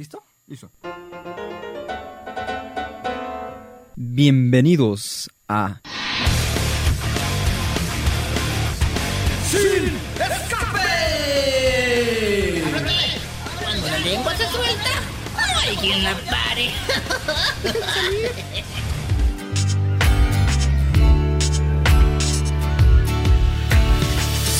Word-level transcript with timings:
¿Listo? 0.00 0.18
Listo. 0.46 0.70
Bienvenidos 3.96 5.28
a 5.46 5.82
¡Sin 9.50 9.92
escape! 10.18 11.02
Cuando 13.62 13.88
la 13.88 13.98
lengua 13.98 14.34
se 14.36 14.46
suelta, 14.48 15.02
no 15.36 15.58
hay 15.60 15.76
quien 15.76 16.02
la 16.02 16.14
pare. 16.30 16.70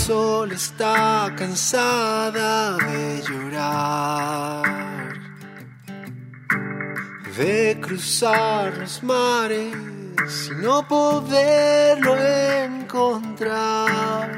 Sol 0.06 0.52
está 0.52 1.32
cansada 1.34 2.76
de 2.76 3.22
llorar, 3.22 4.69
de 7.40 7.80
cruzar 7.80 8.76
los 8.76 9.02
mares 9.02 9.74
y 10.50 10.54
no 10.62 10.86
poderlo 10.86 12.14
encontrar. 12.66 14.28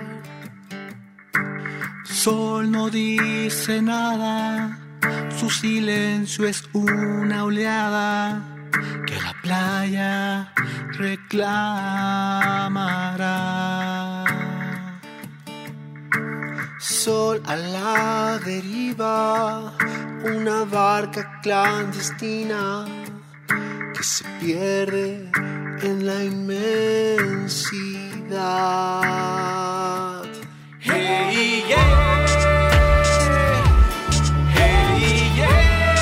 Sol 2.04 2.70
no 2.70 2.88
dice 2.90 3.82
nada, 3.82 4.78
su 5.36 5.50
silencio 5.50 6.46
es 6.46 6.62
una 6.72 7.44
oleada 7.44 8.40
que 9.04 9.20
la 9.20 9.34
playa 9.42 10.52
reclamará. 10.92 11.42
Sol 16.78 17.42
a 17.46 17.56
la 17.56 18.38
deriva, 18.44 19.72
una 20.24 20.64
barca 20.64 21.40
clandestina 21.42 22.86
que 23.94 24.02
se 24.02 24.24
pierde 24.40 25.30
en 25.82 26.06
la 26.06 26.22
inmensidad. 26.22 27.52
Hey, 30.80 31.64
yeah. 31.68 32.26
Hey, 34.54 35.32
yeah. 35.36 35.96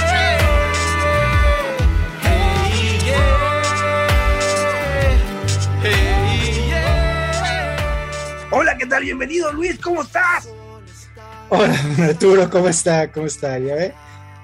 Hey, 2.23 2.99
yeah. 3.07 3.63
Hey, 5.83 6.67
yeah. 6.69 8.49
Hola, 8.51 8.77
¿qué 8.77 8.85
tal? 8.87 9.03
Bienvenido, 9.03 9.51
Luis, 9.53 9.79
¿cómo 9.79 10.03
estás? 10.03 10.49
Hola, 11.49 11.75
Arturo, 12.05 12.51
¿cómo 12.51 12.69
está? 12.69 13.11
¿Cómo 13.11 13.27
está? 13.27 13.59
¿Ya 13.59 13.75
ve? 13.75 13.95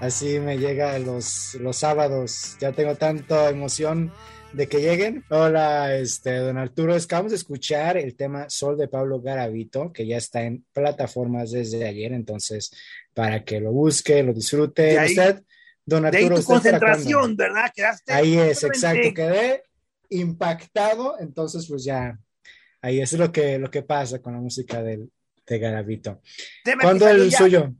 Así 0.00 0.38
me 0.40 0.58
llega 0.58 0.98
los, 0.98 1.54
los 1.54 1.76
sábados. 1.78 2.56
Ya 2.60 2.72
tengo 2.72 2.96
tanta 2.96 3.48
emoción 3.48 4.12
de 4.52 4.68
que 4.68 4.80
lleguen. 4.80 5.24
Hola, 5.30 5.96
este, 5.96 6.36
don 6.36 6.58
Arturo. 6.58 6.94
Acabamos 6.94 7.32
de 7.32 7.36
escuchar 7.36 7.96
el 7.96 8.14
tema 8.14 8.48
Sol 8.50 8.76
de 8.76 8.88
Pablo 8.88 9.20
Garavito, 9.22 9.92
que 9.92 10.06
ya 10.06 10.18
está 10.18 10.42
en 10.42 10.64
plataformas 10.72 11.50
desde 11.52 11.86
ayer. 11.88 12.12
Entonces, 12.12 12.70
para 13.14 13.42
que 13.44 13.58
lo 13.60 13.72
busque, 13.72 14.22
lo 14.22 14.34
disfrute. 14.34 14.98
Ahí- 14.98 15.10
usted, 15.10 15.42
don 15.84 16.02
De 16.02 16.08
ahí 16.08 16.24
Arturo, 16.24 16.34
tu 16.36 16.40
¿usted 16.52 16.70
para 16.72 16.78
concentración? 16.80 17.36
¿verdad? 17.36 17.70
Quedaste 17.74 18.12
Ahí 18.12 18.36
es, 18.36 18.62
exacto. 18.64 19.14
Quedé 19.14 19.62
impactado. 20.10 21.18
Entonces, 21.18 21.66
pues 21.68 21.84
ya, 21.84 22.18
ahí 22.82 23.00
es 23.00 23.14
lo 23.14 23.32
que, 23.32 23.58
lo 23.58 23.70
que 23.70 23.82
pasa 23.82 24.18
con 24.20 24.34
la 24.34 24.40
música 24.40 24.82
del, 24.82 25.10
de 25.46 25.58
Garavito. 25.58 26.20
¿Cuándo 26.82 27.08
el 27.08 27.30
ya- 27.30 27.38
suyo? 27.38 27.74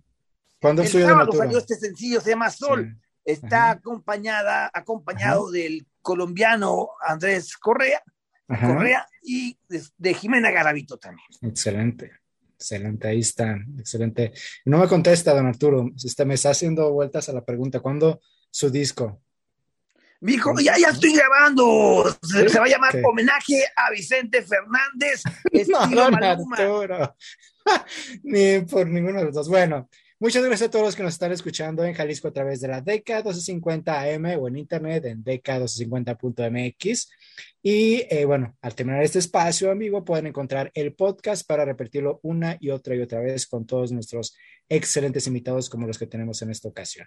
¿Cuándo 0.66 0.82
el 0.82 0.88
sábado 0.88 1.32
salió 1.32 1.58
este 1.58 1.74
sencillo, 1.76 2.20
se 2.20 2.30
llama 2.30 2.50
Sol. 2.50 2.92
Sí. 2.92 3.06
Está 3.24 3.64
Ajá. 3.64 3.70
acompañada, 3.72 4.70
acompañado 4.72 5.50
del 5.50 5.86
colombiano 6.00 6.90
Andrés 7.06 7.56
Correa, 7.56 8.02
Ajá. 8.48 8.68
Correa 8.68 9.06
y 9.22 9.58
de, 9.68 9.82
de 9.96 10.14
Jimena 10.14 10.50
Garavito 10.50 10.96
también. 10.96 11.26
Excelente, 11.42 12.12
excelente, 12.54 13.08
ahí 13.08 13.20
está, 13.20 13.58
excelente. 13.78 14.32
No 14.64 14.78
me 14.78 14.86
contesta, 14.86 15.34
don 15.34 15.46
Arturo, 15.46 15.90
este, 16.04 16.24
me 16.24 16.34
está 16.34 16.50
haciendo 16.50 16.92
vueltas 16.92 17.28
a 17.28 17.32
la 17.32 17.44
pregunta, 17.44 17.80
¿cuándo 17.80 18.20
su 18.50 18.70
disco? 18.70 19.20
Mijo, 20.20 20.54
ya, 20.60 20.76
ya 20.78 20.88
estoy 20.88 21.12
grabando. 21.14 22.04
Se, 22.22 22.48
se 22.48 22.58
va 22.58 22.64
a 22.64 22.68
llamar 22.68 22.92
¿Qué? 22.92 23.02
Homenaje 23.04 23.64
a 23.76 23.90
Vicente 23.90 24.42
Fernández, 24.42 25.22
No, 25.90 26.10
Maluma. 26.10 26.56
Arturo, 26.56 27.16
ni 28.22 28.60
por 28.60 28.86
ninguno 28.86 29.18
de 29.18 29.24
los 29.26 29.34
dos. 29.34 29.48
Bueno, 29.48 29.88
muchas 30.18 30.44
gracias 30.44 30.68
a 30.68 30.70
todos 30.70 30.84
los 30.84 30.96
que 30.96 31.02
nos 31.02 31.14
están 31.14 31.32
escuchando 31.32 31.84
en 31.84 31.94
Jalisco 31.94 32.28
a 32.28 32.32
través 32.32 32.60
de 32.60 32.68
la 32.68 32.80
DECA 32.80 33.16
1250 33.16 34.00
AM 34.00 34.24
o 34.38 34.48
en 34.48 34.56
internet 34.56 35.04
en 35.04 35.24
DECA1250.mx. 35.24 37.10
Y 37.62 38.04
eh, 38.10 38.24
bueno, 38.24 38.56
al 38.60 38.74
terminar 38.74 39.02
este 39.02 39.18
espacio, 39.18 39.70
amigo, 39.70 40.04
pueden 40.04 40.26
encontrar 40.26 40.70
el 40.74 40.94
podcast 40.94 41.46
para 41.46 41.64
repetirlo 41.64 42.20
una 42.22 42.56
y 42.60 42.70
otra 42.70 42.94
y 42.94 43.00
otra 43.00 43.20
vez 43.20 43.46
con 43.46 43.66
todos 43.66 43.92
nuestros 43.92 44.36
excelentes 44.68 45.26
invitados 45.26 45.68
como 45.68 45.86
los 45.86 45.98
que 45.98 46.06
tenemos 46.06 46.40
en 46.42 46.50
esta 46.50 46.68
ocasión. 46.68 47.06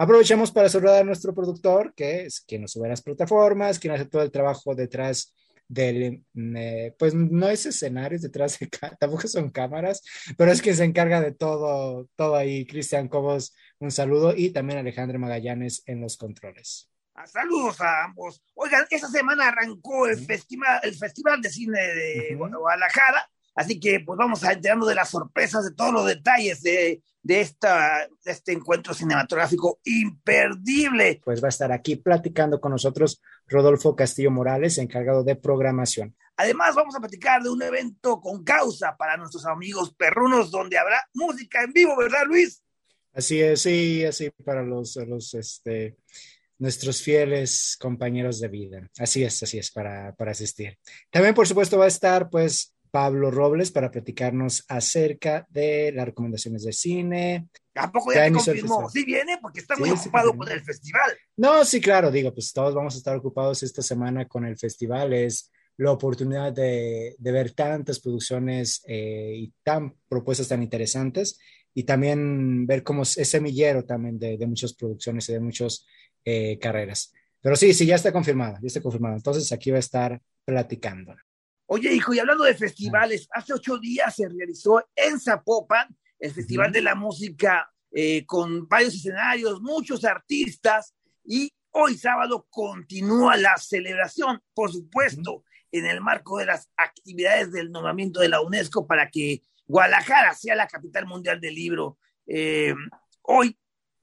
Aprovechamos 0.00 0.52
para 0.52 0.68
saludar 0.68 1.02
a 1.02 1.04
nuestro 1.04 1.34
productor, 1.34 1.92
que 1.94 2.26
es 2.26 2.40
quien 2.40 2.62
nos 2.62 2.70
sube 2.70 2.86
a 2.86 2.90
las 2.90 3.02
plataformas, 3.02 3.80
quien 3.80 3.94
hace 3.94 4.04
todo 4.04 4.22
el 4.22 4.30
trabajo 4.30 4.74
detrás 4.74 5.34
del, 5.68 6.24
eh, 6.34 6.94
pues 6.98 7.14
no 7.14 7.48
es 7.48 7.66
escenarios 7.66 8.22
detrás 8.22 8.58
de, 8.58 8.68
tampoco 8.98 9.28
son 9.28 9.50
cámaras, 9.50 10.02
pero 10.36 10.50
es 10.50 10.62
quien 10.62 10.76
se 10.76 10.84
encarga 10.84 11.20
de 11.20 11.32
todo, 11.32 12.08
todo 12.16 12.36
ahí. 12.36 12.66
Cristian 12.66 13.08
Cobos, 13.08 13.54
un 13.78 13.90
saludo 13.90 14.34
y 14.36 14.50
también 14.50 14.78
Alejandro 14.78 15.18
Magallanes 15.18 15.82
en 15.86 16.00
los 16.00 16.16
controles. 16.16 16.90
Ah, 17.14 17.26
Saludos 17.26 17.80
a 17.80 18.04
ambos. 18.04 18.42
Oigan, 18.54 18.86
esta 18.90 19.08
semana 19.08 19.48
arrancó 19.48 20.06
el, 20.06 20.24
festival, 20.24 20.80
el 20.84 20.94
Festival 20.94 21.40
de 21.42 21.50
Cine 21.50 21.80
de 21.80 22.36
Ujú. 22.36 22.58
Guadalajara, 22.58 23.28
así 23.58 23.80
que 23.80 24.00
pues 24.00 24.16
vamos 24.16 24.44
a 24.44 24.52
enterando 24.52 24.86
de 24.86 24.94
las 24.94 25.10
sorpresas, 25.10 25.64
de 25.64 25.74
todos 25.74 25.92
los 25.92 26.06
detalles 26.06 26.62
de, 26.62 27.02
de, 27.22 27.40
esta, 27.40 28.06
de 28.24 28.30
este 28.30 28.52
encuentro 28.52 28.94
cinematográfico 28.94 29.80
imperdible. 29.84 31.20
Pues 31.24 31.42
va 31.42 31.48
a 31.48 31.50
estar 31.50 31.72
aquí 31.72 31.96
platicando 31.96 32.60
con 32.60 32.70
nosotros 32.70 33.20
Rodolfo 33.48 33.96
Castillo 33.96 34.30
Morales, 34.30 34.78
encargado 34.78 35.24
de 35.24 35.34
programación. 35.34 36.14
Además, 36.36 36.76
vamos 36.76 36.94
a 36.94 37.00
platicar 37.00 37.42
de 37.42 37.50
un 37.50 37.60
evento 37.60 38.20
con 38.20 38.44
causa 38.44 38.96
para 38.96 39.16
nuestros 39.16 39.44
amigos 39.44 39.92
perrunos, 39.92 40.52
donde 40.52 40.78
habrá 40.78 41.02
música 41.12 41.64
en 41.64 41.72
vivo, 41.72 41.96
¿verdad, 41.96 42.26
Luis? 42.28 42.62
Así 43.12 43.40
es, 43.40 43.62
sí, 43.62 44.04
así 44.04 44.30
para 44.44 44.62
los, 44.62 44.94
los 44.94 45.34
este, 45.34 45.96
nuestros 46.58 47.02
fieles 47.02 47.76
compañeros 47.80 48.38
de 48.38 48.46
vida. 48.46 48.88
Así 48.98 49.24
es, 49.24 49.42
así 49.42 49.58
es, 49.58 49.72
para, 49.72 50.14
para 50.14 50.30
asistir. 50.30 50.78
También, 51.10 51.34
por 51.34 51.48
supuesto, 51.48 51.76
va 51.76 51.86
a 51.86 51.88
estar, 51.88 52.30
pues, 52.30 52.72
Pablo 52.90 53.30
Robles 53.30 53.70
para 53.70 53.90
platicarnos 53.90 54.64
acerca 54.68 55.46
de 55.50 55.92
las 55.92 56.06
recomendaciones 56.06 56.64
de 56.64 56.72
cine. 56.72 57.48
¿A 57.74 57.90
poco 57.92 58.12
Ya 58.12 58.24
te 58.26 58.32
confirmó? 58.32 58.88
Sí 58.90 59.04
viene, 59.04 59.38
porque 59.40 59.60
está 59.60 59.74
Sí, 59.74 59.80
muy 59.80 59.90
ocupado 59.90 60.36
con 60.36 60.48
el 60.50 60.60
festival. 60.62 61.10
No, 61.36 61.64
sí, 61.64 61.80
claro, 61.80 62.10
digo, 62.10 62.32
pues 62.32 62.52
todos 62.52 62.74
vamos 62.74 62.94
a 62.94 62.98
estar 62.98 63.16
ocupados 63.16 63.62
esta 63.62 63.82
semana 63.82 64.26
con 64.26 64.44
el 64.44 64.58
festival. 64.58 65.12
Es 65.12 65.50
la 65.76 65.92
oportunidad 65.92 66.52
de, 66.52 67.14
de 67.18 67.32
ver 67.32 67.52
tantas 67.52 68.00
producciones 68.00 68.82
eh, 68.86 69.32
y 69.36 69.52
tan 69.62 69.94
propuestas 70.08 70.48
tan 70.48 70.62
interesantes 70.62 71.38
y 71.72 71.84
también 71.84 72.66
ver 72.66 72.82
cómo 72.82 73.02
es 73.02 73.10
semillero 73.28 73.84
también 73.84 74.18
de, 74.18 74.36
de 74.36 74.46
muchas 74.46 74.74
producciones 74.74 75.28
y 75.28 75.34
de 75.34 75.40
muchas 75.40 75.86
eh, 76.24 76.58
carreras. 76.58 77.12
Pero 77.40 77.54
sí, 77.54 77.72
sí, 77.72 77.86
ya 77.86 77.94
está 77.94 78.12
confirmado, 78.12 78.58
ya 78.60 78.66
está 78.66 78.80
confirmado. 78.82 79.14
Entonces 79.16 79.52
aquí 79.52 79.70
va 79.70 79.76
a 79.76 79.80
estar 79.80 80.20
platicando. 80.44 81.14
Oye, 81.70 81.92
hijo, 81.92 82.14
y 82.14 82.18
hablando 82.18 82.44
de 82.44 82.54
festivales, 82.54 83.28
hace 83.30 83.52
ocho 83.52 83.76
días 83.76 84.16
se 84.16 84.26
realizó 84.26 84.82
en 84.96 85.20
Zapopan 85.20 85.94
el 86.18 86.32
Festival 86.32 86.72
de 86.72 86.80
la 86.80 86.94
Música 86.94 87.70
eh, 87.92 88.24
con 88.24 88.66
varios 88.66 88.94
escenarios, 88.94 89.60
muchos 89.60 90.02
artistas, 90.06 90.94
y 91.26 91.52
hoy 91.72 91.98
sábado 91.98 92.46
continúa 92.48 93.36
la 93.36 93.54
celebración, 93.58 94.42
por 94.54 94.72
supuesto, 94.72 95.44
en 95.70 95.84
el 95.84 96.00
marco 96.00 96.38
de 96.38 96.46
las 96.46 96.70
actividades 96.74 97.52
del 97.52 97.70
nombramiento 97.70 98.20
de 98.20 98.30
la 98.30 98.40
UNESCO 98.40 98.86
para 98.86 99.10
que 99.10 99.42
Guadalajara 99.66 100.32
sea 100.32 100.56
la 100.56 100.68
capital 100.68 101.04
mundial 101.04 101.38
del 101.38 101.54
libro. 101.54 101.98
Eh, 102.26 102.74
hoy, 103.24 103.58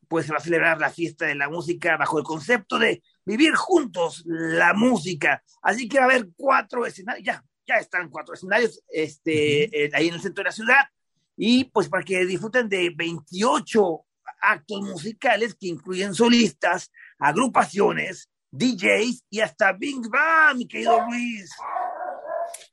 pues 0.07 0.27
se 0.27 0.33
va 0.33 0.38
a 0.38 0.41
celebrar 0.41 0.79
la 0.79 0.91
fiesta 0.91 1.25
de 1.25 1.33
la 1.33 1.50
música 1.50 1.97
bajo 1.97 2.19
el 2.19 2.23
concepto 2.23 2.77
de 2.77 3.01
vivir 3.25 3.56
juntos 3.56 4.21
la 4.27 4.75
música. 4.75 5.44
Así 5.63 5.89
que 5.89 5.97
va 5.97 6.03
a 6.03 6.09
haber 6.09 6.27
cuatro 6.38 6.85
escenarios, 6.85 7.25
ya, 7.25 7.44
ya 7.67 7.75
están 7.75 8.09
cuatro 8.09 8.33
escenarios 8.33 8.81
este, 8.89 9.85
eh, 9.85 9.89
ahí 9.94 10.07
en 10.09 10.15
el 10.15 10.21
centro 10.21 10.44
de 10.44 10.50
la 10.50 10.56
ciudad. 10.56 10.83
Y 11.38 11.65
pues 11.65 11.89
para 11.89 12.03
que 12.03 12.25
disfruten 12.25 12.69
de 12.69 12.91
28 12.95 14.06
actos 14.41 14.81
musicales 14.81 15.56
que 15.56 15.67
incluyen 15.67 16.13
solistas, 16.13 16.91
agrupaciones, 17.19 18.29
DJs 18.51 19.25
y 19.29 19.39
hasta 19.41 19.73
Big 19.73 20.07
Bang, 20.09 20.57
mi 20.57 20.67
querido 20.67 21.06
Luis. 21.07 21.50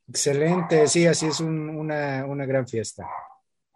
Excelente, 0.09 0.87
sí, 0.89 1.07
así 1.07 1.27
es 1.27 1.41
un- 1.41 1.71
una, 1.71 2.25
una 2.27 2.45
gran 2.47 2.67
fiesta. 2.69 3.05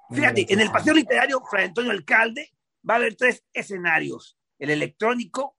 Una 0.08 0.18
Fíjate, 0.20 0.44
gran 0.44 0.52
en 0.60 0.66
el. 0.66 0.72
Paseo 0.72 0.94
Literario, 0.94 1.42
Fray 1.50 1.66
Antonio 1.66 1.90
Alcalde 1.90 2.50
va 2.88 2.94
a 2.94 2.96
haber 2.98 3.16
tres 3.16 3.42
escenarios. 3.52 4.38
El 4.58 4.70
electrónico, 4.70 5.56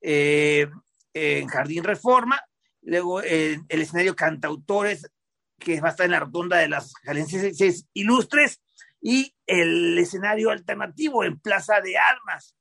eh, 0.00 0.68
en 1.14 1.46
Jardín 1.48 1.82
Reforma, 1.84 2.40
luego 2.86 3.20
eh, 3.22 3.60
el 3.68 3.82
escenario 3.82 4.16
cantautores, 4.16 5.10
que 5.58 5.80
va 5.80 5.88
a 5.88 5.90
estar 5.90 6.06
en 6.06 6.12
la 6.12 6.20
rotonda 6.20 6.58
de 6.58 6.68
las 6.68 6.92
Jaliscienses 7.02 7.86
Ilustres, 7.92 8.60
y 9.00 9.34
el 9.46 9.98
escenario 9.98 10.50
alternativo 10.50 11.24
en 11.24 11.38
Plaza 11.38 11.80
de 11.80 11.96
Armas. 11.98 12.56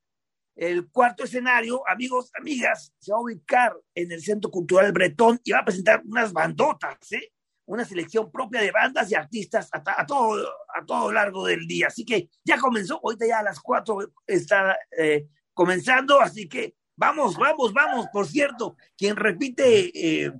El 0.56 0.89
cuarto 0.89 1.24
escenario, 1.24 1.88
amigos, 1.88 2.31
amigas, 2.39 2.94
se 3.00 3.12
va 3.12 3.18
a 3.18 3.22
ubicar 3.22 3.75
en 3.94 4.12
el 4.12 4.22
Centro 4.22 4.50
Cultural 4.50 4.92
Bretón 4.92 5.39
y 5.44 5.51
va 5.51 5.60
a 5.60 5.66
presentar 5.66 6.01
unas 6.06 6.31
bandotas, 6.33 7.12
¿eh? 7.12 7.33
una 7.66 7.83
selección 7.83 8.31
propia 8.31 8.62
de 8.62 8.72
bandas 8.72 9.12
y 9.12 9.16
artistas 9.16 9.69
a, 9.72 10.06
todo 10.06 10.48
a 10.74 10.86
todo 10.86 11.12
largo 11.12 11.45
del 11.45 11.68
día. 11.68 11.88
Así 11.88 12.06
que 12.06 12.30
ya 12.44 12.57
comenzó, 12.57 13.00
ahorita 13.04 13.27
ya 13.27 13.39
a 13.39 13.44
las 13.44 13.60
cuatro 13.60 13.98
está 14.25 14.77
eh, 14.98 15.27
comenzando, 15.54 16.22
así 16.22 16.48
que 16.48 16.75
vamos, 16.95 17.38
vamos, 17.38 17.74
vamos. 17.74 18.07
Por 18.12 18.27
cierto, 18.27 18.75
quien 18.97 19.15
repite 19.15 20.25
eh, 20.25 20.31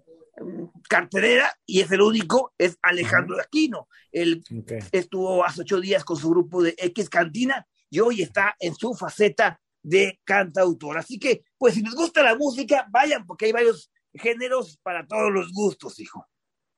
cartelera 0.90 1.52
y 1.66 1.81
es 1.81 1.92
el 1.92 2.02
único 2.02 2.54
es 2.57 2.78
Alejandro 2.81 3.40
Aquino. 3.40 3.88
Él 4.12 4.44
estuvo 4.92 5.44
hace 5.44 5.62
ocho 5.62 5.80
días 5.80 6.04
con 6.04 6.18
su 6.18 6.30
grupo 6.30 6.62
de 6.62 6.75
X 6.78 7.10
Cantina 7.10 7.66
y 7.90 8.00
hoy 8.00 8.22
está 8.22 8.56
en 8.60 8.75
su 8.75 8.94
faceta 8.94 9.60
de 9.81 10.19
cantautor. 10.24 10.98
Así 10.98 11.19
que, 11.19 11.44
pues 11.57 11.75
si 11.75 11.81
les 11.81 11.94
gusta 11.94 12.24
la 12.24 12.36
música, 12.36 12.88
vayan, 12.90 13.25
porque 13.25 13.46
hay 13.46 13.51
varios 13.51 13.92
géneros 14.13 14.80
para 14.81 15.06
todos 15.06 15.31
los 15.31 15.51
gustos, 15.51 16.00
hijo. 16.00 16.25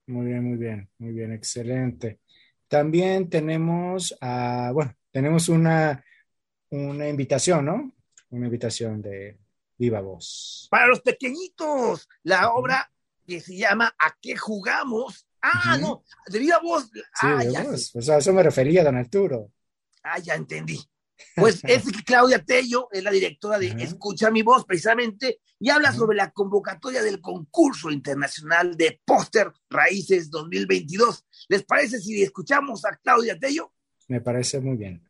Muy 0.08 0.28
bien, 0.28 0.44
muy 0.44 0.58
bien, 0.58 0.90
muy 0.98 1.14
bien, 1.14 1.34
excelente. 1.34 2.20
También 2.68 3.30
tenemos, 3.30 4.18
ah, 4.22 4.72
bueno, 4.74 4.94
tenemos 5.12 5.48
una, 5.48 6.04
una 6.70 7.08
invitación, 7.08 7.66
¿no? 7.66 7.94
Una 8.30 8.46
invitación 8.46 9.02
de 9.02 9.38
Viva 9.78 10.02
Voz. 10.02 10.68
Para 10.72 10.88
los 10.88 11.02
pequeñitos, 11.02 12.08
la 12.24 12.52
obra 12.52 12.92
que 13.26 13.42
se 13.42 13.58
llama 13.58 13.94
¿A 14.00 14.16
qué 14.22 14.36
jugamos? 14.36 15.28
Ah, 15.42 15.78
no, 15.80 16.04
de 16.28 16.40
viva 16.40 16.60
voz. 16.60 16.86
Sí, 16.86 17.02
ah, 17.22 17.44
ya. 17.44 17.66
O 17.70 18.02
sea, 18.02 18.16
a 18.16 18.18
eso 18.18 18.34
me 18.34 18.44
refería, 18.44 18.84
don 18.84 18.98
Arturo. 18.98 19.52
ah, 20.04 20.20
ya 20.20 20.36
entendí. 20.36 20.80
Pues 21.36 21.62
es 21.64 21.84
que 21.84 22.04
Claudia 22.04 22.44
Tello 22.44 22.90
es 22.92 23.04
la 23.04 23.12
directora 23.12 23.60
de. 23.60 23.68
Escucha 23.80 24.32
mi 24.32 24.42
voz, 24.42 24.66
precisamente, 24.66 25.40
y 25.60 25.70
habla 25.70 25.94
sobre 25.94 26.18
la 26.18 26.32
convocatoria 26.32 27.04
del 27.04 27.22
concurso 27.22 27.92
internacional 27.92 28.76
de 28.76 29.02
póster 29.06 29.52
Raíces 29.70 30.30
2022. 30.30 31.26
¿Les 31.50 31.64
parece 31.64 32.00
si 32.00 32.22
escuchamos 32.22 32.84
a 32.86 32.96
Claudia 32.98 33.38
Tello? 33.38 33.74
Me 34.08 34.22
parece 34.22 34.60
muy 34.60 34.78
bien. 34.78 35.07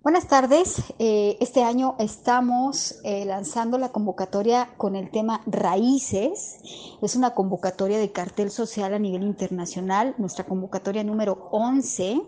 Buenas 0.00 0.28
tardes. 0.28 0.76
Eh, 1.00 1.36
este 1.40 1.64
año 1.64 1.96
estamos 1.98 3.00
eh, 3.02 3.24
lanzando 3.24 3.78
la 3.78 3.88
convocatoria 3.88 4.70
con 4.76 4.94
el 4.94 5.10
tema 5.10 5.42
Raíces. 5.44 6.60
Es 7.02 7.16
una 7.16 7.34
convocatoria 7.34 7.98
de 7.98 8.12
cartel 8.12 8.52
social 8.52 8.94
a 8.94 9.00
nivel 9.00 9.24
internacional, 9.24 10.14
nuestra 10.16 10.44
convocatoria 10.44 11.02
número 11.02 11.48
11. 11.50 12.22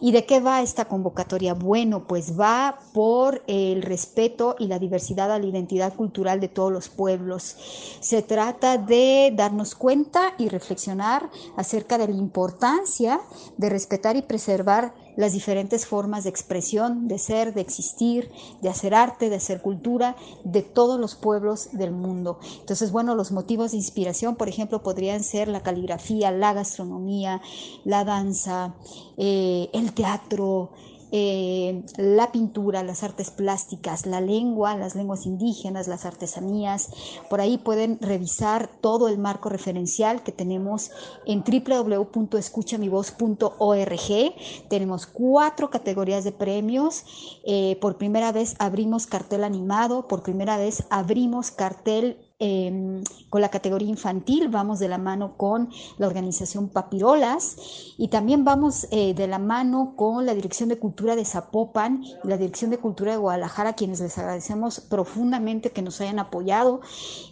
¿Y 0.00 0.12
de 0.12 0.24
qué 0.24 0.38
va 0.38 0.62
esta 0.62 0.84
convocatoria? 0.84 1.52
Bueno, 1.52 2.06
pues 2.06 2.38
va 2.38 2.78
por 2.94 3.42
el 3.48 3.82
respeto 3.82 4.54
y 4.60 4.68
la 4.68 4.78
diversidad 4.78 5.32
a 5.32 5.40
la 5.40 5.46
identidad 5.46 5.92
cultural 5.94 6.38
de 6.38 6.48
todos 6.48 6.72
los 6.72 6.88
pueblos. 6.88 7.56
Se 8.00 8.22
trata 8.22 8.78
de 8.78 9.32
darnos 9.34 9.74
cuenta 9.74 10.34
y 10.38 10.48
reflexionar 10.48 11.28
acerca 11.56 11.98
de 11.98 12.06
la 12.06 12.16
importancia 12.16 13.20
de 13.56 13.68
respetar 13.68 14.14
y 14.14 14.22
preservar 14.22 14.94
las 15.16 15.32
diferentes 15.32 15.86
formas 15.86 16.24
de 16.24 16.30
expresión, 16.30 17.08
de 17.08 17.18
ser, 17.18 17.54
de 17.54 17.60
existir, 17.60 18.30
de 18.62 18.68
hacer 18.68 18.94
arte, 18.94 19.30
de 19.30 19.36
hacer 19.36 19.60
cultura 19.60 20.16
de 20.44 20.62
todos 20.62 20.98
los 20.98 21.14
pueblos 21.14 21.70
del 21.72 21.92
mundo. 21.92 22.38
Entonces, 22.60 22.92
bueno, 22.92 23.14
los 23.14 23.32
motivos 23.32 23.72
de 23.72 23.78
inspiración, 23.78 24.36
por 24.36 24.48
ejemplo, 24.48 24.82
podrían 24.82 25.22
ser 25.22 25.48
la 25.48 25.62
caligrafía, 25.62 26.30
la 26.30 26.52
gastronomía, 26.52 27.40
la 27.84 28.04
danza, 28.04 28.74
eh, 29.16 29.68
el 29.72 29.92
teatro, 29.92 30.70
eh, 31.12 31.82
la 31.96 32.30
pintura, 32.32 32.82
las 32.82 33.02
artes 33.02 33.30
plásticas, 33.30 34.04
la 34.06 34.20
lengua, 34.20 34.76
las 34.76 34.94
lenguas 34.94 35.24
indígenas, 35.26 35.88
las 35.88 36.06
artesanías. 36.06 36.90
Por 37.28 37.40
ahí 37.40 37.58
pueden 37.58 37.98
revisar 38.00 38.70
todo 38.80 39.08
el 39.08 39.18
marco 39.18 39.48
referencial 39.48 40.22
que 40.22 40.30
tenemos 40.32 40.92
en 41.26 41.42
www.escuchamivoz.org. 41.42 44.34
Tenemos 44.68 45.06
cuatro 45.06 45.70
categorías 45.70 46.24
de 46.24 46.32
premios. 46.32 47.04
Eh, 47.44 47.76
por 47.80 47.98
primera 47.98 48.32
vez 48.32 48.56
abrimos 48.58 49.06
cartel 49.06 49.44
animado, 49.44 50.08
por 50.08 50.22
primera 50.22 50.56
vez 50.56 50.84
abrimos 50.90 51.50
cartel 51.50 52.29
eh, 52.40 53.02
con 53.28 53.40
la 53.40 53.50
categoría 53.50 53.88
infantil, 53.88 54.48
vamos 54.48 54.78
de 54.78 54.88
la 54.88 54.98
mano 54.98 55.36
con 55.36 55.70
la 55.98 56.06
organización 56.06 56.68
Papirolas 56.68 57.56
y 57.98 58.08
también 58.08 58.44
vamos 58.44 58.88
eh, 58.90 59.14
de 59.14 59.28
la 59.28 59.38
mano 59.38 59.94
con 59.94 60.26
la 60.26 60.34
Dirección 60.34 60.68
de 60.68 60.78
Cultura 60.78 61.16
de 61.16 61.24
Zapopan 61.24 62.02
y 62.02 62.26
la 62.26 62.38
Dirección 62.38 62.70
de 62.70 62.78
Cultura 62.78 63.12
de 63.12 63.18
Guadalajara, 63.18 63.74
quienes 63.74 64.00
les 64.00 64.16
agradecemos 64.18 64.80
profundamente 64.80 65.70
que 65.70 65.82
nos 65.82 66.00
hayan 66.00 66.18
apoyado. 66.18 66.80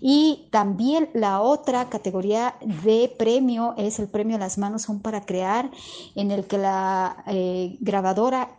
Y 0.01 0.49
también 0.51 1.09
la 1.15 1.41
otra 1.41 1.89
categoría 1.89 2.55
de 2.61 3.13
premio 3.19 3.75
es 3.79 3.99
el 3.99 4.09
premio 4.09 4.39
Las 4.39 4.59
manos 4.59 4.83
son 4.83 5.01
para 5.01 5.23
crear, 5.23 5.71
en 6.15 6.31
el 6.31 6.47
que 6.47 6.59
la 6.59 7.25
eh, 7.27 7.77
grabadora... 7.81 8.51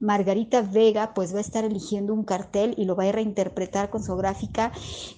Margarita 0.00 0.62
Vega 0.62 1.14
pues 1.14 1.34
va 1.34 1.38
a 1.38 1.42
estar 1.42 1.64
eligiendo 1.64 2.14
un 2.14 2.24
cartel 2.24 2.74
y 2.76 2.84
lo 2.84 2.96
va 2.96 3.04
a 3.04 3.12
reinterpretar 3.12 3.90
con 3.90 4.02
su 4.02 4.16
gráfica 4.16 4.72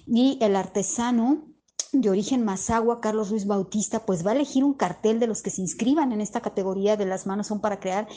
y 0.07 0.37
el 0.41 0.55
artesano 0.55 1.49
de 1.91 2.09
origen 2.09 2.45
Mazagua, 2.45 3.01
Carlos 3.01 3.31
Luis 3.31 3.47
Bautista, 3.47 4.05
pues 4.05 4.25
va 4.25 4.31
a 4.31 4.35
elegir 4.35 4.63
un 4.63 4.73
cartel 4.73 5.19
de 5.19 5.27
los 5.27 5.41
que 5.41 5.49
se 5.49 5.61
inscriban 5.61 6.11
en 6.11 6.21
esta 6.21 6.41
categoría 6.41 6.97
de 6.97 7.05
las 7.05 7.25
manos 7.25 7.47
son 7.47 7.61
para 7.61 7.79
crear 7.79 8.07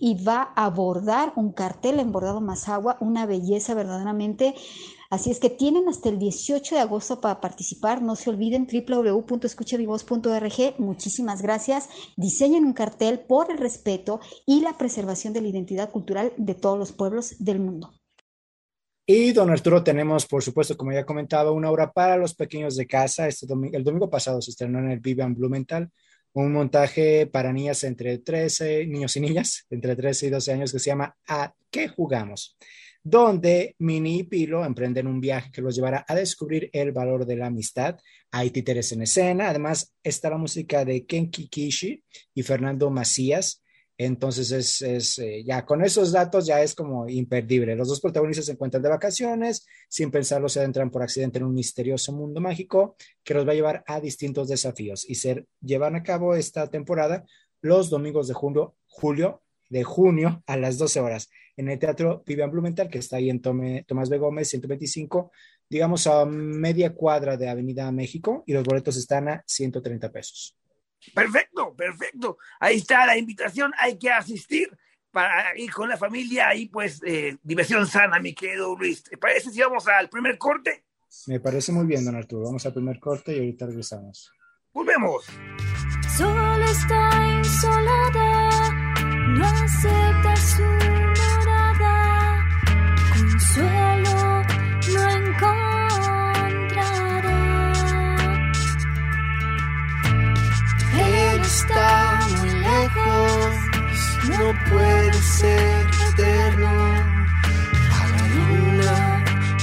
y 0.00 0.22
va 0.22 0.52
a 0.56 0.64
abordar 0.64 1.32
un 1.36 1.52
cartel 1.52 2.00
en 2.00 2.10
bordado 2.10 2.40
Mazagua, 2.40 2.96
una 3.00 3.26
belleza 3.26 3.74
verdaderamente. 3.74 4.54
Así 5.10 5.30
es 5.30 5.40
que 5.40 5.48
tienen 5.48 5.88
hasta 5.88 6.10
el 6.10 6.18
18 6.18 6.74
de 6.74 6.82
agosto 6.82 7.22
para 7.22 7.40
participar. 7.40 8.02
No 8.02 8.14
se 8.14 8.28
olviden 8.28 8.66
www.escuchavivos.org. 8.66 10.74
Muchísimas 10.78 11.40
gracias. 11.40 11.88
Diseñen 12.16 12.66
un 12.66 12.74
cartel 12.74 13.20
por 13.20 13.50
el 13.50 13.56
respeto 13.56 14.20
y 14.44 14.60
la 14.60 14.76
preservación 14.76 15.32
de 15.32 15.40
la 15.40 15.48
identidad 15.48 15.90
cultural 15.90 16.34
de 16.36 16.54
todos 16.54 16.78
los 16.78 16.92
pueblos 16.92 17.36
del 17.38 17.58
mundo. 17.58 17.94
Y 19.06 19.32
don 19.32 19.48
Arturo, 19.48 19.82
tenemos, 19.82 20.26
por 20.26 20.42
supuesto, 20.42 20.76
como 20.76 20.92
ya 20.92 21.06
comentaba, 21.06 21.52
una 21.52 21.70
obra 21.70 21.90
para 21.90 22.18
los 22.18 22.34
pequeños 22.34 22.76
de 22.76 22.86
casa. 22.86 23.26
Este 23.26 23.46
domingo, 23.46 23.78
el 23.78 23.84
domingo 23.84 24.10
pasado 24.10 24.42
se 24.42 24.50
estrenó 24.50 24.78
en 24.80 24.90
el 24.90 25.00
Vivian 25.00 25.34
Blumenthal, 25.34 25.90
un 26.34 26.52
montaje 26.52 27.26
para 27.26 27.50
niñas 27.50 27.82
entre 27.84 28.18
13, 28.18 28.86
niños 28.86 29.16
y 29.16 29.20
niñas, 29.20 29.64
entre 29.70 29.96
13 29.96 30.26
y 30.26 30.28
12 30.28 30.52
años, 30.52 30.70
que 30.70 30.78
se 30.78 30.90
llama 30.90 31.16
¿A 31.26 31.54
qué 31.70 31.88
jugamos? 31.88 32.58
Donde 33.10 33.74
Mini 33.78 34.18
y 34.18 34.24
Pilo 34.24 34.66
emprenden 34.66 35.06
un 35.06 35.18
viaje 35.18 35.50
que 35.50 35.62
los 35.62 35.74
llevará 35.74 36.04
a 36.06 36.14
descubrir 36.14 36.68
el 36.74 36.92
valor 36.92 37.24
de 37.24 37.36
la 37.36 37.46
amistad. 37.46 37.98
Hay 38.30 38.50
títeres 38.50 38.92
en 38.92 39.00
escena. 39.00 39.48
Además, 39.48 39.94
está 40.02 40.28
la 40.28 40.36
música 40.36 40.84
de 40.84 41.06
Kenki 41.06 41.48
Kishi 41.48 42.04
y 42.34 42.42
Fernando 42.42 42.90
Macías. 42.90 43.62
Entonces, 43.96 44.52
es, 44.52 44.82
es 44.82 45.18
eh, 45.20 45.42
ya 45.42 45.64
con 45.64 45.82
esos 45.82 46.12
datos 46.12 46.44
ya 46.44 46.60
es 46.60 46.74
como 46.74 47.08
imperdible. 47.08 47.76
Los 47.76 47.88
dos 47.88 48.02
protagonistas 48.02 48.44
se 48.44 48.52
encuentran 48.52 48.82
de 48.82 48.90
vacaciones, 48.90 49.66
sin 49.88 50.10
pensarlo 50.10 50.50
se 50.50 50.60
adentran 50.60 50.90
por 50.90 51.02
accidente 51.02 51.38
en 51.38 51.46
un 51.46 51.54
misterioso 51.54 52.12
mundo 52.12 52.42
mágico 52.42 52.94
que 53.24 53.32
los 53.32 53.48
va 53.48 53.52
a 53.52 53.54
llevar 53.54 53.84
a 53.86 54.00
distintos 54.00 54.48
desafíos 54.48 55.08
y 55.08 55.14
se 55.14 55.46
llevan 55.62 55.96
a 55.96 56.02
cabo 56.02 56.34
esta 56.34 56.68
temporada 56.68 57.24
los 57.62 57.88
domingos 57.88 58.28
de 58.28 58.34
junio, 58.34 58.76
julio, 58.86 59.42
de 59.68 59.84
junio 59.84 60.42
a 60.46 60.56
las 60.56 60.78
12 60.78 61.00
horas 61.00 61.30
en 61.56 61.68
el 61.68 61.78
Teatro 61.78 62.22
Vivian 62.24 62.50
Blumenthal, 62.50 62.88
que 62.88 62.98
está 62.98 63.16
ahí 63.16 63.30
en 63.30 63.42
Tome, 63.42 63.84
Tomás 63.86 64.08
B. 64.08 64.18
Gómez, 64.18 64.48
125, 64.48 65.32
digamos 65.68 66.06
a 66.06 66.24
media 66.24 66.94
cuadra 66.94 67.36
de 67.36 67.48
Avenida 67.48 67.90
México, 67.90 68.44
y 68.46 68.52
los 68.52 68.64
boletos 68.64 68.96
están 68.96 69.28
a 69.28 69.44
130 69.46 70.10
pesos. 70.12 70.56
Perfecto, 71.14 71.74
perfecto. 71.74 72.38
Ahí 72.60 72.76
está 72.76 73.06
la 73.06 73.18
invitación, 73.18 73.72
hay 73.78 73.98
que 73.98 74.10
asistir 74.10 74.70
para 75.10 75.56
ir 75.58 75.72
con 75.72 75.88
la 75.88 75.96
familia 75.96 76.54
y 76.54 76.66
pues 76.66 77.00
eh, 77.04 77.36
diversión 77.42 77.86
sana, 77.86 78.20
mi 78.20 78.34
querido 78.34 78.76
Luis. 78.76 79.02
¿Te 79.02 79.16
parece 79.16 79.50
si 79.50 79.60
vamos 79.60 79.88
al 79.88 80.08
primer 80.08 80.38
corte? 80.38 80.84
Me 81.26 81.40
parece 81.40 81.72
muy 81.72 81.86
bien, 81.86 82.04
don 82.04 82.14
Arturo. 82.14 82.44
Vamos 82.44 82.64
al 82.66 82.74
primer 82.74 83.00
corte 83.00 83.34
y 83.34 83.38
ahorita 83.38 83.66
regresamos. 83.66 84.30
Volvemos. 84.72 85.24
Solo 86.16 86.64
está 86.64 87.32
insolada, 87.38 88.47
no 89.38 89.46
acepta 89.46 90.32
su 90.36 90.68
morada, 91.18 91.96
consuelo 93.12 94.18
no 94.94 95.02
encontrará. 95.20 95.68
Él 100.92 101.40
está 101.40 101.88
muy 102.38 102.50
lejos, 102.50 103.52
no 104.28 104.44
puede 104.70 105.18
ser 105.38 105.86
eterno. 106.10 106.70
A 107.98 108.00
la 108.12 108.22
luna 108.34 108.96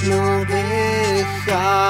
no 0.07 0.21
dejará. 0.45 1.85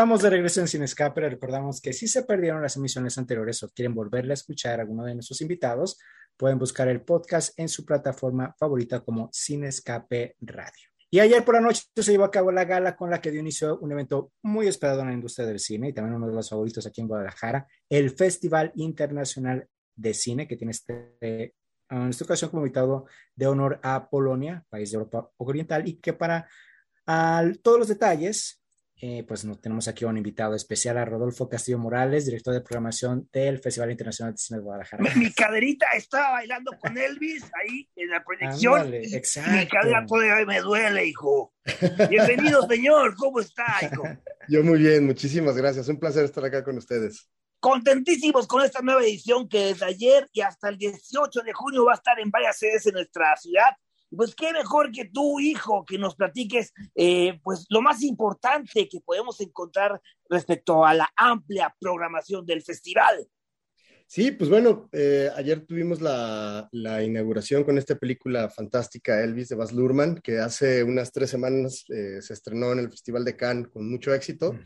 Estamos 0.00 0.22
de 0.22 0.30
regreso 0.30 0.62
en 0.62 0.66
Sin 0.66 0.82
Escape. 0.82 1.20
Les 1.20 1.32
Recordamos 1.32 1.82
que 1.82 1.92
si 1.92 2.08
se 2.08 2.22
perdieron 2.22 2.62
las 2.62 2.74
emisiones 2.74 3.18
anteriores 3.18 3.62
o 3.62 3.68
quieren 3.68 3.94
volverle 3.94 4.32
a 4.32 4.40
escuchar 4.40 4.78
a 4.78 4.82
alguno 4.84 5.04
de 5.04 5.12
nuestros 5.12 5.42
invitados, 5.42 5.98
pueden 6.38 6.58
buscar 6.58 6.88
el 6.88 7.02
podcast 7.02 7.52
en 7.58 7.68
su 7.68 7.84
plataforma 7.84 8.56
favorita 8.58 9.00
como 9.00 9.28
Sin 9.30 9.62
Escape 9.62 10.36
Radio. 10.40 10.88
Y 11.10 11.20
ayer 11.20 11.44
por 11.44 11.56
la 11.56 11.60
noche 11.60 11.82
se 11.94 12.12
llevó 12.12 12.24
a 12.24 12.30
cabo 12.30 12.50
la 12.50 12.64
gala 12.64 12.96
con 12.96 13.10
la 13.10 13.20
que 13.20 13.30
dio 13.30 13.40
inicio 13.42 13.78
un 13.80 13.92
evento 13.92 14.32
muy 14.42 14.68
esperado 14.68 15.02
en 15.02 15.08
la 15.08 15.12
industria 15.12 15.46
del 15.46 15.60
cine 15.60 15.90
y 15.90 15.92
también 15.92 16.14
uno 16.14 16.28
de 16.28 16.34
los 16.34 16.48
favoritos 16.48 16.86
aquí 16.86 17.02
en 17.02 17.08
Guadalajara, 17.08 17.66
el 17.90 18.08
Festival 18.08 18.72
Internacional 18.76 19.68
de 19.94 20.14
Cine, 20.14 20.48
que 20.48 20.56
tiene 20.56 20.70
este, 20.70 21.18
en 21.90 22.08
esta 22.08 22.24
ocasión 22.24 22.50
como 22.50 22.62
invitado 22.62 23.04
de 23.36 23.46
honor 23.48 23.78
a 23.82 24.08
Polonia, 24.08 24.64
país 24.70 24.92
de 24.92 24.96
Europa 24.96 25.30
Oriental, 25.36 25.86
y 25.86 25.96
que 25.96 26.14
para 26.14 26.48
al- 27.04 27.58
todos 27.58 27.78
los 27.78 27.88
detalles 27.88 28.59
eh, 29.02 29.24
pues 29.26 29.44
nos 29.44 29.60
tenemos 29.60 29.88
aquí 29.88 30.04
a 30.04 30.08
un 30.08 30.16
invitado 30.18 30.54
especial, 30.54 30.98
a 30.98 31.04
Rodolfo 31.04 31.48
Castillo 31.48 31.78
Morales, 31.78 32.26
director 32.26 32.52
de 32.52 32.60
programación 32.60 33.28
del 33.32 33.58
Festival 33.58 33.90
Internacional 33.90 34.34
de 34.34 34.38
Cine 34.38 34.58
de 34.58 34.64
Guadalajara. 34.64 35.02
Mi, 35.02 35.24
mi 35.24 35.32
caderita 35.32 35.86
estaba 35.96 36.32
bailando 36.32 36.72
con 36.78 36.96
Elvis 36.98 37.44
ahí 37.62 37.88
en 37.96 38.10
la 38.10 38.22
proyección. 38.22 38.74
Ándale, 38.74 39.02
y- 39.06 39.14
exacto. 39.14 39.50
Y 39.50 39.58
mi 39.60 39.66
cadera 39.66 40.04
todavía 40.06 40.44
me 40.44 40.60
duele, 40.60 41.06
hijo. 41.06 41.52
Bienvenido, 42.08 42.62
señor. 42.68 43.16
¿Cómo 43.16 43.40
está, 43.40 43.64
hijo? 43.90 44.02
Yo 44.48 44.62
muy 44.62 44.78
bien, 44.80 45.06
muchísimas 45.06 45.56
gracias. 45.56 45.88
Un 45.88 45.98
placer 45.98 46.24
estar 46.24 46.44
acá 46.44 46.62
con 46.62 46.76
ustedes. 46.76 47.28
Contentísimos 47.60 48.46
con 48.46 48.64
esta 48.64 48.80
nueva 48.80 49.02
edición 49.02 49.48
que 49.48 49.66
desde 49.66 49.84
ayer 49.84 50.28
y 50.32 50.40
hasta 50.40 50.68
el 50.70 50.78
18 50.78 51.40
de 51.42 51.52
junio 51.52 51.84
va 51.84 51.92
a 51.92 51.96
estar 51.96 52.18
en 52.18 52.30
varias 52.30 52.58
sedes 52.58 52.86
en 52.86 52.94
nuestra 52.94 53.36
ciudad. 53.36 53.70
Pues 54.14 54.34
qué 54.34 54.52
mejor 54.52 54.90
que 54.90 55.04
tú, 55.06 55.40
hijo, 55.40 55.84
que 55.84 55.98
nos 55.98 56.16
platiques 56.16 56.72
eh, 56.94 57.38
pues 57.42 57.66
lo 57.68 57.80
más 57.80 58.02
importante 58.02 58.88
que 58.88 59.00
podemos 59.00 59.40
encontrar 59.40 60.00
respecto 60.28 60.84
a 60.84 60.94
la 60.94 61.08
amplia 61.16 61.74
programación 61.78 62.44
del 62.44 62.62
festival. 62.62 63.28
Sí, 64.12 64.32
pues 64.32 64.50
bueno, 64.50 64.88
eh, 64.90 65.30
ayer 65.36 65.64
tuvimos 65.64 66.00
la, 66.00 66.68
la 66.72 67.00
inauguración 67.04 67.62
con 67.62 67.78
esta 67.78 67.94
película 67.94 68.50
fantástica 68.50 69.22
Elvis 69.22 69.50
de 69.50 69.54
Baz 69.54 69.72
Luhrmann, 69.72 70.20
que 70.20 70.40
hace 70.40 70.82
unas 70.82 71.12
tres 71.12 71.30
semanas 71.30 71.84
eh, 71.90 72.20
se 72.20 72.32
estrenó 72.32 72.72
en 72.72 72.80
el 72.80 72.90
Festival 72.90 73.24
de 73.24 73.36
Cannes 73.36 73.68
con 73.68 73.88
mucho 73.88 74.12
éxito. 74.12 74.58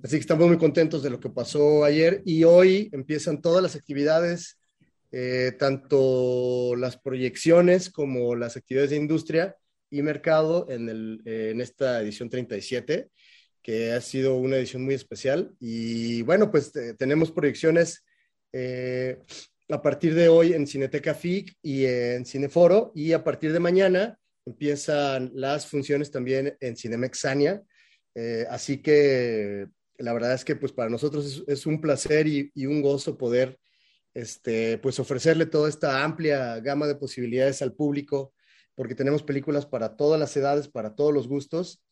Así 0.00 0.14
que 0.14 0.20
estamos 0.20 0.46
muy 0.46 0.58
contentos 0.58 1.02
de 1.02 1.10
lo 1.10 1.18
que 1.18 1.28
pasó 1.28 1.82
ayer 1.82 2.22
y 2.24 2.44
hoy 2.44 2.88
empiezan 2.92 3.40
todas 3.40 3.64
las 3.64 3.74
actividades, 3.74 4.60
eh, 5.16 5.52
tanto 5.56 6.74
las 6.76 6.96
proyecciones 6.96 7.88
como 7.88 8.34
las 8.34 8.56
actividades 8.56 8.90
de 8.90 8.96
industria 8.96 9.56
y 9.88 10.02
mercado 10.02 10.66
en, 10.68 10.88
el, 10.88 11.22
eh, 11.24 11.50
en 11.52 11.60
esta 11.60 12.02
edición 12.02 12.28
37, 12.28 13.10
que 13.62 13.92
ha 13.92 14.00
sido 14.00 14.34
una 14.34 14.56
edición 14.56 14.84
muy 14.84 14.94
especial. 14.94 15.54
Y 15.60 16.22
bueno, 16.22 16.50
pues 16.50 16.74
eh, 16.74 16.94
tenemos 16.98 17.30
proyecciones 17.30 18.04
eh, 18.52 19.20
a 19.68 19.80
partir 19.80 20.16
de 20.16 20.28
hoy 20.28 20.52
en 20.52 20.66
Cineteca 20.66 21.14
FIC 21.14 21.58
y 21.62 21.84
en 21.86 22.26
Cineforo 22.26 22.90
y 22.96 23.12
a 23.12 23.22
partir 23.22 23.52
de 23.52 23.60
mañana 23.60 24.18
empiezan 24.44 25.30
las 25.32 25.68
funciones 25.68 26.10
también 26.10 26.56
en 26.58 26.76
Cinemexania. 26.76 27.62
Eh, 28.16 28.46
así 28.50 28.82
que 28.82 29.68
la 29.98 30.12
verdad 30.12 30.34
es 30.34 30.44
que 30.44 30.56
pues 30.56 30.72
para 30.72 30.90
nosotros 30.90 31.24
es, 31.24 31.44
es 31.46 31.66
un 31.66 31.80
placer 31.80 32.26
y, 32.26 32.50
y, 32.52 32.66
un 32.66 32.82
gozo 32.82 33.16
poder 33.16 33.60
este, 34.14 34.78
pues 34.78 34.98
ofrecerle 35.00 35.46
toda 35.46 35.68
esta 35.68 36.04
amplia 36.04 36.60
gama 36.60 36.86
de 36.86 36.94
posibilidades 36.94 37.60
al 37.62 37.74
público, 37.74 38.32
porque 38.74 38.94
tenemos 38.94 39.22
películas 39.22 39.66
para 39.66 39.96
todas 39.96 40.18
las 40.18 40.36
edades, 40.36 40.68
para 40.68 40.94
todos 40.94 41.12
los 41.12 41.28
gustos, 41.28 41.82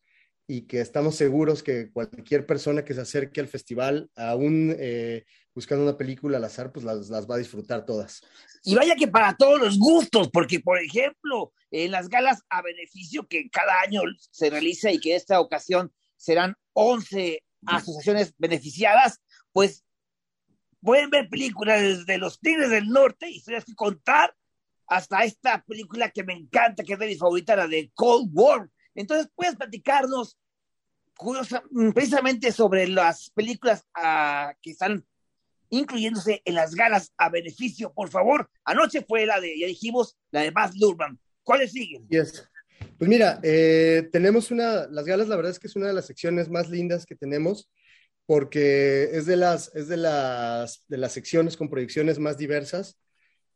y 0.46 0.62
que 0.62 0.80
estamos 0.80 1.16
seguros 1.16 1.62
que 1.62 1.90
cualquier 1.90 2.46
persona 2.46 2.84
que 2.84 2.94
se 2.94 3.00
acerque 3.00 3.40
al 3.40 3.48
festival, 3.48 4.10
aún 4.16 4.74
eh, 4.78 5.24
buscando 5.54 5.84
una 5.84 5.96
película 5.96 6.38
al 6.38 6.44
azar, 6.44 6.72
pues 6.72 6.84
las, 6.84 7.08
las, 7.08 7.28
va 7.28 7.36
a 7.36 7.38
disfrutar 7.38 7.84
todas. 7.84 8.22
Y 8.64 8.74
vaya 8.74 8.96
que 8.96 9.08
para 9.08 9.36
todos 9.36 9.60
los 9.60 9.78
gustos, 9.78 10.30
porque 10.32 10.60
por 10.60 10.78
ejemplo, 10.78 11.52
en 11.70 11.90
las 11.90 12.08
galas 12.08 12.42
a 12.48 12.62
beneficio 12.62 13.26
que 13.28 13.48
cada 13.50 13.80
año 13.80 14.02
se 14.30 14.50
realiza 14.50 14.90
y 14.90 14.98
que 14.98 15.14
esta 15.14 15.40
ocasión 15.40 15.92
serán 16.16 16.54
11 16.74 17.42
asociaciones 17.66 18.34
beneficiadas, 18.38 19.20
pues 19.52 19.84
pueden 20.82 21.10
ver 21.10 21.28
películas 21.28 21.80
desde 21.80 22.18
Los 22.18 22.40
Tigres 22.40 22.70
del 22.70 22.88
Norte, 22.88 23.30
historias 23.30 23.64
que 23.64 23.74
contar, 23.74 24.34
hasta 24.86 25.24
esta 25.24 25.64
película 25.64 26.10
que 26.10 26.24
me 26.24 26.34
encanta, 26.34 26.82
que 26.82 26.94
es 26.94 26.98
de 26.98 27.06
mi 27.06 27.16
favorita, 27.16 27.56
la 27.56 27.66
de 27.66 27.90
Cold 27.94 28.30
War. 28.32 28.68
Entonces, 28.94 29.28
puedes 29.34 29.56
platicarnos 29.56 30.36
curiosa, 31.16 31.62
precisamente 31.94 32.52
sobre 32.52 32.88
las 32.88 33.30
películas 33.30 33.86
uh, 33.96 34.52
que 34.60 34.72
están 34.72 35.06
incluyéndose 35.70 36.42
en 36.44 36.54
las 36.54 36.74
galas 36.74 37.12
a 37.16 37.30
beneficio, 37.30 37.92
por 37.94 38.10
favor. 38.10 38.50
Anoche 38.64 39.04
fue 39.08 39.24
la 39.24 39.40
de, 39.40 39.58
ya 39.58 39.66
dijimos, 39.66 40.18
la 40.30 40.42
de 40.42 40.50
Baz 40.50 40.76
Luhrmann. 40.76 41.18
¿Cuáles 41.42 41.72
siguen? 41.72 42.06
Yes. 42.08 42.46
Pues 42.98 43.08
mira, 43.08 43.40
eh, 43.42 44.08
tenemos 44.12 44.50
una, 44.50 44.86
las 44.88 45.06
galas, 45.06 45.28
la 45.28 45.36
verdad 45.36 45.52
es 45.52 45.58
que 45.58 45.68
es 45.68 45.76
una 45.76 45.86
de 45.86 45.94
las 45.94 46.06
secciones 46.06 46.50
más 46.50 46.68
lindas 46.68 47.06
que 47.06 47.16
tenemos 47.16 47.70
porque 48.26 49.10
es 49.12 49.26
de 49.26 49.36
las, 49.36 49.74
es 49.74 49.88
de 49.88 49.96
las, 49.96 50.84
de 50.88 50.96
las 50.96 51.12
secciones 51.12 51.56
con 51.56 51.68
proyecciones 51.68 52.18
más 52.18 52.38
diversas. 52.38 52.98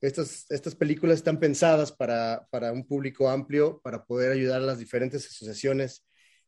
Estas, 0.01 0.47
estas 0.51 0.75
películas 0.75 1.17
están 1.17 1.41
pensadas 1.41 1.93
para, 1.93 2.47
para 2.51 2.73
un 2.73 2.87
público 2.87 3.29
amplio, 3.29 3.81
para 3.83 4.05
poder 4.05 4.33
ayudar 4.33 4.61
a 4.61 4.67
las 4.67 4.79
diferentes 4.79 5.27
asociaciones 5.27 6.05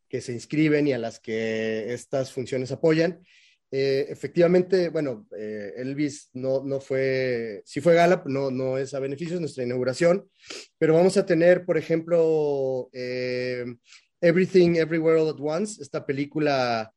que 0.08 0.20
se 0.20 0.32
inscriben 0.32 0.87
y 0.87 0.92
a 0.92 0.98
las 0.98 1.20
que 1.20 1.92
estas 1.92 2.32
funciones 2.32 2.72
apoyan. 2.72 3.22
Eh, 3.70 4.06
efectivamente, 4.08 4.88
bueno, 4.88 5.26
eh, 5.37 5.75
Elvis 5.76 6.30
no, 6.32 6.64
no 6.64 6.80
fue, 6.80 7.62
sí 7.66 7.80
fue 7.82 7.94
gala, 7.94 8.22
no, 8.25 8.50
no 8.50 8.78
es 8.78 8.94
a 8.94 8.98
beneficio 8.98 9.34
de 9.34 9.40
nuestra 9.40 9.64
inauguración, 9.64 10.28
pero 10.78 10.94
vamos 10.94 11.18
a 11.18 11.26
tener, 11.26 11.66
por 11.66 11.76
ejemplo, 11.76 12.88
eh, 12.94 13.66
Everything 14.22 14.76
Everywhere 14.76 15.20
All 15.20 15.28
at 15.28 15.40
Once, 15.40 15.82
esta 15.82 16.06
película 16.06 16.92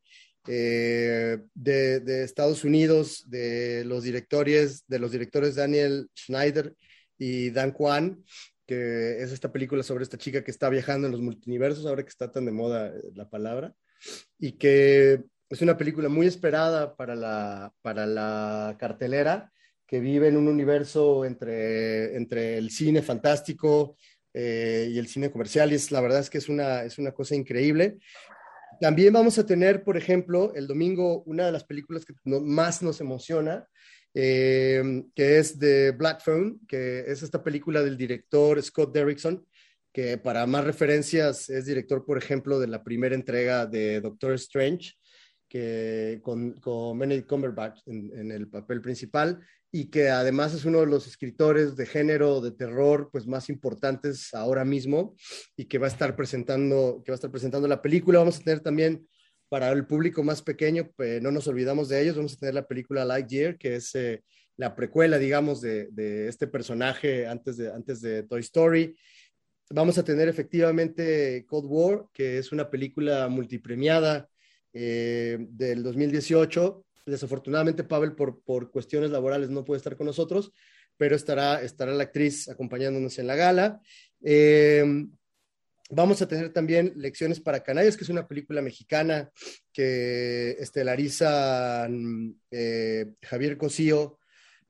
eh, 0.47 1.37
de, 1.53 1.99
de, 1.99 2.23
Estados 2.23 2.63
Unidos, 2.63 3.25
de 3.27 3.83
los 3.85 4.03
directores, 4.03 4.83
de 4.87 4.99
los 4.99 5.11
directores 5.11 5.55
Daniel 5.55 6.09
Schneider 6.15 6.73
y 7.17 7.51
Dan 7.51 7.71
Kwan, 7.71 8.23
que 8.65 9.21
es 9.21 9.31
esta 9.31 9.51
película 9.51 9.83
sobre 9.83 10.03
esta 10.03 10.17
chica 10.17 10.43
que 10.43 10.51
está 10.51 10.69
viajando 10.69 11.07
en 11.07 11.11
los 11.11 11.21
multiversos, 11.21 11.85
ahora 11.85 12.03
que 12.03 12.09
está 12.09 12.31
tan 12.31 12.45
de 12.45 12.51
moda 12.51 12.93
la 13.13 13.29
palabra, 13.29 13.73
y 14.39 14.53
que 14.53 15.21
es 15.49 15.61
una 15.61 15.77
película 15.77 16.09
muy 16.09 16.25
esperada 16.25 16.95
para 16.95 17.15
la, 17.15 17.73
para 17.81 18.05
la 18.05 18.77
cartelera, 18.79 19.51
que 19.85 19.99
vive 19.99 20.29
en 20.29 20.37
un 20.37 20.47
universo 20.47 21.25
entre, 21.25 22.15
entre 22.15 22.57
el 22.57 22.71
cine 22.71 23.01
fantástico 23.01 23.97
eh, 24.33 24.87
y 24.89 24.97
el 24.97 25.07
cine 25.07 25.29
comercial, 25.29 25.71
y 25.71 25.75
es, 25.75 25.91
la 25.91 25.99
verdad 25.99 26.21
es 26.21 26.29
que 26.29 26.37
es 26.37 26.47
una, 26.47 26.83
es 26.83 26.97
una 26.97 27.11
cosa 27.11 27.35
increíble. 27.35 27.99
También 28.81 29.13
vamos 29.13 29.37
a 29.37 29.45
tener, 29.45 29.83
por 29.83 29.95
ejemplo, 29.95 30.55
el 30.55 30.65
domingo 30.65 31.21
una 31.27 31.45
de 31.45 31.51
las 31.51 31.63
películas 31.63 32.03
que 32.03 32.15
más 32.25 32.81
nos 32.81 32.99
emociona, 32.99 33.67
eh, 34.15 35.03
que 35.13 35.37
es 35.37 35.59
de 35.59 35.91
Black 35.91 36.23
Phone, 36.25 36.59
que 36.67 37.01
es 37.01 37.21
esta 37.21 37.43
película 37.43 37.83
del 37.83 37.95
director 37.95 38.59
Scott 38.59 38.91
Derrickson, 38.91 39.45
que 39.93 40.17
para 40.17 40.47
más 40.47 40.63
referencias 40.63 41.47
es 41.51 41.67
director, 41.67 42.03
por 42.03 42.17
ejemplo, 42.17 42.59
de 42.59 42.69
la 42.69 42.83
primera 42.83 43.13
entrega 43.13 43.67
de 43.67 44.01
Doctor 44.01 44.33
Strange, 44.33 44.93
que 45.47 46.19
con, 46.23 46.97
Benedict 46.97 47.29
Cumberbatch 47.29 47.81
en, 47.85 48.31
el 48.31 48.47
papel 48.47 48.81
principal 48.81 49.45
y 49.71 49.85
que 49.85 50.09
además 50.09 50.53
es 50.53 50.65
uno 50.65 50.81
de 50.81 50.85
los 50.85 51.07
escritores 51.07 51.75
de 51.75 51.85
género 51.85 52.41
de 52.41 52.51
terror 52.51 53.09
pues 53.11 53.25
más 53.25 53.49
importantes 53.49 54.33
ahora 54.33 54.65
mismo 54.65 55.15
y 55.55 55.65
que 55.65 55.77
va 55.77 55.87
a 55.87 55.89
estar 55.89 56.15
presentando 56.15 57.01
que 57.05 57.11
va 57.11 57.15
a 57.15 57.21
estar 57.21 57.31
presentando 57.31 57.67
la 57.67 57.81
película 57.81 58.19
vamos 58.19 58.37
a 58.37 58.43
tener 58.43 58.59
también 58.59 59.07
para 59.49 59.71
el 59.71 59.85
público 59.85 60.23
más 60.23 60.41
pequeño 60.41 60.91
pues, 60.95 61.21
no 61.21 61.31
nos 61.31 61.47
olvidamos 61.47 61.89
de 61.89 62.01
ellos 62.01 62.17
vamos 62.17 62.33
a 62.33 62.37
tener 62.37 62.55
la 62.55 62.67
película 62.67 63.05
Lightyear 63.05 63.57
que 63.57 63.75
es 63.75 63.95
eh, 63.95 64.23
la 64.57 64.75
precuela 64.75 65.17
digamos 65.17 65.61
de, 65.61 66.27
este 66.27 66.47
personaje 66.47 67.27
antes 67.27 67.57
de 67.57 67.71
antes 67.71 68.01
de 68.01 68.23
Toy 68.23 68.41
Story 68.41 68.95
vamos 69.69 69.97
a 69.97 70.03
tener 70.03 70.27
efectivamente 70.27 71.45
Cold 71.47 71.65
War 71.69 72.05
que 72.11 72.37
es 72.37 72.51
una 72.51 72.69
película 72.69 73.29
multipremiada 73.29 74.27
eh, 74.73 75.37
del 75.49 75.83
2018. 75.83 76.85
Desafortunadamente, 77.05 77.83
Pavel, 77.83 78.13
por, 78.13 78.41
por, 78.43 78.71
cuestiones 78.71 79.11
laborales, 79.11 79.49
no 79.49 79.65
puede 79.65 79.77
estar 79.77 79.95
con 79.97 80.07
nosotros, 80.07 80.51
pero 80.97 81.15
estará, 81.15 81.61
estará 81.61 81.93
la 81.93 82.03
actriz 82.03 82.47
acompañándonos 82.49 83.17
en 83.19 83.27
la 83.27 83.35
gala. 83.35 83.81
Eh, 84.23 85.05
Vamos 85.93 86.21
a 86.21 86.27
tener 86.27 86.53
también 86.53 86.93
Lecciones 86.95 87.41
para 87.41 87.63
Canallas, 87.63 87.97
que 87.97 88.05
es 88.05 88.09
una 88.09 88.25
película 88.25 88.61
mexicana 88.61 89.29
que 89.73 90.51
estelariza 90.51 91.85
eh, 92.49 93.07
Javier 93.21 93.57
Cosío 93.57 94.17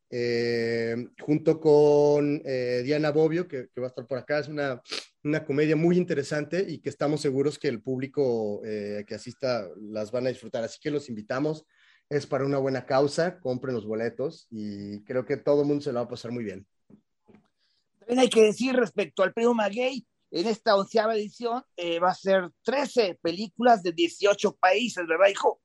eh, 0.09 0.95
junto 1.19 1.59
con 1.59 2.41
eh, 2.43 2.81
Diana 2.83 3.11
Bobbio, 3.11 3.47
que, 3.47 3.69
va 3.79 3.85
a 3.85 3.89
estar 3.89 4.07
por 4.07 4.17
acá. 4.17 4.39
Es 4.39 4.47
una, 4.47 4.81
una, 5.23 5.45
comedia 5.45 5.75
muy 5.75 5.95
interesante 5.95 6.65
y 6.67 6.79
que 6.79 6.89
estamos 6.89 7.21
seguros 7.21 7.59
que 7.59 7.67
el 7.67 7.83
público 7.83 8.59
que 8.63 9.13
asista 9.13 9.69
las 9.79 10.11
van 10.11 10.25
a 10.25 10.29
disfrutar. 10.29 10.63
Así 10.63 10.79
que 10.81 10.89
los 10.89 11.07
invitamos. 11.07 11.67
Es 12.12 12.27
para 12.27 12.46
una 12.46 12.58
buena 12.58 12.86
causa, 12.86 13.39
compren 13.39 13.74
los 13.74 13.86
boletos 13.86 14.46
y 14.51 15.01
creo 15.06 15.25
que 15.25 15.38
todo 15.38 15.62
el 15.62 15.68
mundo 15.68 15.82
se 15.82 15.94
lo 15.94 16.00
va 16.00 16.06
a 16.06 16.10
pasar 16.10 16.32
muy 16.32 16.44
bien. 16.44 16.68
También 18.00 18.20
hay 18.20 18.30
que 18.30 18.44
decir 18.44 18.75
respecto 18.75 19.24
al 19.24 19.32
premio 19.32 19.53
Maguey, 19.53 20.06
en 20.30 20.48
esta 20.48 20.75
onceava 20.75 21.15
edición 21.15 21.63
eh, 21.77 22.00
va 22.00 22.12
a 22.12 22.15
ser 22.15 22.50
13 22.63 23.18
películas 23.22 23.82
de 23.82 23.94
18 23.94 24.58
países, 24.58 25.08
¿verdad, 25.08 25.30
hijo? 25.32 25.62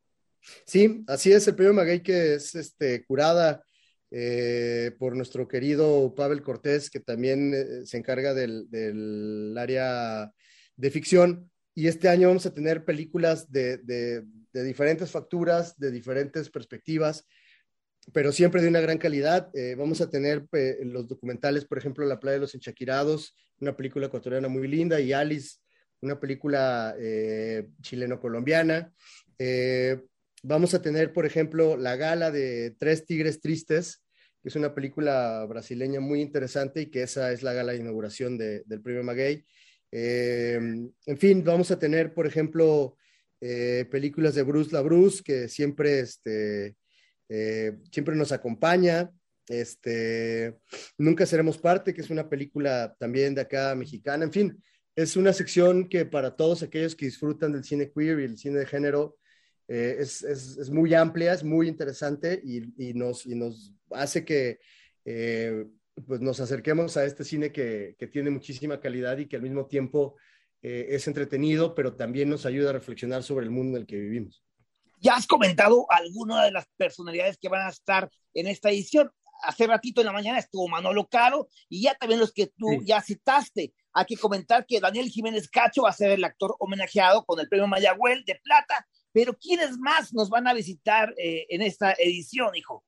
Sí, 0.64 1.02
así 1.08 1.32
es, 1.32 1.48
el 1.48 1.56
premio 1.56 1.74
Maguey 1.74 2.00
que 2.00 2.34
es 2.34 2.54
este, 2.54 3.04
curada 3.04 3.64
eh, 4.12 4.92
por 5.00 5.16
nuestro 5.16 5.48
querido 5.48 6.14
Pavel 6.14 6.42
Cortés, 6.42 6.90
que 6.90 7.00
también 7.00 7.54
eh, 7.54 7.84
se 7.84 7.96
encarga 7.98 8.34
del, 8.34 8.70
del, 8.70 9.56
área 9.58 10.32
de 10.76 10.90
ficción. 10.92 11.50
Y 11.74 11.88
este 11.88 12.08
año 12.08 12.28
vamos 12.28 12.46
a 12.46 12.54
tener 12.54 12.84
películas 12.84 13.50
de, 13.50 13.78
de, 13.78 14.24
de 14.56 14.64
diferentes 14.64 15.10
facturas, 15.10 15.78
de 15.78 15.90
diferentes 15.90 16.48
perspectivas, 16.48 17.26
pero 18.14 18.32
siempre 18.32 18.62
de 18.62 18.68
una 18.68 18.80
gran 18.80 18.96
calidad. 18.96 19.50
Eh, 19.54 19.74
vamos 19.76 20.00
a 20.00 20.08
tener 20.08 20.46
eh, 20.52 20.78
los 20.82 21.06
documentales, 21.06 21.66
por 21.66 21.76
ejemplo, 21.76 22.06
La 22.06 22.18
playa 22.18 22.36
de 22.36 22.40
los 22.40 22.54
enchaquirados, 22.54 23.36
una 23.60 23.76
película 23.76 24.06
ecuatoriana 24.06 24.48
muy 24.48 24.66
linda, 24.66 24.98
y 24.98 25.12
Alice, 25.12 25.58
una 26.00 26.18
película 26.18 26.96
eh, 26.98 27.68
chileno-colombiana. 27.82 28.90
Eh, 29.38 30.00
vamos 30.42 30.72
a 30.72 30.80
tener, 30.80 31.12
por 31.12 31.26
ejemplo, 31.26 31.76
la 31.76 31.96
gala 31.96 32.30
de 32.30 32.74
Tres 32.78 33.04
Tigres 33.04 33.42
Tristes, 33.42 34.02
que 34.42 34.48
es 34.48 34.56
una 34.56 34.74
película 34.74 35.44
brasileña 35.46 36.00
muy 36.00 36.22
interesante 36.22 36.80
y 36.80 36.86
que 36.86 37.02
esa 37.02 37.30
es 37.30 37.42
la 37.42 37.52
gala 37.52 37.72
de 37.72 37.78
inauguración 37.78 38.38
de, 38.38 38.62
del 38.64 38.80
premio 38.80 39.04
Maguey. 39.04 39.44
en 39.90 41.18
fin, 41.18 41.44
vamos 41.44 41.70
a 41.70 41.78
tener, 41.78 42.14
por 42.14 42.26
ejemplo, 42.26 42.96
películas 43.40 44.34
de 44.34 44.42
Bruce 44.42 44.72
LaBruce, 44.72 45.22
que 45.22 45.48
siempre 45.48 46.00
este, 46.00 46.76
eh, 47.28 47.76
siempre 47.90 48.14
nos 48.14 48.32
acompaña. 48.32 49.10
Este, 49.48 50.56
Nunca 50.98 51.26
seremos 51.26 51.58
parte, 51.58 51.94
que 51.94 52.00
es 52.00 52.10
una 52.10 52.28
película 52.28 52.94
también 52.98 53.34
de 53.34 53.42
acá 53.42 53.74
mexicana. 53.74 54.24
En 54.24 54.32
fin, 54.32 54.62
es 54.94 55.16
una 55.16 55.32
sección 55.32 55.88
que 55.88 56.04
para 56.04 56.36
todos 56.36 56.62
aquellos 56.62 56.96
que 56.96 57.06
disfrutan 57.06 57.52
del 57.52 57.64
cine 57.64 57.90
queer 57.92 58.20
y 58.20 58.24
el 58.24 58.38
cine 58.38 58.60
de 58.60 58.66
género 58.66 59.16
eh, 59.68 59.96
es, 59.98 60.22
es, 60.22 60.56
es, 60.58 60.70
muy 60.70 60.94
amplia, 60.94 61.32
es 61.32 61.42
muy 61.42 61.68
interesante 61.68 62.40
y, 62.42 62.72
y, 62.78 62.94
nos, 62.94 63.26
y 63.26 63.34
nos, 63.34 63.72
hace 63.90 64.24
que 64.24 64.60
eh, 65.04 65.66
pues 66.06 66.20
nos 66.20 66.38
acerquemos 66.38 66.96
a 66.96 67.04
este 67.04 67.24
cine 67.24 67.50
que, 67.50 67.96
que, 67.98 68.06
tiene 68.06 68.30
muchísima 68.30 68.80
calidad 68.80 69.18
y 69.18 69.26
que 69.26 69.36
al 69.36 69.42
mismo 69.42 69.66
tiempo 69.66 70.16
eh, 70.62 70.86
es 70.90 71.06
entretenido, 71.06 71.74
pero 71.74 71.94
también 71.94 72.28
nos 72.28 72.46
ayuda 72.46 72.70
a 72.70 72.72
reflexionar 72.72 73.22
sobre 73.22 73.44
el 73.44 73.50
mundo 73.50 73.76
en 73.76 73.82
el 73.82 73.86
que 73.86 73.96
vivimos. 73.96 74.42
Ya 75.00 75.14
has 75.14 75.26
comentado 75.26 75.86
alguna 75.90 76.44
de 76.44 76.52
las 76.52 76.66
personalidades 76.76 77.38
que 77.38 77.48
van 77.48 77.66
a 77.66 77.70
estar 77.70 78.10
en 78.34 78.46
esta 78.46 78.70
edición. 78.70 79.10
Hace 79.42 79.66
ratito 79.66 80.00
en 80.00 80.06
la 80.06 80.12
mañana 80.12 80.38
estuvo 80.38 80.66
Manolo 80.68 81.06
Caro 81.06 81.48
y 81.68 81.82
ya 81.82 81.94
también 81.94 82.20
los 82.20 82.32
que 82.32 82.46
tú 82.46 82.68
sí. 82.70 82.86
ya 82.86 83.02
citaste. 83.02 83.74
Hay 83.92 84.04
que 84.06 84.16
comentar 84.16 84.64
que 84.66 84.80
Daniel 84.80 85.08
Jiménez 85.08 85.48
Cacho 85.48 85.82
va 85.82 85.90
a 85.90 85.92
ser 85.92 86.10
el 86.10 86.24
actor 86.24 86.56
homenajeado 86.58 87.24
con 87.24 87.38
el 87.40 87.48
premio 87.48 87.66
Mayagüel 87.66 88.24
de 88.24 88.40
Plata. 88.42 88.86
Pero 89.12 89.34
¿quiénes 89.34 89.78
más 89.78 90.12
nos 90.12 90.28
van 90.28 90.48
a 90.48 90.54
visitar 90.54 91.14
eh, 91.18 91.46
en 91.48 91.62
esta 91.62 91.92
edición, 91.92 92.54
hijo? 92.56 92.84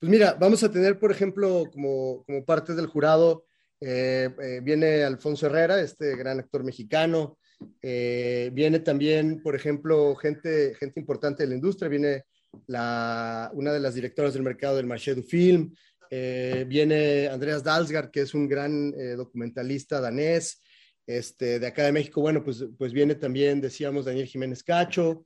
Pues 0.00 0.10
mira, 0.10 0.34
vamos 0.34 0.62
a 0.62 0.70
tener, 0.70 0.98
por 0.98 1.12
ejemplo, 1.12 1.64
como, 1.72 2.24
como 2.24 2.44
parte 2.44 2.74
del 2.74 2.86
jurado, 2.86 3.44
eh, 3.84 4.30
eh, 4.40 4.60
viene 4.62 5.02
Alfonso 5.02 5.46
Herrera, 5.46 5.80
este 5.80 6.16
gran 6.16 6.38
actor 6.38 6.62
mexicano, 6.62 7.38
eh, 7.80 8.50
viene 8.52 8.78
también, 8.78 9.42
por 9.42 9.56
ejemplo, 9.56 10.14
gente, 10.14 10.74
gente 10.76 11.00
importante 11.00 11.42
de 11.42 11.48
la 11.48 11.56
industria, 11.56 11.88
viene 11.88 12.24
la, 12.66 13.50
una 13.54 13.72
de 13.72 13.80
las 13.80 13.94
directoras 13.94 14.34
del 14.34 14.44
mercado 14.44 14.76
del 14.76 14.86
Marché 14.86 15.14
du 15.14 15.22
Film, 15.22 15.74
viene 16.10 17.28
Andreas 17.28 17.64
Dalsgaard, 17.64 18.10
que 18.10 18.20
es 18.20 18.34
un 18.34 18.46
gran 18.46 18.92
documentalista 19.16 19.98
danés, 19.98 20.60
este, 21.06 21.58
de 21.58 21.66
acá 21.66 21.84
de 21.84 21.92
México, 21.92 22.20
bueno, 22.20 22.44
pues, 22.44 22.64
pues 22.78 22.92
viene 22.92 23.14
también, 23.14 23.60
decíamos, 23.60 24.04
Daniel 24.04 24.26
Jiménez 24.26 24.62
Cacho, 24.62 25.24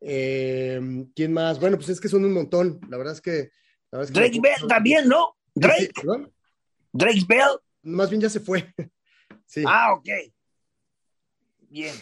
eh, 0.00 0.80
¿quién 1.14 1.32
más? 1.32 1.58
Bueno, 1.58 1.76
pues 1.76 1.88
es 1.88 2.00
que 2.00 2.08
son 2.08 2.24
un 2.24 2.32
montón, 2.32 2.80
la 2.88 2.96
verdad 2.96 3.14
es 3.14 3.20
que... 3.20 3.50
La 3.90 3.98
verdad 3.98 4.04
es 4.04 4.10
que 4.10 4.20
Drake 4.20 4.40
Bell 4.40 4.68
también, 4.68 5.08
¿no? 5.08 5.36
Drake. 5.54 5.90
¿Sí? 5.94 6.08
Drake 6.92 7.24
Bell. 7.26 7.58
Más 7.88 8.10
bien 8.10 8.22
ya 8.22 8.30
se 8.30 8.40
fue. 8.40 8.72
sí. 9.46 9.64
Ah, 9.66 9.94
ok. 9.94 10.08
Bien. 11.70 11.94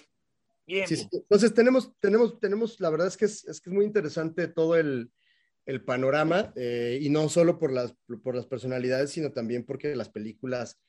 Bien, 0.66 0.86
sí, 0.88 0.96
sí. 0.96 1.08
Entonces 1.12 1.54
tenemos, 1.54 1.92
tenemos, 2.00 2.40
tenemos, 2.40 2.80
la 2.80 2.90
verdad 2.90 3.06
es 3.06 3.16
que 3.16 3.26
es, 3.26 3.44
es, 3.44 3.60
que 3.60 3.70
es 3.70 3.74
muy 3.74 3.84
interesante 3.84 4.48
todo 4.48 4.74
el, 4.74 5.12
el 5.64 5.84
panorama, 5.84 6.52
eh, 6.56 6.98
y 7.00 7.08
no 7.08 7.28
solo 7.28 7.58
por 7.58 7.72
las, 7.72 7.94
por 8.22 8.34
las 8.34 8.46
personalidades, 8.46 9.10
sino 9.10 9.32
también 9.32 9.64
porque 9.64 9.94
las 9.94 10.08
películas, 10.08 10.80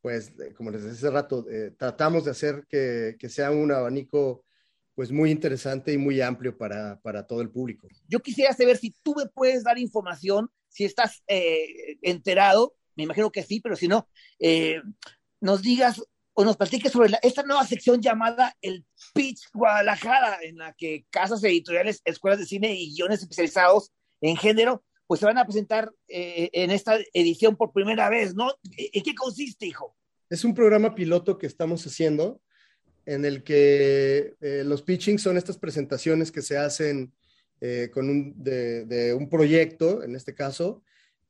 pues, 0.00 0.32
eh, 0.40 0.54
como 0.54 0.70
les 0.70 0.82
decía 0.82 0.96
hace 0.96 1.10
rato, 1.10 1.46
eh, 1.50 1.72
tratamos 1.76 2.24
de 2.24 2.30
hacer 2.30 2.66
que, 2.68 3.16
que, 3.18 3.28
sea 3.28 3.50
un 3.50 3.72
abanico 3.72 4.44
pues 4.94 5.12
muy 5.12 5.30
interesante 5.30 5.92
y 5.92 5.98
muy 5.98 6.22
amplio 6.22 6.56
para, 6.56 6.98
para, 7.00 7.26
todo 7.26 7.42
el 7.42 7.50
público. 7.50 7.86
Yo 8.08 8.20
quisiera 8.20 8.54
saber 8.54 8.78
si 8.78 8.94
tú 9.02 9.14
me 9.14 9.26
puedes 9.26 9.62
dar 9.62 9.78
información, 9.78 10.50
si 10.68 10.84
estás 10.84 11.22
eh, 11.26 11.98
enterado, 12.00 12.74
me 12.96 13.04
imagino 13.04 13.30
que 13.30 13.42
sí, 13.42 13.60
pero 13.60 13.76
si 13.76 13.88
no, 13.88 14.08
eh, 14.38 14.80
nos 15.40 15.62
digas 15.62 16.02
o 16.32 16.44
nos 16.44 16.56
platique 16.56 16.90
sobre 16.90 17.08
la, 17.08 17.18
esta 17.22 17.42
nueva 17.42 17.66
sección 17.66 18.02
llamada 18.02 18.54
el 18.60 18.84
Pitch 19.14 19.48
Guadalajara, 19.54 20.38
en 20.42 20.58
la 20.58 20.74
que 20.74 21.06
casas 21.10 21.42
editoriales, 21.44 22.02
escuelas 22.04 22.38
de 22.38 22.46
cine 22.46 22.74
y 22.74 22.94
guiones 22.94 23.20
especializados 23.20 23.92
en 24.20 24.36
género, 24.36 24.84
pues 25.06 25.20
se 25.20 25.26
van 25.26 25.38
a 25.38 25.44
presentar 25.44 25.90
eh, 26.08 26.50
en 26.52 26.70
esta 26.70 26.98
edición 27.12 27.56
por 27.56 27.72
primera 27.72 28.10
vez, 28.10 28.34
¿no? 28.34 28.52
¿En 28.76 29.02
qué 29.02 29.14
consiste, 29.14 29.66
hijo? 29.66 29.96
Es 30.28 30.44
un 30.44 30.54
programa 30.54 30.94
piloto 30.94 31.38
que 31.38 31.46
estamos 31.46 31.86
haciendo 31.86 32.40
en 33.06 33.24
el 33.24 33.44
que 33.44 34.34
eh, 34.40 34.62
los 34.64 34.82
pitchings 34.82 35.22
son 35.22 35.36
estas 35.36 35.58
presentaciones 35.58 36.32
que 36.32 36.42
se 36.42 36.58
hacen 36.58 37.14
eh, 37.60 37.88
con 37.92 38.10
un, 38.10 38.34
de, 38.42 38.84
de, 38.84 39.14
un 39.14 39.30
proyecto, 39.30 40.02
en 40.02 40.16
este 40.16 40.34
caso, 40.34 40.82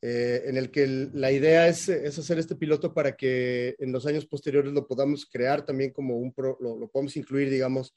eh, 0.08 0.44
en 0.48 0.56
el 0.56 0.70
que 0.70 0.84
el, 0.84 1.10
la 1.14 1.32
idea 1.32 1.66
es, 1.66 1.88
es, 1.88 2.16
hacer 2.16 2.38
este 2.38 2.54
piloto 2.54 2.94
para 2.94 3.16
que 3.16 3.74
en 3.80 3.90
los 3.90 4.06
años 4.06 4.24
posteriores 4.24 4.72
lo 4.72 4.86
podamos 4.86 5.26
crear 5.26 5.64
también 5.64 5.90
como 5.90 6.16
un, 6.16 6.32
pro, 6.32 6.56
lo, 6.60 6.78
lo, 6.78 6.86
podemos 6.86 7.16
incluir, 7.16 7.50
digamos, 7.50 7.92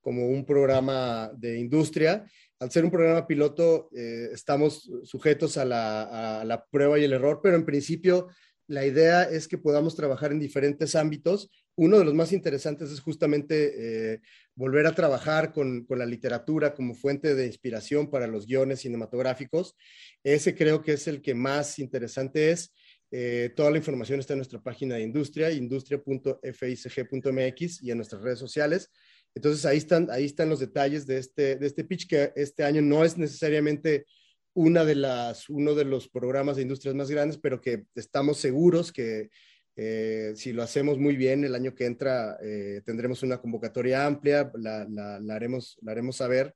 como 0.00 0.26
un 0.28 0.46
programa 0.46 1.30
de 1.36 1.58
industria. 1.58 2.24
Al 2.58 2.70
ser 2.70 2.86
un 2.86 2.90
programa 2.90 3.26
piloto, 3.26 3.90
eh, 3.94 4.30
estamos 4.32 4.90
sujetos 5.04 5.58
a 5.58 5.66
la, 5.66 6.40
a 6.40 6.44
la, 6.46 6.64
prueba 6.64 6.98
y 6.98 7.04
el 7.04 7.12
error, 7.12 7.40
pero 7.42 7.56
en 7.56 7.66
principio 7.66 8.28
la 8.66 8.86
idea 8.86 9.24
es 9.24 9.46
que 9.46 9.58
podamos 9.58 9.94
trabajar 9.94 10.32
en 10.32 10.40
diferentes 10.40 10.94
ámbitos. 10.94 11.50
Uno 11.76 11.98
de 11.98 12.06
los 12.06 12.14
más 12.14 12.32
interesantes 12.32 12.90
es 12.90 13.00
justamente 13.00 14.14
eh, 14.14 14.20
volver 14.60 14.86
a 14.86 14.94
trabajar 14.94 15.52
con, 15.54 15.86
con, 15.86 15.98
la 15.98 16.04
literatura 16.04 16.74
como 16.74 16.94
fuente 16.94 17.34
de 17.34 17.46
inspiración 17.46 18.10
para 18.10 18.26
los 18.26 18.46
guiones 18.46 18.80
cinematográficos. 18.80 19.74
Ese 20.22 20.54
creo 20.54 20.82
que 20.82 20.92
es 20.92 21.08
el 21.08 21.22
que 21.22 21.34
más 21.34 21.78
interesante 21.78 22.50
es. 22.50 22.74
Eh, 23.10 23.54
toda 23.56 23.70
la 23.70 23.78
información 23.78 24.20
está 24.20 24.34
en 24.34 24.40
nuestra 24.40 24.62
página 24.62 24.96
de 24.96 25.02
industria, 25.02 25.50
industria.ficg.mx 25.50 27.82
y 27.82 27.90
en 27.90 27.96
nuestras 27.96 28.20
redes 28.20 28.38
sociales. 28.38 28.90
Entonces 29.34 29.64
ahí 29.64 29.78
están, 29.78 30.10
ahí 30.10 30.26
están 30.26 30.50
los 30.50 30.60
detalles 30.60 31.06
de 31.06 31.16
este, 31.16 31.56
de 31.56 31.66
este 31.66 31.84
pitch 31.84 32.06
que 32.06 32.30
este 32.36 32.62
año 32.62 32.82
no 32.82 33.02
es 33.02 33.16
necesariamente 33.16 34.04
una 34.52 34.84
de 34.84 34.96
las, 34.96 35.48
uno 35.48 35.74
de 35.74 35.86
los 35.86 36.10
programas 36.10 36.56
de 36.56 36.62
industrias 36.62 36.94
más 36.94 37.10
grandes, 37.10 37.38
pero 37.38 37.62
que 37.62 37.84
estamos 37.94 38.36
seguros 38.36 38.92
que 38.92 39.30
eh, 39.76 40.32
si 40.34 40.52
lo 40.52 40.62
hacemos 40.62 40.98
muy 40.98 41.16
bien 41.16 41.44
el 41.44 41.54
año 41.54 41.74
que 41.74 41.86
entra 41.86 42.36
eh, 42.42 42.82
tendremos 42.84 43.22
una 43.22 43.38
convocatoria 43.38 44.04
amplia, 44.04 44.50
la, 44.54 44.86
la, 44.88 45.20
la, 45.20 45.34
haremos, 45.34 45.78
la 45.82 45.92
haremos 45.92 46.16
saber 46.16 46.54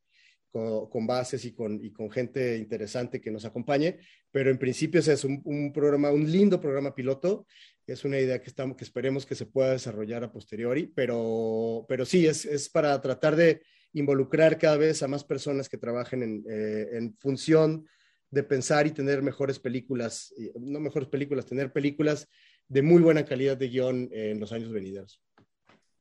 con, 0.51 0.89
con 0.89 1.07
bases 1.07 1.45
y 1.45 1.53
con, 1.53 1.83
y 1.83 1.93
con, 1.93 2.11
gente 2.11 2.57
interesante 2.57 3.21
que 3.21 3.31
nos 3.31 3.45
acompañe, 3.45 3.99
pero 4.31 4.51
en 4.51 4.59
principio 4.59 5.01
es 5.01 5.25
un, 5.25 5.41
un, 5.45 5.73
programa, 5.73 6.11
un 6.11 6.31
lindo 6.31 6.61
programa 6.61 6.95
piloto, 6.95 7.47
es 7.87 8.05
una 8.05 8.19
idea 8.19 8.41
que, 8.41 8.49
estamos, 8.49 8.77
que 8.77 8.85
esperemos 8.85 9.27
que 9.27 9.35
se 9.35 9.47
pueda 9.47 9.73
desarrollar 9.73 10.25
a 10.25 10.33
posteriori, 10.33 10.93
pero, 10.95 11.85
pero 11.89 12.05
sí, 12.05 12.27
es, 12.27 12.45
es 12.45 12.69
para 12.69 13.01
tratar 13.01 13.37
de 13.37 13.63
involucrar 13.93 14.59
cada 14.59 14.77
vez 14.77 15.03
a 15.03 15.09
más 15.09 15.25
personas 15.25 15.69
que 15.69 15.79
trabajen 15.79 16.23
en, 16.23 16.45
eh, 16.49 16.89
en 16.93 17.17
función 17.19 17.87
de 18.31 18.43
pensar 18.43 18.87
y 18.87 18.91
tener 18.91 19.23
mejores 19.23 19.61
películas, 19.61 20.35
no 20.59 20.81
mejores 20.81 21.09
películas, 21.09 21.47
tener 21.47 21.73
películas 21.73 22.29
de 22.69 22.83
muy 22.83 23.03
buena 23.03 23.25
calidad 23.25 23.57
de 23.57 23.69
guion 23.69 24.09
en 24.13 24.41
los 24.41 24.53
años 24.53 24.73
venideros. 24.73 25.21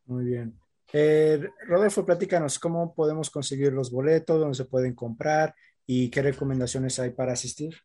Muy 0.05 0.25
bien. 0.25 0.59
Eh, 0.91 1.49
Rodolfo, 1.67 2.05
platícanos 2.05 2.59
cómo 2.59 2.93
podemos 2.93 3.29
conseguir 3.29 3.73
los 3.73 3.91
boletos, 3.91 4.39
dónde 4.39 4.55
se 4.55 4.65
pueden 4.65 4.93
comprar 4.93 5.55
y 5.85 6.09
qué 6.09 6.21
recomendaciones 6.21 6.99
hay 6.99 7.11
para 7.11 7.33
asistir. 7.33 7.75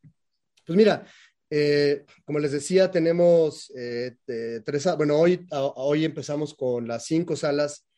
Pues 0.66 0.76
mira, 0.76 1.06
eh, 1.50 2.04
como 2.24 2.38
les 2.38 2.52
decía, 2.52 2.90
tenemos 2.90 3.72
eh, 3.76 4.16
tres, 4.64 4.88
bueno, 4.96 5.18
hoy, 5.18 5.46
a- 5.50 5.62
hoy 5.76 6.04
empezamos 6.04 6.54
con 6.54 6.86
las 6.86 7.06
cinco 7.06 7.36
salas 7.36 7.88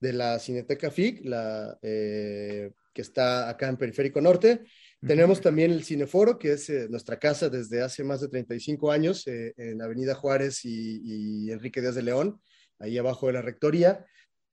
de 0.00 0.12
la 0.14 0.38
Cineteca 0.38 0.90
FIC, 0.90 1.24
la, 1.24 1.78
eh, 1.82 2.72
que 2.92 3.02
está 3.02 3.48
acá 3.48 3.68
en 3.68 3.76
Periférico 3.76 4.20
Norte. 4.20 4.62
Tenemos 5.06 5.40
también 5.40 5.70
el 5.70 5.84
Cineforo, 5.84 6.38
que 6.38 6.52
es 6.52 6.70
eh, 6.70 6.86
nuestra 6.88 7.18
casa 7.18 7.48
desde 7.48 7.82
hace 7.82 8.04
más 8.04 8.20
de 8.20 8.28
35 8.28 8.90
años, 8.90 9.26
eh, 9.26 9.52
en 9.56 9.82
Avenida 9.82 10.14
Juárez 10.14 10.64
y, 10.64 11.46
y 11.46 11.50
Enrique 11.50 11.80
Díaz 11.80 11.94
de 11.94 12.02
León, 12.02 12.40
ahí 12.78 12.96
abajo 12.98 13.26
de 13.26 13.34
la 13.34 13.42
Rectoría. 13.42 14.04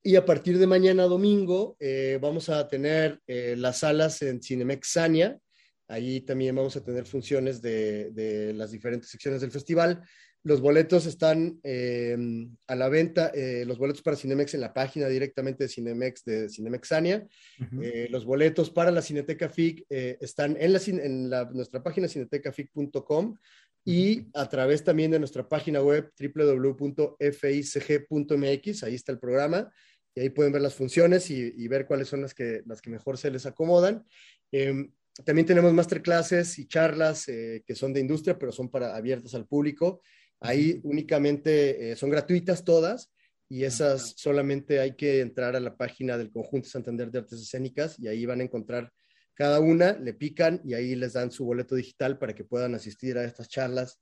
Y 0.03 0.15
a 0.15 0.25
partir 0.25 0.57
de 0.57 0.65
mañana 0.65 1.03
domingo 1.03 1.77
eh, 1.79 2.17
vamos 2.19 2.49
a 2.49 2.67
tener 2.67 3.21
eh, 3.27 3.55
las 3.55 3.79
salas 3.79 4.23
en 4.23 4.41
Cinemex 4.41 4.93
Sania. 4.93 5.37
Ahí 5.87 6.21
también 6.21 6.55
vamos 6.55 6.75
a 6.75 6.83
tener 6.83 7.05
funciones 7.05 7.61
de, 7.61 8.09
de 8.09 8.51
las 8.53 8.71
diferentes 8.71 9.09
secciones 9.09 9.41
del 9.41 9.51
festival. 9.51 10.01
Los 10.43 10.59
boletos 10.59 11.05
están 11.05 11.59
eh, 11.63 12.17
a 12.67 12.75
la 12.75 12.89
venta, 12.89 13.31
eh, 13.35 13.63
los 13.65 13.77
boletos 13.77 14.01
para 14.01 14.17
Cinemex 14.17 14.55
en 14.55 14.61
la 14.61 14.73
página 14.73 15.07
directamente 15.07 15.65
de 15.65 15.69
Cinemex 15.69 16.23
de 16.25 16.49
Cinemex 16.49 16.87
Sania. 16.87 17.27
Ujú. 17.59 17.81
Eh, 17.83 18.07
los 18.09 18.25
boletos 18.25 18.71
para 18.71 18.89
la 18.89 19.03
Cineteca 19.03 19.49
FIC 19.49 19.85
eh, 19.89 20.17
están 20.19 20.57
en, 20.59 20.73
la, 20.73 20.79
en 20.87 21.29
la- 21.29 21.45
nuestra 21.45 21.83
página 21.83 22.07
cinetecafic.com 22.07 23.35
y 23.85 24.27
a 24.33 24.49
través 24.49 24.83
también 24.83 25.11
de 25.11 25.19
nuestra 25.19 25.47
página 25.47 25.81
web 25.81 26.11
www.ficg.mx. 27.61 28.83
Ahí 28.83 28.95
está 28.95 29.11
el 29.11 29.19
programa 29.19 29.71
y 30.15 30.21
ahí 30.21 30.29
pueden 30.29 30.51
ver 30.53 30.61
las 30.61 30.75
funciones 30.75 31.29
y, 31.31 31.53
y 31.55 31.67
ver 31.67 31.85
cuáles 31.85 32.07
son 32.07 32.21
las 32.21 32.33
que, 32.33 32.61
las 32.65 32.81
que 32.81 32.89
mejor 32.89 33.17
se 33.17 33.31
les 33.31 33.45
acomodan. 33.45 34.03
Eh, 34.51 34.89
también 35.25 35.45
tenemos 35.45 35.73
masterclasses 35.73 36.57
y 36.59 36.67
charlas 36.67 37.27
eh, 37.27 37.63
que 37.65 37.75
son 37.75 37.93
de 37.93 37.99
industria, 37.99 38.37
pero 38.39 38.51
son 38.51 38.69
para 38.69 38.95
abiertas 38.95 39.33
al 39.35 39.45
público. 39.45 40.01
Ahí 40.41 40.81
únicamente 40.83 41.91
eh, 41.91 41.95
son 41.95 42.09
gratuitas 42.09 42.63
todas 42.63 43.11
y 43.47 43.63
esas 43.63 44.13
solamente 44.17 44.79
hay 44.79 44.95
que 44.95 45.21
entrar 45.21 45.55
a 45.55 45.59
la 45.59 45.77
página 45.77 46.17
del 46.17 46.31
Conjunto 46.31 46.67
Santander 46.67 47.11
de 47.11 47.19
Artes 47.19 47.41
Escénicas 47.41 47.99
y 47.99 48.07
ahí 48.07 48.25
van 48.25 48.41
a 48.41 48.43
encontrar 48.43 48.91
cada 49.35 49.59
una, 49.59 49.93
le 49.93 50.13
pican 50.13 50.59
y 50.63 50.73
ahí 50.73 50.95
les 50.95 51.13
dan 51.13 51.31
su 51.31 51.45
boleto 51.45 51.75
digital 51.75 52.17
para 52.17 52.33
que 52.33 52.43
puedan 52.43 52.75
asistir 52.75 53.17
a 53.17 53.23
estas 53.23 53.49
charlas 53.49 53.99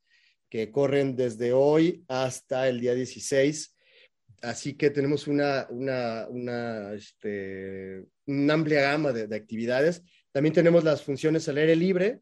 que 0.50 0.72
corren 0.72 1.16
desde 1.16 1.52
hoy 1.52 2.04
hasta 2.08 2.68
el 2.70 2.80
día 2.80 2.94
16. 2.94 3.76
Así 4.42 4.74
que 4.76 4.90
tenemos 4.90 5.28
una, 5.28 5.68
una, 5.70 6.28
una, 6.30 6.94
este, 6.94 8.06
una 8.26 8.54
amplia 8.54 8.82
gama 8.82 9.12
de, 9.12 9.28
de 9.28 9.36
actividades. 9.36 10.04
También 10.32 10.54
tenemos 10.54 10.84
las 10.84 11.04
funciones 11.04 11.48
al 11.50 11.58
aire 11.58 11.76
libre, 11.76 12.22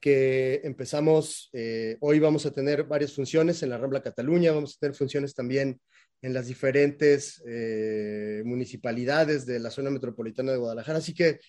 que 0.00 0.60
empezamos, 0.64 1.50
eh, 1.52 1.96
hoy 2.00 2.18
vamos 2.18 2.46
a 2.46 2.52
tener 2.52 2.84
varias 2.84 3.12
funciones 3.12 3.62
en 3.62 3.70
la 3.70 3.78
Rambla 3.78 4.02
Cataluña, 4.02 4.52
vamos 4.52 4.74
a 4.74 4.78
tener 4.80 4.96
funciones 4.96 5.34
también 5.34 5.80
en 6.22 6.34
las 6.34 6.46
diferentes 6.46 7.42
eh, 7.46 8.42
municipalidades 8.44 9.46
de 9.46 9.58
la 9.58 9.70
zona 9.70 9.90
metropolitana 9.90 10.52
de 10.52 10.58
Guadalajara, 10.58 10.98
así 10.98 11.14
que 11.14 11.40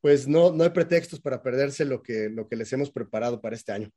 pues 0.00 0.28
no, 0.28 0.52
no 0.52 0.64
hay 0.64 0.70
pretextos 0.70 1.20
para 1.20 1.42
perderse 1.42 1.84
lo 1.84 2.02
que, 2.02 2.28
lo 2.30 2.48
que 2.48 2.56
les 2.56 2.72
hemos 2.72 2.90
preparado 2.90 3.40
para 3.40 3.56
este 3.56 3.72
año. 3.72 3.90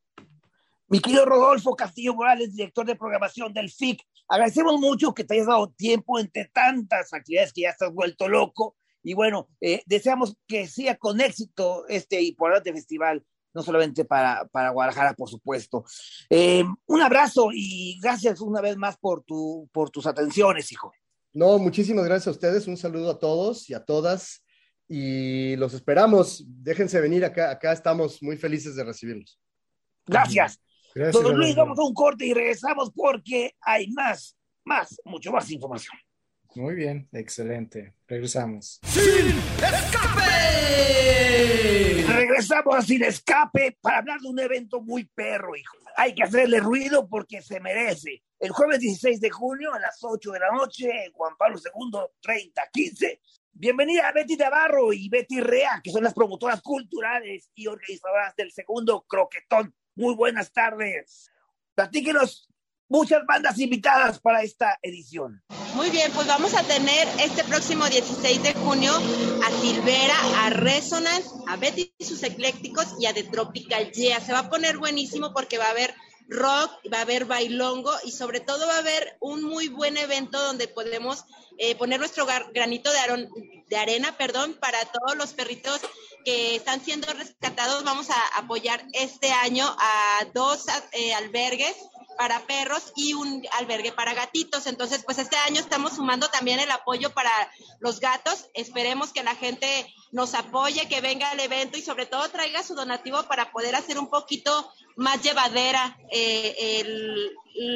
Mi 0.88 1.00
querido 1.00 1.24
Rodolfo 1.24 1.74
Castillo 1.74 2.14
Morales, 2.14 2.54
director 2.54 2.84
de 2.84 2.96
programación 2.96 3.52
del 3.54 3.70
FIC, 3.70 4.02
agradecemos 4.28 4.78
mucho 4.78 5.14
que 5.14 5.24
te 5.24 5.34
hayas 5.34 5.46
dado 5.46 5.70
tiempo 5.70 6.18
entre 6.18 6.50
tantas 6.52 7.14
actividades 7.14 7.52
que 7.52 7.62
ya 7.62 7.70
estás 7.70 7.92
vuelto 7.92 8.28
loco. 8.28 8.76
Y 9.02 9.14
bueno, 9.14 9.48
eh, 9.60 9.82
deseamos 9.86 10.36
que 10.46 10.66
sea 10.66 10.96
con 10.96 11.20
éxito 11.20 11.86
este 11.88 12.20
importante 12.20 12.72
festival, 12.72 13.24
no 13.54 13.62
solamente 13.62 14.04
para, 14.04 14.46
para 14.46 14.70
Guadalajara, 14.70 15.14
por 15.14 15.28
supuesto. 15.28 15.84
Eh, 16.30 16.64
un 16.86 17.02
abrazo 17.02 17.48
y 17.52 17.98
gracias 18.00 18.40
una 18.40 18.60
vez 18.60 18.76
más 18.76 18.96
por, 18.96 19.22
tu, 19.24 19.68
por 19.72 19.90
tus 19.90 20.06
atenciones, 20.06 20.70
hijo. 20.72 20.92
No, 21.32 21.58
muchísimas 21.58 22.04
gracias 22.04 22.28
a 22.28 22.32
ustedes, 22.32 22.66
un 22.66 22.76
saludo 22.76 23.10
a 23.10 23.18
todos 23.18 23.68
y 23.70 23.74
a 23.74 23.84
todas 23.84 24.44
y 24.88 25.56
los 25.56 25.72
esperamos. 25.72 26.44
Déjense 26.46 27.00
venir 27.00 27.24
acá, 27.24 27.50
acá 27.50 27.72
estamos 27.72 28.22
muy 28.22 28.36
felices 28.36 28.76
de 28.76 28.84
recibirlos. 28.84 29.40
Gracias. 30.06 30.60
Gracias, 30.94 31.22
Don 31.22 31.36
Luis, 31.36 31.56
vamos 31.56 31.78
a 31.78 31.82
un 31.82 31.94
corte 31.94 32.26
y 32.26 32.34
regresamos 32.34 32.90
porque 32.94 33.54
hay 33.62 33.90
más, 33.92 34.36
más, 34.64 35.00
mucho 35.06 35.32
más 35.32 35.50
información. 35.50 35.96
Muy 36.54 36.74
bien, 36.74 37.08
excelente. 37.12 37.94
Regresamos. 38.06 38.80
¡Sin 38.84 39.28
escape! 39.58 40.22
Regresamos 42.06 42.76
a 42.76 42.82
Sin 42.82 43.02
Escape 43.02 43.78
para 43.80 43.98
hablar 43.98 44.20
de 44.20 44.28
un 44.28 44.38
evento 44.38 44.80
muy 44.80 45.04
perro, 45.04 45.56
hijo. 45.56 45.76
Hay 45.96 46.14
que 46.14 46.22
hacerle 46.22 46.60
ruido 46.60 47.08
porque 47.08 47.42
se 47.42 47.58
merece. 47.60 48.22
El 48.38 48.50
jueves 48.50 48.80
16 48.80 49.20
de 49.20 49.30
junio 49.30 49.72
a 49.72 49.80
las 49.80 49.98
8 50.02 50.32
de 50.32 50.40
la 50.40 50.50
noche, 50.50 51.04
en 51.04 51.12
Juan 51.12 51.36
Pablo 51.38 51.58
II, 51.58 51.98
3015. 52.20 53.20
Bienvenida 53.52 54.08
a 54.08 54.12
Betty 54.12 54.36
Navarro 54.36 54.92
y 54.92 55.08
Betty 55.08 55.40
Rea, 55.40 55.80
que 55.82 55.90
son 55.90 56.04
las 56.04 56.14
promotoras 56.14 56.62
culturales 56.62 57.50
y 57.54 57.66
organizadoras 57.66 58.34
del 58.36 58.52
segundo 58.52 59.04
croquetón. 59.08 59.74
Muy 59.94 60.14
buenas 60.14 60.52
tardes. 60.52 61.30
Platíquenos 61.74 62.48
muchas 62.92 63.24
bandas 63.26 63.58
invitadas 63.58 64.20
para 64.20 64.42
esta 64.42 64.78
edición. 64.82 65.42
Muy 65.74 65.88
bien, 65.88 66.12
pues 66.12 66.26
vamos 66.26 66.52
a 66.54 66.62
tener 66.62 67.08
este 67.18 67.42
próximo 67.44 67.86
16 67.88 68.42
de 68.42 68.52
junio 68.52 68.92
a 68.94 69.50
Silvera, 69.62 70.14
a 70.44 70.50
Resonance, 70.50 71.30
a 71.48 71.56
Betty 71.56 71.94
y 71.96 72.04
sus 72.04 72.22
eclécticos 72.22 72.86
y 73.00 73.06
a 73.06 73.14
The 73.14 73.24
Tropical 73.24 73.90
Yeah. 73.92 74.20
Se 74.20 74.32
va 74.34 74.40
a 74.40 74.50
poner 74.50 74.76
buenísimo 74.76 75.32
porque 75.32 75.56
va 75.56 75.66
a 75.66 75.70
haber 75.70 75.94
rock, 76.28 76.70
va 76.92 76.98
a 76.98 77.02
haber 77.02 77.24
bailongo 77.24 77.90
y 78.04 78.10
sobre 78.12 78.40
todo 78.40 78.66
va 78.66 78.74
a 78.76 78.78
haber 78.80 79.16
un 79.20 79.42
muy 79.42 79.68
buen 79.68 79.96
evento 79.96 80.38
donde 80.38 80.68
podemos 80.68 81.24
eh, 81.58 81.74
poner 81.76 81.98
nuestro 81.98 82.26
granito 82.26 82.92
de, 82.92 82.98
aron- 82.98 83.28
de 83.68 83.76
arena, 83.76 84.16
perdón, 84.18 84.54
para 84.60 84.78
todos 84.84 85.16
los 85.16 85.32
perritos 85.32 85.80
que 86.26 86.56
están 86.56 86.84
siendo 86.84 87.10
rescatados. 87.14 87.84
Vamos 87.84 88.08
a 88.10 88.38
apoyar 88.38 88.84
este 88.92 89.32
año 89.32 89.64
a 89.78 90.26
dos 90.34 90.66
eh, 90.92 91.14
albergues 91.14 91.74
para 92.22 92.38
perros 92.46 92.92
y 92.94 93.14
un 93.14 93.42
albergue 93.58 93.90
para 93.90 94.14
gatitos. 94.14 94.68
Entonces, 94.68 95.02
pues 95.04 95.18
este 95.18 95.34
año 95.34 95.58
estamos 95.58 95.94
sumando 95.96 96.28
también 96.28 96.60
el 96.60 96.70
apoyo 96.70 97.12
para 97.12 97.32
los 97.80 97.98
gatos. 97.98 98.46
Esperemos 98.54 99.12
que 99.12 99.24
la 99.24 99.34
gente 99.34 99.92
nos 100.12 100.34
apoye, 100.34 100.86
que 100.86 101.00
venga 101.00 101.28
al 101.32 101.40
evento 101.40 101.78
y 101.78 101.82
sobre 101.82 102.06
todo 102.06 102.28
traiga 102.28 102.62
su 102.62 102.76
donativo 102.76 103.24
para 103.24 103.50
poder 103.50 103.74
hacer 103.74 103.98
un 103.98 104.08
poquito 104.08 104.70
más 104.94 105.20
llevadera 105.20 105.98
eh, 106.12 106.54
el- 106.80 107.32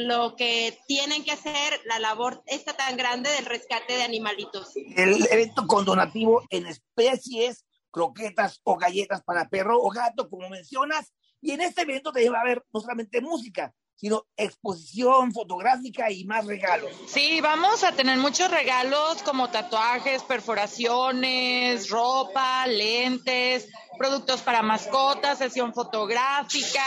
lo 0.06 0.37
que 0.37 0.78
tienen 0.87 1.24
que 1.24 1.32
hacer, 1.32 1.80
la 1.87 1.98
labor 1.98 2.44
esta 2.46 2.72
tan 2.74 2.96
grande 2.96 3.28
del 3.30 3.46
rescate 3.46 3.94
de 3.96 4.04
animalitos. 4.04 4.76
el 4.76 5.26
evento 5.28 5.66
con 5.66 5.85
donativo 5.85 6.44
en 6.50 6.66
especies, 6.68 7.64
croquetas 7.90 8.61
o 8.62 8.76
galletas 8.76 9.24
para 9.24 9.48
perro 9.48 9.82
o 9.82 9.90
gato, 9.90 10.30
como 10.30 10.48
mencionas. 10.48 11.12
Y 11.42 11.50
en 11.50 11.62
este 11.62 11.82
evento 11.82 12.12
también 12.12 12.32
va 12.32 12.38
a 12.38 12.42
haber 12.42 12.62
no 12.72 12.80
solamente 12.80 13.20
música, 13.20 13.72
sino 13.96 14.26
exposición 14.37 15.32
fotográfica 15.32 16.11
y 16.11 16.24
más 16.24 16.46
regalos. 16.46 16.90
Sí, 17.06 17.40
vamos 17.40 17.82
a 17.82 17.92
tener 17.92 18.18
muchos 18.18 18.50
regalos 18.50 19.22
como 19.22 19.50
tatuajes, 19.50 20.22
perforaciones, 20.22 21.88
ropa, 21.88 22.66
lentes, 22.66 23.68
productos 23.96 24.42
para 24.42 24.62
mascotas, 24.62 25.38
sesión 25.38 25.72
fotográfica, 25.72 26.85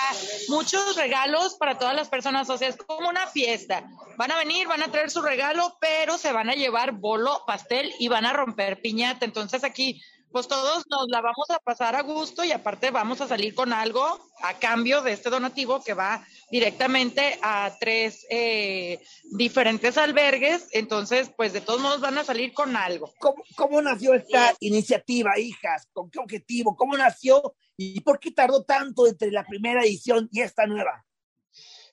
muchos 0.48 0.96
regalos 0.96 1.56
para 1.56 1.78
todas 1.78 1.96
las 1.96 2.10
personas, 2.10 2.50
o 2.50 2.58
sea, 2.58 2.76
como 2.78 3.10
una 3.10 3.28
fiesta. 3.28 3.90
Van 4.18 4.32
a 4.32 4.38
venir, 4.38 4.68
van 4.68 4.84
a 4.84 4.92
traer 4.92 5.10
su 5.10 5.22
regalo, 5.22 5.78
pero 5.82 6.18
se 6.18 6.32
van 6.32 6.50
a 6.50 6.54
llevar 6.54 6.92
bolo, 6.92 7.44
pastel 7.48 7.92
y 8.00 8.08
van 8.08 8.26
a 8.26 8.34
romper 8.34 8.82
piñata. 8.82 9.26
Entonces 9.26 9.64
aquí 9.64 10.02
pues 10.32 10.48
todos 10.48 10.86
nos 10.90 11.08
la 11.10 11.22
vamos 11.22 11.50
a 11.50 11.60
pasar 11.60 11.96
a 11.96 12.02
gusto 12.02 12.44
y 12.44 12.52
aparte 12.52 12.92
vamos 12.92 13.22
a 13.22 13.28
salir 13.28 13.56
con 13.56 13.74
algo 13.74 14.20
a 14.42 14.54
cambio 14.60 15.02
de 15.02 15.14
este 15.14 15.30
donativo 15.30 15.84
que 15.84 15.94
va 15.94 16.26
directamente 16.52 17.40
a 17.42 17.72
tres 17.80 18.26
eh, 18.30 19.02
diferentes 19.32 19.98
albergues. 19.98 20.68
Entonces, 20.72 21.32
pues 21.36 21.54
de 21.54 21.62
todos 21.62 21.82
modos 21.82 22.02
van 22.02 22.18
a 22.18 22.24
salir 22.24 22.54
con 22.54 22.76
algo. 22.76 23.12
¿Cómo, 23.20 23.44
cómo 23.56 23.82
nació 23.82 24.14
esta 24.14 24.54
iniciativa, 24.60 25.40
hijas? 25.40 25.88
¿Con 25.92 26.10
qué 26.10 26.20
objetivo? 26.20 26.76
¿Cómo 26.76 26.96
nació? 26.96 27.56
¿Y 27.78 28.02
por 28.02 28.20
qué 28.20 28.32
tardó 28.32 28.64
tanto 28.64 29.08
entre 29.08 29.32
la 29.32 29.46
primera 29.46 29.84
edición 29.84 30.30
y 30.32 30.42
esta 30.42 30.66
nueva? 30.68 31.06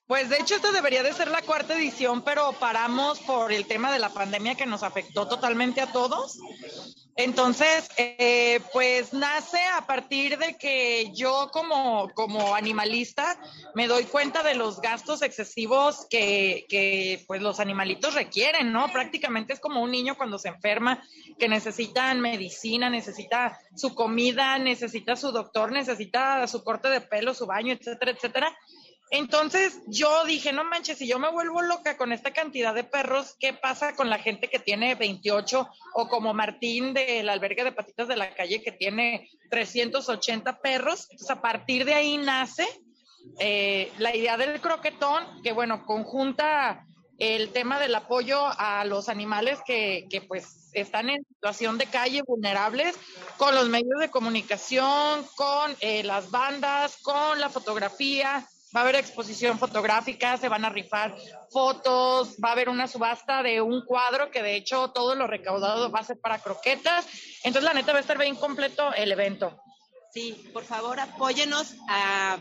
Pues 0.06 0.28
de 0.28 0.36
hecho 0.36 0.54
esta 0.54 0.70
debería 0.70 1.02
de 1.02 1.12
ser 1.12 1.28
la 1.28 1.42
cuarta 1.42 1.74
edición, 1.74 2.22
pero 2.22 2.52
paramos 2.52 3.18
por 3.20 3.52
el 3.52 3.66
tema 3.66 3.92
de 3.92 3.98
la 3.98 4.10
pandemia 4.10 4.54
que 4.54 4.64
nos 4.64 4.84
afectó 4.84 5.26
totalmente 5.26 5.80
a 5.80 5.90
todos. 5.90 6.38
Entonces, 7.16 7.88
eh, 7.96 8.60
pues 8.72 9.14
nace 9.14 9.58
a 9.74 9.86
partir 9.86 10.38
de 10.38 10.56
que 10.58 11.10
yo 11.14 11.50
como, 11.50 12.10
como 12.14 12.54
animalista 12.54 13.40
me 13.74 13.88
doy 13.88 14.04
cuenta 14.04 14.42
de 14.42 14.54
los 14.54 14.80
gastos 14.80 15.22
excesivos 15.22 16.06
que, 16.10 16.66
que 16.68 17.24
pues 17.26 17.40
los 17.40 17.58
animalitos 17.58 18.14
requieren, 18.14 18.70
¿no? 18.70 18.92
Prácticamente 18.92 19.54
es 19.54 19.60
como 19.60 19.82
un 19.82 19.90
niño 19.90 20.16
cuando 20.16 20.38
se 20.38 20.48
enferma, 20.48 21.02
que 21.38 21.48
necesitan 21.48 22.20
medicina, 22.20 22.90
necesita 22.90 23.58
su 23.74 23.94
comida, 23.94 24.58
necesita 24.58 25.16
su 25.16 25.32
doctor, 25.32 25.72
necesita 25.72 26.46
su 26.46 26.62
corte 26.62 26.90
de 26.90 27.00
pelo, 27.00 27.34
su 27.34 27.46
baño, 27.46 27.72
etcétera, 27.72 28.12
etcétera. 28.12 28.56
Entonces 29.10 29.80
yo 29.86 30.24
dije, 30.24 30.52
no 30.52 30.64
manches, 30.64 30.98
si 30.98 31.06
yo 31.06 31.18
me 31.18 31.30
vuelvo 31.30 31.62
loca 31.62 31.96
con 31.96 32.12
esta 32.12 32.32
cantidad 32.32 32.74
de 32.74 32.82
perros, 32.82 33.36
¿qué 33.38 33.52
pasa 33.52 33.94
con 33.94 34.10
la 34.10 34.18
gente 34.18 34.48
que 34.48 34.58
tiene 34.58 34.96
28 34.96 35.68
o 35.94 36.08
como 36.08 36.34
Martín 36.34 36.92
del 36.92 37.28
albergue 37.28 37.62
de 37.62 37.72
patitas 37.72 38.08
de 38.08 38.16
la 38.16 38.34
calle 38.34 38.62
que 38.62 38.72
tiene 38.72 39.30
380 39.50 40.60
perros? 40.60 41.06
Entonces 41.10 41.30
a 41.30 41.40
partir 41.40 41.84
de 41.84 41.94
ahí 41.94 42.18
nace 42.18 42.66
eh, 43.38 43.92
la 43.98 44.14
idea 44.14 44.36
del 44.36 44.60
croquetón, 44.60 45.42
que 45.42 45.52
bueno, 45.52 45.86
conjunta 45.86 46.84
el 47.18 47.50
tema 47.52 47.78
del 47.78 47.94
apoyo 47.94 48.40
a 48.58 48.84
los 48.84 49.08
animales 49.08 49.60
que, 49.64 50.06
que 50.10 50.20
pues 50.20 50.68
están 50.72 51.08
en 51.08 51.24
situación 51.24 51.78
de 51.78 51.86
calle 51.86 52.22
vulnerables 52.26 52.96
con 53.38 53.54
los 53.54 53.68
medios 53.68 53.98
de 54.00 54.10
comunicación, 54.10 55.24
con 55.36 55.74
eh, 55.80 56.02
las 56.02 56.30
bandas, 56.30 56.98
con 57.02 57.40
la 57.40 57.48
fotografía, 57.48 58.46
va 58.76 58.80
a 58.80 58.82
haber 58.82 58.96
exposición 58.96 59.58
fotográfica, 59.58 60.36
se 60.36 60.50
van 60.50 60.66
a 60.66 60.68
rifar 60.68 61.16
fotos, 61.50 62.36
va 62.44 62.50
a 62.50 62.52
haber 62.52 62.68
una 62.68 62.86
subasta 62.86 63.42
de 63.42 63.62
un 63.62 63.86
cuadro 63.86 64.30
que 64.30 64.42
de 64.42 64.54
hecho 64.54 64.90
todo 64.90 65.14
lo 65.14 65.26
recaudado 65.26 65.90
va 65.90 66.00
a 66.00 66.04
ser 66.04 66.20
para 66.20 66.40
croquetas. 66.40 67.06
Entonces 67.42 67.64
la 67.64 67.72
neta 67.72 67.92
va 67.92 67.98
a 67.98 68.02
estar 68.02 68.18
bien 68.18 68.36
completo 68.36 68.92
el 68.92 69.12
evento. 69.12 69.58
Sí, 70.12 70.50
por 70.52 70.64
favor 70.64 71.00
apóyenos 71.00 71.74
a 71.88 72.38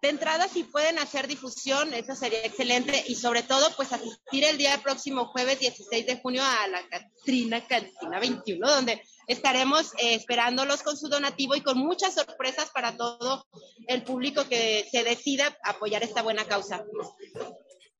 de 0.00 0.10
entrada, 0.10 0.48
si 0.48 0.64
pueden 0.64 0.98
hacer 0.98 1.26
difusión, 1.26 1.94
eso 1.94 2.14
sería 2.14 2.44
excelente. 2.44 3.02
Y 3.08 3.14
sobre 3.14 3.42
todo, 3.42 3.70
pues 3.74 3.90
asistir 3.90 4.44
el 4.44 4.58
día 4.58 4.78
próximo 4.82 5.24
jueves 5.26 5.60
16 5.60 6.06
de 6.06 6.20
junio 6.20 6.42
a 6.44 6.68
la 6.68 6.86
Catrina 6.88 7.66
Cantina 7.66 8.20
21, 8.20 8.68
donde 8.68 9.02
estaremos 9.26 9.92
eh, 9.94 10.14
esperándolos 10.14 10.82
con 10.82 10.96
su 10.96 11.08
donativo 11.08 11.54
y 11.56 11.62
con 11.62 11.78
muchas 11.78 12.14
sorpresas 12.14 12.70
para 12.70 12.96
todo 12.96 13.46
el 13.86 14.02
público 14.02 14.44
que 14.48 14.86
se 14.90 15.04
decida 15.04 15.56
apoyar 15.62 16.02
esta 16.02 16.22
buena 16.22 16.44
causa. 16.44 16.84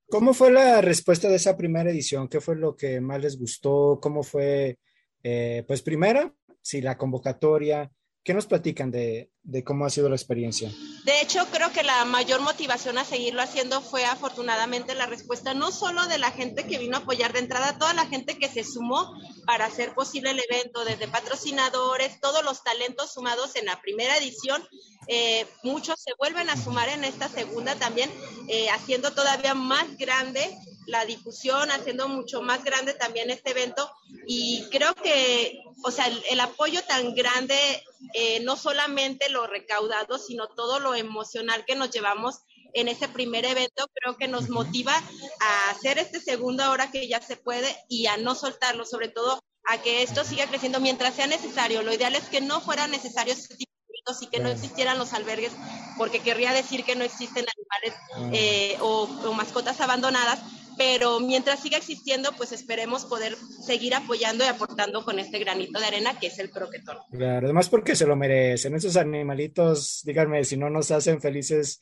¿Cómo 0.08 0.34
fue 0.34 0.52
la 0.52 0.80
respuesta 0.80 1.28
de 1.28 1.37
esa 1.37 1.56
primera 1.56 1.90
edición? 1.90 2.28
¿Qué 2.28 2.40
fue 2.40 2.56
lo 2.56 2.76
que 2.76 3.00
más 3.00 3.20
les 3.20 3.38
gustó? 3.38 3.98
¿Cómo 4.00 4.22
fue, 4.22 4.78
eh, 5.22 5.64
pues 5.66 5.82
primero, 5.82 6.37
si 6.60 6.80
la 6.80 6.96
convocatoria, 6.96 7.90
¿Qué 8.24 8.32
nos 8.32 8.46
platican 8.46 8.90
de, 8.90 9.30
de, 9.42 9.62
cómo 9.62 9.84
ha 9.84 9.90
sido 9.90 10.08
la 10.08 10.16
experiencia? 10.16 10.72
De 11.04 11.20
hecho, 11.20 11.46
creo 11.52 11.70
que 11.72 11.82
la 11.82 12.06
mayor 12.06 12.40
motivación 12.40 12.96
a 12.96 13.04
seguirlo 13.04 13.42
haciendo 13.42 13.82
fue 13.82 14.06
afortunadamente 14.06 14.94
la 14.94 15.04
respuesta 15.04 15.52
no 15.52 15.70
solo 15.70 16.06
de 16.06 16.16
la 16.16 16.30
gente 16.30 16.66
que 16.66 16.78
vino 16.78 16.96
a 16.96 17.00
apoyar 17.00 17.34
de 17.34 17.40
entrada, 17.40 17.76
toda 17.76 17.92
la 17.92 18.06
gente 18.06 18.38
que 18.38 18.48
se 18.48 18.64
sumó 18.64 19.12
para 19.44 19.66
hacer 19.66 19.92
posible 19.92 20.30
el 20.30 20.40
evento, 20.50 20.87
desde 20.87 21.06
patrocinadores, 21.06 22.18
todos 22.20 22.42
los 22.42 22.64
talentos 22.64 23.12
sumados 23.12 23.56
en 23.56 23.66
la 23.66 23.82
primera 23.82 24.16
edición. 24.16 24.66
Eh, 25.06 25.46
muchos 25.62 26.00
se 26.00 26.12
vuelven 26.18 26.48
a 26.48 26.56
sumar 26.56 26.88
en 26.88 27.04
esta 27.04 27.28
segunda 27.28 27.74
también, 27.74 28.10
eh, 28.48 28.70
haciendo 28.70 29.12
todavía 29.12 29.52
más 29.52 29.98
grande 29.98 30.56
la 30.87 31.04
difusión, 31.04 31.70
haciendo 31.70 32.08
mucho 32.08 32.42
más 32.42 32.64
grande 32.64 32.94
también 32.94 33.30
este 33.30 33.50
evento 33.50 33.90
y 34.26 34.64
creo 34.70 34.94
que, 34.94 35.60
o 35.82 35.90
sea, 35.90 36.06
el, 36.06 36.22
el 36.30 36.40
apoyo 36.40 36.82
tan 36.84 37.14
grande, 37.14 37.56
eh, 38.14 38.40
no 38.40 38.56
solamente 38.56 39.28
lo 39.28 39.46
recaudado, 39.46 40.18
sino 40.18 40.48
todo 40.48 40.80
lo 40.80 40.94
emocional 40.94 41.64
que 41.64 41.74
nos 41.74 41.90
llevamos 41.90 42.40
en 42.74 42.88
ese 42.88 43.08
primer 43.08 43.44
evento, 43.44 43.88
creo 43.94 44.16
que 44.16 44.28
nos 44.28 44.48
motiva 44.48 44.94
a 45.40 45.70
hacer 45.70 45.98
este 45.98 46.20
segundo 46.20 46.62
ahora 46.64 46.90
que 46.90 47.08
ya 47.08 47.20
se 47.20 47.37
puede 47.37 47.74
y 47.88 48.06
a 48.06 48.16
no 48.16 48.34
soltarlo, 48.34 48.84
sobre 48.84 49.08
todo 49.08 49.40
a 49.64 49.80
que 49.80 50.02
esto 50.02 50.24
siga 50.24 50.46
creciendo 50.46 50.80
mientras 50.80 51.14
sea 51.14 51.26
necesario. 51.26 51.82
Lo 51.82 51.94
ideal 51.94 52.14
es 52.14 52.24
que 52.24 52.40
no 52.40 52.60
fuera 52.60 52.87
necesario 52.88 53.32
este 53.32 53.56
tipo 53.56 53.72
de 53.88 53.94
eventos 53.94 54.22
y 54.22 54.26
que 54.26 54.40
no 54.40 54.48
existieran 54.50 54.98
los 54.98 55.12
albergues, 55.12 55.52
porque 55.96 56.20
querría 56.20 56.52
decir 56.52 56.84
que 56.84 56.96
no 56.96 57.04
existen 57.04 57.46
animales 57.46 58.32
eh, 58.32 58.76
o, 58.80 59.04
o 59.04 59.32
mascotas 59.32 59.80
abandonadas, 59.80 60.40
pero 60.76 61.20
mientras 61.20 61.60
siga 61.60 61.78
existiendo, 61.78 62.30
pues 62.37 62.52
esperemos 62.52 63.04
poder 63.04 63.37
seguir 63.64 63.94
apoyando 63.94 64.44
y 64.44 64.48
aportando 64.48 65.04
con 65.04 65.18
este 65.18 65.38
granito 65.38 65.78
de 65.78 65.87
arena 65.87 66.18
que 66.18 66.28
es 66.28 66.38
el 66.38 66.50
croquetón. 66.50 66.98
Claro, 67.10 67.46
además 67.46 67.68
porque 67.68 67.96
se 67.96 68.06
lo 68.06 68.16
merecen. 68.16 68.74
Esos 68.74 68.96
animalitos, 68.96 70.02
díganme, 70.04 70.44
si 70.44 70.56
no 70.56 70.70
nos 70.70 70.90
hacen 70.90 71.20
felices 71.20 71.80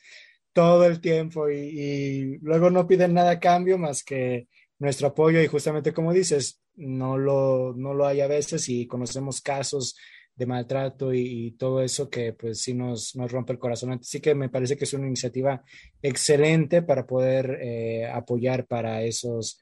todo 0.52 0.84
el 0.84 1.00
tiempo 1.00 1.48
y, 1.48 1.56
y, 1.56 2.38
luego 2.38 2.70
no 2.70 2.86
piden 2.86 3.14
nada 3.14 3.32
a 3.32 3.40
cambio 3.40 3.78
más 3.78 4.04
que 4.04 4.48
nuestro 4.78 5.08
apoyo 5.08 5.40
y 5.40 5.46
justamente 5.46 5.92
como 5.92 6.12
dices, 6.12 6.60
no 6.74 7.18
lo, 7.18 7.72
no 7.76 7.94
lo 7.94 8.06
hay 8.06 8.20
a 8.20 8.26
veces 8.26 8.68
y 8.68 8.86
conocemos 8.86 9.40
casos 9.40 9.96
de 10.34 10.46
maltrato 10.46 11.12
y, 11.12 11.52
todo 11.58 11.82
eso 11.82 12.08
que 12.08 12.32
pues 12.32 12.62
sí 12.62 12.74
nos, 12.74 13.14
nos 13.16 13.30
rompe 13.30 13.52
el 13.52 13.58
corazón. 13.58 13.92
Así 13.92 14.20
que 14.20 14.34
me 14.34 14.48
parece 14.48 14.76
que 14.76 14.84
es 14.84 14.92
una 14.94 15.06
iniciativa 15.06 15.62
excelente 16.00 16.82
para 16.82 17.06
poder 17.06 17.58
eh, 17.60 18.06
apoyar 18.06 18.66
para 18.66 19.02
esos 19.02 19.58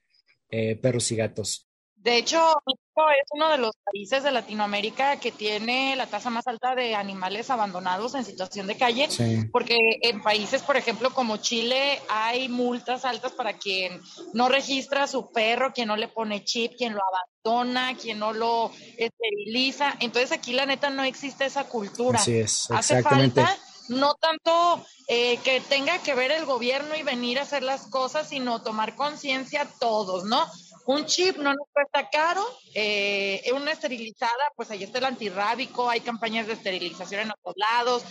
eh, 0.50 0.76
perros 0.76 1.10
y 1.12 1.16
gatos. 1.16 1.69
De 2.02 2.16
hecho, 2.16 2.38
México 2.66 3.10
es 3.10 3.28
uno 3.32 3.50
de 3.50 3.58
los 3.58 3.72
países 3.84 4.22
de 4.22 4.30
Latinoamérica 4.30 5.16
que 5.20 5.32
tiene 5.32 5.94
la 5.96 6.06
tasa 6.06 6.30
más 6.30 6.46
alta 6.46 6.74
de 6.74 6.94
animales 6.94 7.50
abandonados 7.50 8.14
en 8.14 8.24
situación 8.24 8.66
de 8.66 8.76
calle, 8.76 9.10
sí. 9.10 9.44
porque 9.52 9.76
en 10.02 10.22
países, 10.22 10.62
por 10.62 10.78
ejemplo, 10.78 11.10
como 11.12 11.36
Chile, 11.36 12.00
hay 12.08 12.48
multas 12.48 13.04
altas 13.04 13.32
para 13.32 13.58
quien 13.58 14.00
no 14.32 14.48
registra 14.48 15.02
a 15.02 15.08
su 15.08 15.30
perro, 15.30 15.74
quien 15.74 15.88
no 15.88 15.96
le 15.96 16.08
pone 16.08 16.42
chip, 16.42 16.72
quien 16.78 16.94
lo 16.94 17.02
abandona, 17.44 17.94
quien 17.98 18.18
no 18.18 18.32
lo 18.32 18.72
esteriliza. 18.96 19.94
Entonces 20.00 20.32
aquí 20.32 20.54
la 20.54 20.64
neta 20.64 20.88
no 20.88 21.04
existe 21.04 21.44
esa 21.44 21.64
cultura. 21.64 22.18
Así 22.18 22.38
es, 22.38 22.70
Hace 22.70 23.02
falta 23.02 23.58
no 23.90 24.14
tanto 24.14 24.84
eh, 25.08 25.38
que 25.38 25.60
tenga 25.60 25.98
que 25.98 26.14
ver 26.14 26.30
el 26.30 26.46
gobierno 26.46 26.94
y 26.96 27.02
venir 27.02 27.38
a 27.38 27.42
hacer 27.42 27.62
las 27.62 27.88
cosas, 27.88 28.28
sino 28.28 28.62
tomar 28.62 28.94
conciencia 28.94 29.68
todos, 29.80 30.24
¿no? 30.24 30.46
Un 30.90 31.06
chip 31.06 31.36
no 31.36 31.54
nos 31.54 31.68
cuesta 31.72 32.10
caro, 32.10 32.44
eh, 32.74 33.48
una 33.54 33.70
esterilizada, 33.70 34.52
pues 34.56 34.72
ahí 34.72 34.82
está 34.82 34.98
el 34.98 35.04
antirrábico, 35.04 35.88
hay 35.88 36.00
campañas 36.00 36.48
de 36.48 36.54
esterilización 36.54 37.20
en 37.20 37.30
otros 37.30 37.54
lados. 37.56 38.02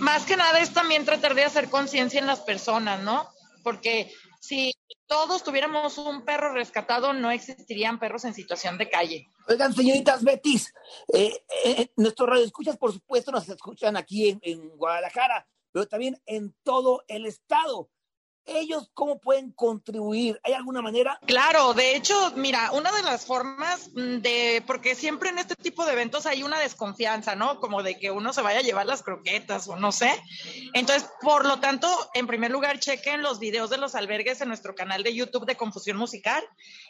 Más 0.00 0.24
que 0.24 0.34
nada 0.34 0.58
es 0.58 0.72
también 0.72 1.04
tratar 1.04 1.34
de 1.34 1.44
hacer 1.44 1.68
conciencia 1.68 2.18
en 2.18 2.26
las 2.26 2.40
personas, 2.40 3.02
¿no? 3.02 3.28
Porque 3.62 4.10
si 4.40 4.72
todos 5.06 5.44
tuviéramos 5.44 5.98
un 5.98 6.24
perro 6.24 6.54
rescatado, 6.54 7.12
no 7.12 7.30
existirían 7.30 7.98
perros 7.98 8.24
en 8.24 8.32
situación 8.32 8.78
de 8.78 8.88
calle. 8.88 9.28
Oigan, 9.46 9.74
señoritas 9.74 10.24
Betis, 10.24 10.72
eh, 11.12 11.44
eh, 11.66 11.90
nuestros 11.96 12.26
radioescuchas, 12.26 12.78
por 12.78 12.94
supuesto, 12.94 13.32
nos 13.32 13.46
escuchan 13.50 13.98
aquí 13.98 14.38
en 14.40 14.70
Guadalajara, 14.78 15.46
pero 15.72 15.86
también 15.86 16.18
en 16.24 16.54
todo 16.62 17.04
el 17.06 17.26
estado 17.26 17.90
ellos 18.48 18.90
cómo 18.94 19.20
pueden 19.20 19.52
contribuir? 19.52 20.40
¿Hay 20.44 20.52
alguna 20.52 20.82
manera? 20.82 21.18
Claro, 21.26 21.74
de 21.74 21.96
hecho, 21.96 22.14
mira, 22.36 22.72
una 22.72 22.92
de 22.92 23.02
las 23.02 23.26
formas 23.26 23.90
de, 23.94 24.62
porque 24.66 24.94
siempre 24.94 25.30
en 25.30 25.38
este 25.38 25.54
tipo 25.54 25.84
de 25.84 25.92
eventos 25.92 26.26
hay 26.26 26.42
una 26.42 26.58
desconfianza, 26.58 27.34
¿no? 27.34 27.60
Como 27.60 27.82
de 27.82 27.98
que 27.98 28.10
uno 28.10 28.32
se 28.32 28.42
vaya 28.42 28.60
a 28.60 28.62
llevar 28.62 28.86
las 28.86 29.02
croquetas 29.02 29.68
o 29.68 29.76
no 29.76 29.92
sé. 29.92 30.10
Entonces, 30.74 31.08
por 31.20 31.46
lo 31.46 31.60
tanto, 31.60 31.88
en 32.14 32.26
primer 32.26 32.50
lugar, 32.50 32.78
chequen 32.80 33.22
los 33.22 33.38
videos 33.38 33.70
de 33.70 33.78
los 33.78 33.94
albergues 33.94 34.40
en 34.40 34.48
nuestro 34.48 34.74
canal 34.74 35.02
de 35.02 35.14
YouTube 35.14 35.46
de 35.46 35.56
Confusión 35.56 35.96
Musical. 35.96 36.42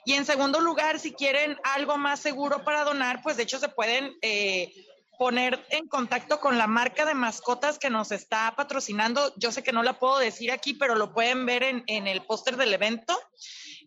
Y 0.04 0.14
en 0.14 0.24
segundo 0.24 0.60
lugar, 0.60 0.98
si 0.98 1.12
quieren 1.12 1.56
algo 1.64 1.98
más 1.98 2.20
seguro 2.20 2.64
para 2.64 2.84
donar, 2.84 3.22
pues 3.22 3.36
de 3.36 3.42
hecho 3.44 3.58
se 3.58 3.68
pueden... 3.68 4.16
Eh, 4.22 4.72
poner 5.18 5.66
en 5.70 5.88
contacto 5.88 6.40
con 6.40 6.57
la 6.57 6.68
marca 6.68 7.04
de 7.04 7.14
mascotas 7.14 7.78
que 7.78 7.90
nos 7.90 8.12
está 8.12 8.54
patrocinando. 8.57 9.35
Yo 9.37 9.50
sé 9.50 9.64
que 9.64 9.72
no 9.72 9.83
la 9.83 9.98
puedo 9.98 10.18
decir 10.18 10.52
aquí, 10.52 10.74
pero 10.74 10.94
lo 10.94 11.12
pueden 11.12 11.44
ver 11.44 11.64
en, 11.64 11.83
en 11.88 12.07
el 12.07 12.22
póster 12.22 12.57
del 12.57 12.72
evento. 12.72 13.18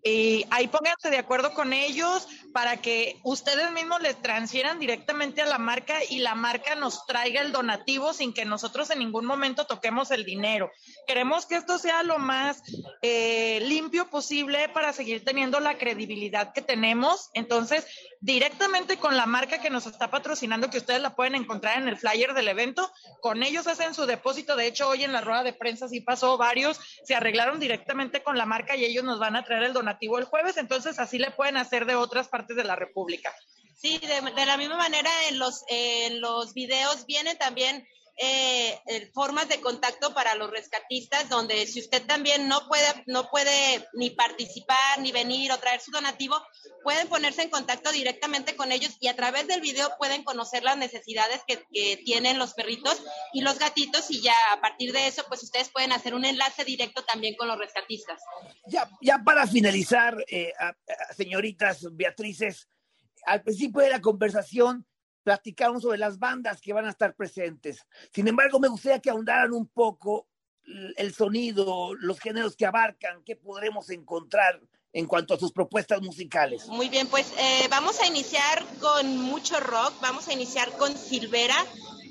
Y 0.04 0.46
ahí 0.50 0.68
pónganse 0.68 1.10
de 1.10 1.20
acuerdo 1.20 1.54
con 1.54 1.74
ellos 1.74 2.28
para 2.54 2.78
que 2.78 3.20
ustedes 3.24 3.72
mismos 3.72 4.02
les 4.02 4.20
transfieran 4.20 4.80
directamente 4.80 5.42
a 5.42 5.46
la 5.46 5.60
marca 5.60 6.00
y 6.10 6.20
la 6.20 6.34
marca 6.34 6.76
nos 6.76 7.06
traiga 7.06 7.42
el 7.42 7.52
donativo 7.52 8.12
sin 8.12 8.34
que 8.34 8.44
nosotros 8.44 8.90
en 8.90 9.00
ningún 9.00 9.26
momento 9.26 9.66
toquemos 9.66 10.10
el 10.10 10.26
dinero. 10.26 10.72
Queremos 11.12 11.46
que 11.46 11.56
esto 11.56 11.78
sea 11.78 12.04
lo 12.04 12.20
más 12.20 12.64
eh, 13.02 13.60
limpio 13.64 14.10
posible 14.10 14.70
para 14.70 14.94
seguir 14.94 15.26
teniendo 15.26 15.60
la 15.60 15.78
credibilidad 15.78 16.54
que 16.54 16.62
tenemos. 16.62 17.30
Entonces, 17.34 17.86
directamente 18.22 18.96
con 18.96 19.18
la 19.18 19.26
marca 19.26 19.60
que 19.60 19.70
nos 19.70 19.88
está 19.88 20.10
patrocinando, 20.10 20.70
que 20.70 20.78
ustedes 20.78 21.02
la 21.02 21.14
pueden 21.14 21.36
encontrar 21.36 21.78
en 21.78 21.90
el 21.90 21.98
flyer 21.98 22.34
del 22.34 22.48
evento, 22.48 22.90
con 23.20 23.44
ellos 23.44 23.68
hacen 23.68 23.94
su 23.94 24.06
depósito. 24.06 24.56
De 24.56 24.68
hecho, 24.68 24.88
hoy 24.88 25.04
en 25.04 25.12
la 25.12 25.20
rueda 25.20 25.44
de 25.44 25.52
prensa 25.52 25.90
sí 25.90 26.00
pasó 26.00 26.38
varios, 26.38 26.80
se 27.04 27.14
arreglaron 27.14 27.60
directamente 27.60 28.24
con 28.24 28.38
la 28.38 28.46
marca 28.46 28.78
y 28.78 28.86
ellos 28.86 29.04
nos 29.04 29.20
van 29.20 29.36
a 29.36 29.44
traer 29.44 29.64
el 29.64 29.74
donativo 29.74 30.18
el 30.18 30.24
jueves. 30.24 30.56
Entonces, 30.56 30.98
así 30.98 31.20
le 31.20 31.32
pueden 31.32 31.58
hacer 31.58 31.86
de 31.86 31.96
otras 31.96 32.30
partes 32.30 32.56
de 32.56 32.64
la 32.64 32.78
República. 32.78 33.36
Sí, 33.76 34.00
de, 34.00 34.46
la 34.46 34.56
misma 34.56 34.78
manera 34.78 35.10
en 35.28 35.40
los, 35.40 35.66
en 35.68 36.22
los 36.22 36.54
videos 36.54 37.06
vienen 37.06 37.38
también 37.38 37.86
eh, 38.24 39.10
formas 39.14 39.50
de 39.50 39.60
contacto 39.62 40.14
para 40.14 40.36
los 40.36 40.52
rescatistas, 40.52 41.28
donde 41.30 41.66
si 41.66 41.80
usted 41.80 42.06
también 42.06 42.48
no 42.48 42.68
puede, 42.68 42.86
no 43.08 43.30
puede 43.30 43.88
ni 43.94 44.12
participar, 44.12 45.00
ni 45.00 45.12
venir 45.12 45.52
o 45.52 45.58
traer 45.58 45.82
su 45.82 45.90
donativo, 45.92 46.40
pueden 46.84 47.08
ponerse 47.08 47.42
en 47.42 47.50
contacto 47.50 47.92
directamente 47.92 48.56
con 48.56 48.72
ellos 48.72 48.96
y 49.00 49.08
a 49.08 49.16
través 49.16 49.48
del 49.48 49.62
video 49.62 49.90
pueden 49.98 50.24
conocer 50.24 50.64
las 50.64 50.78
necesidades 50.78 51.42
que, 51.48 51.64
que 51.74 51.98
tienen 52.06 52.38
los 52.38 52.54
perritos 52.54 53.02
y 53.34 53.42
los 53.42 53.58
gatitos 53.58 54.12
y 54.12 54.22
ya 54.22 54.36
a 54.54 54.62
partir 54.62 54.94
de 54.94 55.08
eso, 55.08 55.24
pues 55.28 55.42
ustedes 55.44 55.70
pueden 55.70 55.92
hacer 55.92 56.14
un 56.14 56.24
enlace 56.26 56.64
directo 56.64 57.04
también 57.04 57.36
con 57.36 57.48
los 57.48 57.58
rescatistas. 57.58 58.22
Ya, 58.68 58.88
ya 59.02 59.18
para 59.26 59.48
finalizar, 59.48 60.24
eh, 60.28 60.54
a- 60.60 60.68
a- 60.70 61.14
señoritas 61.16 61.80
Beatrices, 61.92 62.68
al 63.26 63.42
principio 63.42 63.82
de 63.82 63.90
la 63.90 64.02
conversación 64.02 64.86
platicaron 65.24 65.82
sobre 65.82 65.98
las 65.98 66.20
bandas 66.20 66.62
que 66.62 66.74
van 66.74 66.86
a 66.86 66.90
estar 66.90 67.16
presentes. 67.16 67.86
Sin 68.14 68.28
embargo, 68.28 68.60
me 68.60 68.68
gustaría 68.68 69.00
que 69.00 69.10
ahondaran 69.10 69.54
un 69.54 69.68
poco 69.68 70.28
el 70.98 71.14
sonido, 71.14 71.94
los 71.96 72.20
géneros 72.20 72.56
que 72.56 72.66
abarcan, 72.66 73.24
qué 73.24 73.36
podremos 73.36 73.90
encontrar 73.90 74.62
en 74.94 75.06
cuanto 75.06 75.34
a 75.34 75.40
sus 75.40 75.52
propuestas 75.52 76.02
musicales. 76.02 76.68
Muy 76.68 76.90
bien, 76.90 77.08
pues 77.08 77.34
eh, 77.38 77.68
vamos 77.70 78.00
a 78.02 78.08
iniciar 78.08 78.66
con 78.80 79.18
mucho 79.18 79.60
rock, 79.60 79.94
vamos 80.02 80.28
a 80.28 80.34
iniciar 80.34 80.72
con 80.78 80.96
Silvera. 80.98 81.56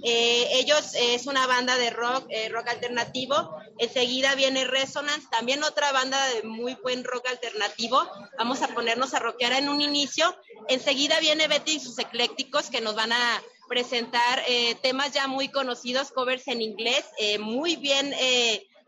Eh, 0.03 0.49
ellos 0.53 0.95
eh, 0.95 1.15
es 1.15 1.27
una 1.27 1.47
banda 1.47 1.77
de 1.77 1.91
rock, 1.91 2.27
eh, 2.31 2.49
rock 2.49 2.69
alternativo. 2.69 3.57
Enseguida 3.79 4.35
viene 4.35 4.65
Resonance, 4.65 5.29
también 5.31 5.63
otra 5.63 5.93
banda 5.93 6.19
de 6.29 6.43
muy 6.43 6.75
buen 6.83 7.05
rock 7.05 7.29
alternativo. 7.29 8.03
Vamos 8.39 8.63
a 8.63 8.69
ponernos 8.69 9.15
a 9.15 9.19
rockear 9.19 9.53
en 9.53 9.69
un 9.69 9.81
inicio. 9.81 10.35
Enseguida 10.69 11.21
viene 11.21 11.49
Betty 11.49 11.77
y 11.77 11.81
sus 11.81 11.99
eclécticos 11.99 12.71
que 12.71 12.81
nos 12.81 12.95
van 12.95 13.13
a 13.13 13.43
presentar 13.71 14.43
eh, 14.49 14.75
temas 14.83 15.13
ya 15.13 15.29
muy 15.29 15.49
conocidos, 15.49 16.11
covers 16.11 16.49
en 16.49 16.61
inglés, 16.61 17.05
eh, 17.19 17.39
muy 17.39 17.77
bien 17.77 18.13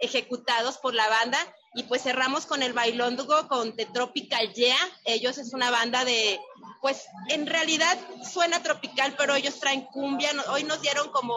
ejecutados 0.02 0.76
por 0.78 0.94
la 0.94 1.08
banda. 1.08 1.38
Y 1.74 1.84
pues 1.84 2.02
cerramos 2.02 2.44
con 2.44 2.62
el 2.62 2.74
bailóndugo 2.74 3.48
con 3.48 3.74
The 3.74 3.86
Tropical 3.86 4.52
Yeah. 4.52 4.76
Ellos 5.04 5.38
es 5.38 5.54
una 5.54 5.70
banda 5.70 6.04
de, 6.04 6.38
pues 6.82 7.06
en 7.28 7.46
realidad 7.46 7.98
suena 8.30 8.62
tropical, 8.62 9.14
pero 9.16 9.34
ellos 9.34 9.58
traen 9.58 9.86
cumbia. 9.86 10.30
Hoy 10.50 10.64
nos 10.64 10.82
dieron 10.82 11.10
como 11.10 11.34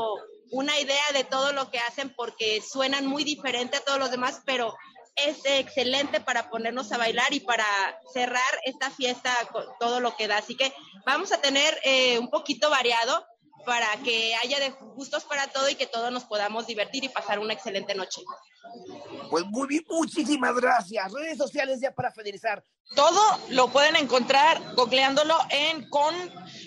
una 0.51 0.77
idea 0.79 1.05
de 1.13 1.23
todo 1.23 1.53
lo 1.53 1.71
que 1.71 1.79
hacen 1.79 2.13
porque 2.15 2.61
suenan 2.61 3.07
muy 3.07 3.23
diferente 3.23 3.77
a 3.77 3.81
todos 3.81 3.99
los 3.99 4.11
demás, 4.11 4.41
pero 4.45 4.75
es 5.15 5.37
excelente 5.45 6.19
para 6.19 6.49
ponernos 6.49 6.91
a 6.91 6.97
bailar 6.97 7.33
y 7.33 7.39
para 7.39 7.65
cerrar 8.13 8.41
esta 8.65 8.91
fiesta 8.91 9.33
con 9.51 9.65
todo 9.79 9.99
lo 9.99 10.15
que 10.17 10.27
da. 10.27 10.37
Así 10.37 10.55
que 10.57 10.73
vamos 11.05 11.31
a 11.31 11.39
tener 11.39 11.79
eh, 11.83 12.19
un 12.19 12.29
poquito 12.29 12.69
variado 12.69 13.25
para 13.65 13.87
que 14.03 14.35
haya 14.35 14.59
de 14.59 14.69
gustos 14.95 15.23
para 15.23 15.47
todo 15.47 15.69
y 15.69 15.75
que 15.75 15.87
todos 15.87 16.11
nos 16.11 16.25
podamos 16.25 16.67
divertir 16.67 17.03
y 17.03 17.09
pasar 17.09 17.39
una 17.39 17.53
excelente 17.53 17.95
noche. 17.95 18.21
Pues 19.29 19.45
muy 19.45 19.67
bien, 19.67 19.83
muchísimas 19.89 20.55
gracias. 20.55 21.11
Redes 21.11 21.37
sociales 21.37 21.79
ya 21.81 21.91
para 21.91 22.11
finalizar. 22.11 22.63
Todo 22.93 23.19
lo 23.49 23.69
pueden 23.69 23.95
encontrar 23.95 24.61
googleándolo 24.75 25.35
en 25.49 25.89
con, 25.89 26.13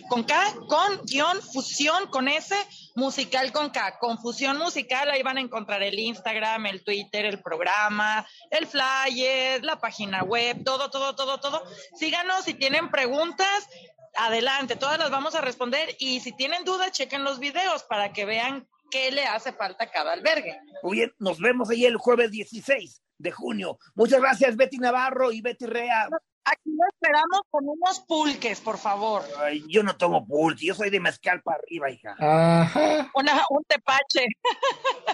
con 0.08 0.24
K, 0.24 0.54
con 0.68 1.04
guion 1.04 1.40
fusión 1.40 2.08
con 2.08 2.26
S, 2.26 2.54
musical 2.96 3.52
con 3.52 3.70
K, 3.70 3.98
confusión 4.00 4.58
musical, 4.58 5.08
ahí 5.10 5.22
van 5.22 5.38
a 5.38 5.40
encontrar 5.40 5.80
el 5.82 5.96
Instagram, 5.96 6.66
el 6.66 6.82
Twitter, 6.82 7.24
el 7.24 7.40
programa, 7.40 8.26
el 8.50 8.66
flyer, 8.66 9.62
la 9.64 9.78
página 9.78 10.24
web, 10.24 10.64
todo, 10.64 10.90
todo, 10.90 11.14
todo, 11.14 11.38
todo. 11.38 11.62
Síganos 11.96 12.44
si 12.44 12.54
tienen 12.54 12.90
preguntas, 12.90 13.68
adelante, 14.18 14.76
todas 14.76 14.98
las 14.98 15.10
vamos 15.10 15.34
a 15.34 15.40
responder 15.40 15.96
y 15.98 16.20
si 16.20 16.32
tienen 16.32 16.64
dudas, 16.64 16.92
chequen 16.92 17.24
los 17.24 17.38
videos 17.38 17.84
para 17.84 18.12
que 18.12 18.24
vean 18.24 18.68
qué 18.90 19.10
le 19.10 19.24
hace 19.26 19.52
falta 19.52 19.84
a 19.84 19.90
cada 19.90 20.12
albergue. 20.12 20.58
Muy 20.82 20.98
bien, 20.98 21.12
nos 21.18 21.38
vemos 21.38 21.70
ahí 21.70 21.84
el 21.84 21.96
jueves 21.96 22.30
16 22.30 23.02
de 23.18 23.32
junio. 23.32 23.78
Muchas 23.94 24.20
gracias, 24.20 24.56
Betty 24.56 24.78
Navarro 24.78 25.32
y 25.32 25.40
Betty 25.40 25.66
Rea. 25.66 26.08
Aquí 26.44 26.70
lo 26.70 26.84
esperamos 26.90 27.40
con 27.50 27.68
unos 27.68 28.00
pulques, 28.00 28.60
por 28.60 28.78
favor. 28.78 29.22
Ay, 29.38 29.64
yo 29.68 29.82
no 29.82 29.96
tomo 29.96 30.26
pulque, 30.26 30.66
yo 30.66 30.74
soy 30.74 30.88
de 30.88 30.98
mezcal 30.98 31.42
para 31.42 31.58
arriba, 31.58 31.90
hija. 31.90 32.16
Ajá. 32.18 33.10
Una, 33.14 33.44
un 33.50 33.62
tepache. 33.64 34.26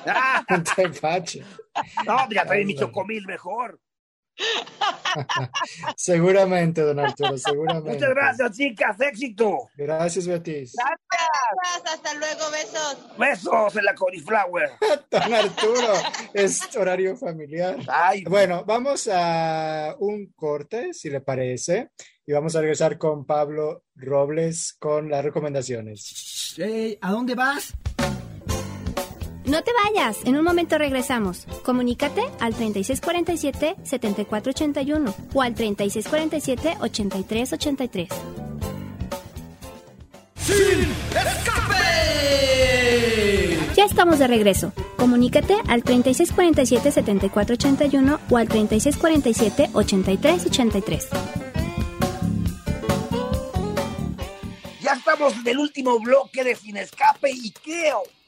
Ah, 0.07 0.45
Un 0.51 0.63
tepache. 0.63 1.45
no, 2.07 2.29
ya 2.31 2.45
trae 2.45 2.65
mi 2.65 2.77
chocomil 2.77 3.27
mejor. 3.27 3.81
Seguramente, 5.97 6.83
don 6.83 6.99
Arturo, 6.99 7.39
seguramente. 7.39 7.91
Muchas 7.91 8.11
gracias, 8.11 8.57
chicas, 8.57 9.01
éxito. 9.01 9.71
Gracias, 9.77 10.27
Betis. 10.27 10.75
Gracias, 10.77 11.95
hasta 11.95 12.15
luego, 12.15 12.51
besos. 12.51 13.19
Besos 13.19 13.77
en 13.77 13.85
la 13.85 13.95
cauliflower. 13.95 14.71
Don 15.11 15.35
Arturo, 15.35 15.93
es 16.33 16.77
horario 16.77 17.17
familiar. 17.17 17.79
Ay, 17.89 18.25
Bueno, 18.25 18.65
vamos 18.65 19.09
a 19.13 19.95
un 19.99 20.33
corte, 20.35 20.93
si 20.93 21.11
le 21.11 21.21
parece, 21.21 21.91
y 22.27 22.33
vamos 22.33 22.57
a 22.57 22.61
regresar 22.61 22.99
con 22.99 23.25
Pablo 23.25 23.85
Robles 23.95 24.75
con 24.79 25.11
las 25.11 25.25
recomendaciones. 25.25 26.57
¿A 27.01 27.11
dónde 27.11 27.35
vas? 27.35 27.75
No 29.47 29.63
te 29.63 29.71
vayas, 29.85 30.17
en 30.25 30.37
un 30.39 30.45
momento 30.45 30.79
regresamos. 30.79 31.47
Comunícate 31.65 32.23
al 32.41 32.55
3647-7481 32.55 35.15
o 35.35 35.43
al 35.43 35.55
3647-8383. 35.55 38.09
¡Sin 40.37 40.81
escape! 41.11 41.75
Ya 43.77 43.85
estamos 43.85 44.19
de 44.19 44.27
regreso. 44.29 44.73
Comunícate 44.97 45.57
al 45.69 45.85
3647-7481 45.85 48.19
o 48.31 48.37
al 48.39 48.49
3647-8383. 48.49 51.09
Ya 54.81 54.93
estamos 54.93 55.35
en 55.35 55.47
el 55.49 55.59
último 55.59 56.01
bloque 56.01 56.43
de 56.45 56.57
Sin 56.57 56.79
Escape 56.79 57.31
y 57.31 57.51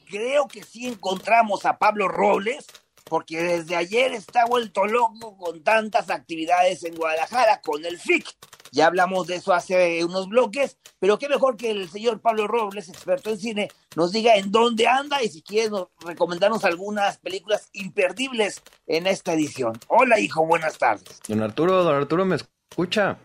creo 0.09 0.47
que 0.47 0.63
sí 0.63 0.87
encontramos 0.87 1.65
a 1.65 1.77
Pablo 1.77 2.07
Robles, 2.07 2.65
porque 3.03 3.41
desde 3.41 3.75
ayer 3.75 4.11
está 4.13 4.45
vuelto 4.45 4.85
loco 4.85 5.37
con 5.37 5.63
tantas 5.63 6.09
actividades 6.09 6.83
en 6.83 6.95
Guadalajara 6.95 7.61
con 7.61 7.85
el 7.85 7.97
FIC. 7.97 8.27
Ya 8.73 8.87
hablamos 8.87 9.27
de 9.27 9.35
eso 9.35 9.53
hace 9.53 10.03
unos 10.03 10.27
bloques, 10.27 10.77
pero 10.99 11.17
qué 11.17 11.29
mejor 11.29 11.55
que 11.55 11.71
el 11.71 11.89
señor 11.89 12.19
Pablo 12.19 12.47
Robles, 12.47 12.89
experto 12.89 13.29
en 13.29 13.39
cine, 13.39 13.69
nos 13.95 14.11
diga 14.11 14.35
en 14.35 14.51
dónde 14.51 14.87
anda 14.87 15.23
y 15.23 15.29
si 15.29 15.41
quiere 15.41 15.69
nos- 15.69 15.87
recomendarnos 16.01 16.65
algunas 16.65 17.17
películas 17.17 17.69
imperdibles 17.71 18.61
en 18.85 19.07
esta 19.07 19.31
edición. 19.33 19.79
Hola, 19.87 20.19
hijo, 20.19 20.45
buenas 20.45 20.77
tardes. 20.77 21.21
Don 21.29 21.41
Arturo, 21.41 21.81
don 21.85 21.95
Arturo, 21.95 22.25
¿me 22.25 22.35
escucha? 22.35 23.17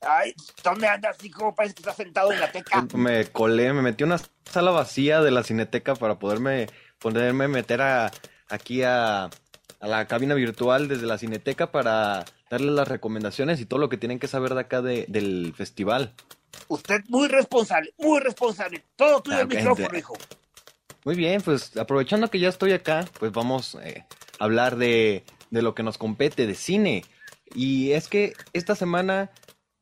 Ay, 0.00 0.34
¿dónde 0.62 0.86
andas, 0.86 1.22
hijo? 1.24 1.54
Parece 1.54 1.74
que 1.74 1.80
estás 1.82 1.96
sentado 1.96 2.32
en 2.32 2.40
la 2.40 2.50
teca. 2.52 2.86
Me 2.94 3.26
colé, 3.26 3.72
me 3.72 3.82
metí 3.82 4.04
una 4.04 4.20
sala 4.44 4.70
vacía 4.70 5.20
de 5.20 5.30
la 5.30 5.42
cineteca 5.42 5.94
para 5.94 6.18
poderme, 6.18 6.68
poderme 6.98 7.48
meter 7.48 7.82
a, 7.82 8.10
aquí 8.48 8.82
a, 8.82 9.24
a 9.24 9.86
la 9.86 10.06
cabina 10.06 10.34
virtual 10.34 10.88
desde 10.88 11.06
la 11.06 11.18
cineteca 11.18 11.70
para 11.72 12.24
darles 12.50 12.70
las 12.72 12.88
recomendaciones 12.88 13.60
y 13.60 13.66
todo 13.66 13.80
lo 13.80 13.88
que 13.88 13.96
tienen 13.98 14.18
que 14.18 14.28
saber 14.28 14.54
de 14.54 14.60
acá 14.60 14.80
de- 14.82 15.04
del 15.08 15.52
festival. 15.56 16.14
Usted 16.68 17.02
muy 17.08 17.28
responsable, 17.28 17.92
muy 17.98 18.20
responsable. 18.20 18.82
Todo 18.96 19.20
tuyo 19.20 19.40
el 19.40 19.44
Ok, 19.46 19.54
micrófono, 19.54 19.98
hijo. 19.98 20.14
Muy 21.04 21.14
bien, 21.14 21.40
pues 21.42 21.76
aprovechando 21.76 22.30
que 22.30 22.38
ya 22.38 22.48
estoy 22.48 22.72
acá, 22.72 23.04
pues 23.18 23.32
vamos 23.32 23.76
eh, 23.82 24.04
a 24.38 24.44
hablar 24.44 24.76
de, 24.76 25.24
de 25.50 25.62
lo 25.62 25.74
que 25.74 25.82
nos 25.82 25.98
compete, 25.98 26.46
de 26.46 26.54
cine. 26.54 27.04
Y 27.54 27.92
es 27.92 28.08
que 28.08 28.34
esta 28.52 28.74
semana, 28.74 29.30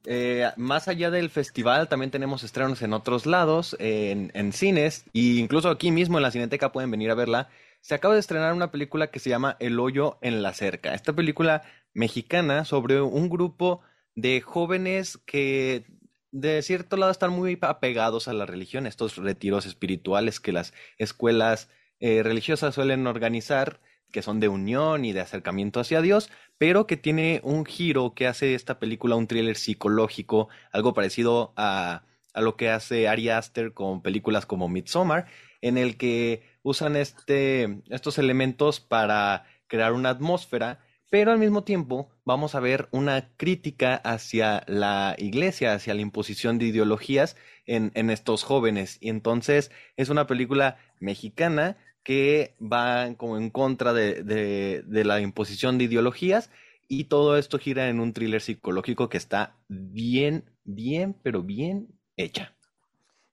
eh, 0.06 0.50
más 0.56 0.88
allá 0.88 1.10
del 1.10 1.30
festival, 1.30 1.88
también 1.88 2.10
tenemos 2.10 2.44
estrenos 2.44 2.80
en 2.82 2.92
otros 2.92 3.26
lados, 3.26 3.76
en, 3.78 4.30
en 4.34 4.52
cines, 4.52 5.04
e 5.12 5.38
incluso 5.38 5.68
aquí 5.68 5.90
mismo 5.90 6.18
en 6.18 6.22
la 6.22 6.30
Cineteca 6.30 6.72
pueden 6.72 6.90
venir 6.90 7.11
a 7.11 7.14
verla. 7.14 7.48
Se 7.80 7.94
acaba 7.94 8.14
de 8.14 8.20
estrenar 8.20 8.52
una 8.52 8.70
película 8.70 9.09
que 9.09 9.18
se 9.18 9.30
llama 9.30 9.57
El 9.61 9.78
hoyo 9.78 10.18
en 10.22 10.42
la 10.42 10.54
cerca. 10.54 10.94
Esta 10.94 11.12
película 11.12 11.62
mexicana 11.92 12.64
sobre 12.64 13.00
un 13.00 13.28
grupo 13.28 13.82
de 14.14 14.40
jóvenes 14.40 15.18
que 15.26 15.84
de 16.32 16.61
cierto 16.62 16.96
lado 16.96 17.12
están 17.12 17.30
muy 17.30 17.59
apegados 17.62 18.28
a 18.28 18.32
la 18.32 18.46
religión, 18.46 18.86
estos 18.86 19.16
retiros 19.16 19.66
espirituales 19.66 20.40
que 20.40 20.52
las 20.52 20.74
escuelas 20.98 21.70
eh, 21.98 22.22
religiosas 22.22 22.74
suelen 22.74 23.07
organizar, 23.07 23.80
que 24.16 24.22
son 24.22 24.40
de 24.40 24.48
unión 24.48 25.04
y 25.04 25.12
de 25.12 25.20
acercamiento 25.20 25.78
hacia 25.78 26.00
Dios, 26.00 26.30
pero 26.56 26.86
que 26.86 26.96
tiene 26.96 27.42
un 27.44 27.66
giro 27.66 28.14
que 28.14 28.26
hace 28.26 28.54
esta 28.54 28.78
película 28.78 29.14
un 29.14 29.26
thriller 29.26 29.56
psicológico, 29.56 30.48
algo 30.72 30.94
parecido 30.94 31.52
a, 31.54 32.04
a 32.32 32.40
lo 32.40 32.56
que 32.56 32.70
hace 32.70 33.08
Ari 33.08 33.28
Aster 33.28 33.74
con 33.74 34.00
películas 34.00 34.46
como 34.46 34.70
Midsommar, 34.70 35.26
en 35.60 35.76
el 35.76 35.98
que 35.98 36.44
usan 36.62 36.96
este, 36.96 37.82
estos 37.90 38.16
elementos 38.16 38.80
para 38.80 39.44
crear 39.66 39.92
una 39.92 40.08
atmósfera 40.08 40.80
pero 41.10 41.30
al 41.30 41.38
mismo 41.38 41.62
tiempo 41.62 42.10
vamos 42.24 42.54
a 42.54 42.60
ver 42.60 42.88
una 42.90 43.30
crítica 43.36 43.96
hacia 43.96 44.64
la 44.66 45.14
iglesia, 45.18 45.74
hacia 45.74 45.94
la 45.94 46.00
imposición 46.00 46.58
de 46.58 46.66
ideologías 46.66 47.36
en, 47.64 47.92
en 47.94 48.10
estos 48.10 48.42
jóvenes. 48.42 48.98
Y 49.00 49.10
entonces 49.10 49.70
es 49.96 50.08
una 50.08 50.26
película 50.26 50.78
mexicana 50.98 51.76
que 52.07 52.54
va 52.62 53.12
como 53.16 53.36
en 53.36 53.50
contra 53.50 53.92
de, 53.92 54.22
de, 54.22 54.84
de, 54.86 55.04
la 55.04 55.20
imposición 55.20 55.76
de 55.76 55.84
ideologías 55.84 56.50
y 56.86 57.04
todo 57.04 57.36
esto 57.36 57.59
gira 57.59 57.88
en 57.88 57.98
un 57.98 58.12
thriller 58.12 58.40
psicológico 58.40 59.09
que 59.09 59.16
está 59.16 59.57
bien, 59.66 60.48
bien, 60.62 61.16
pero 61.24 61.42
bien 61.42 61.88
hecha. 62.16 62.54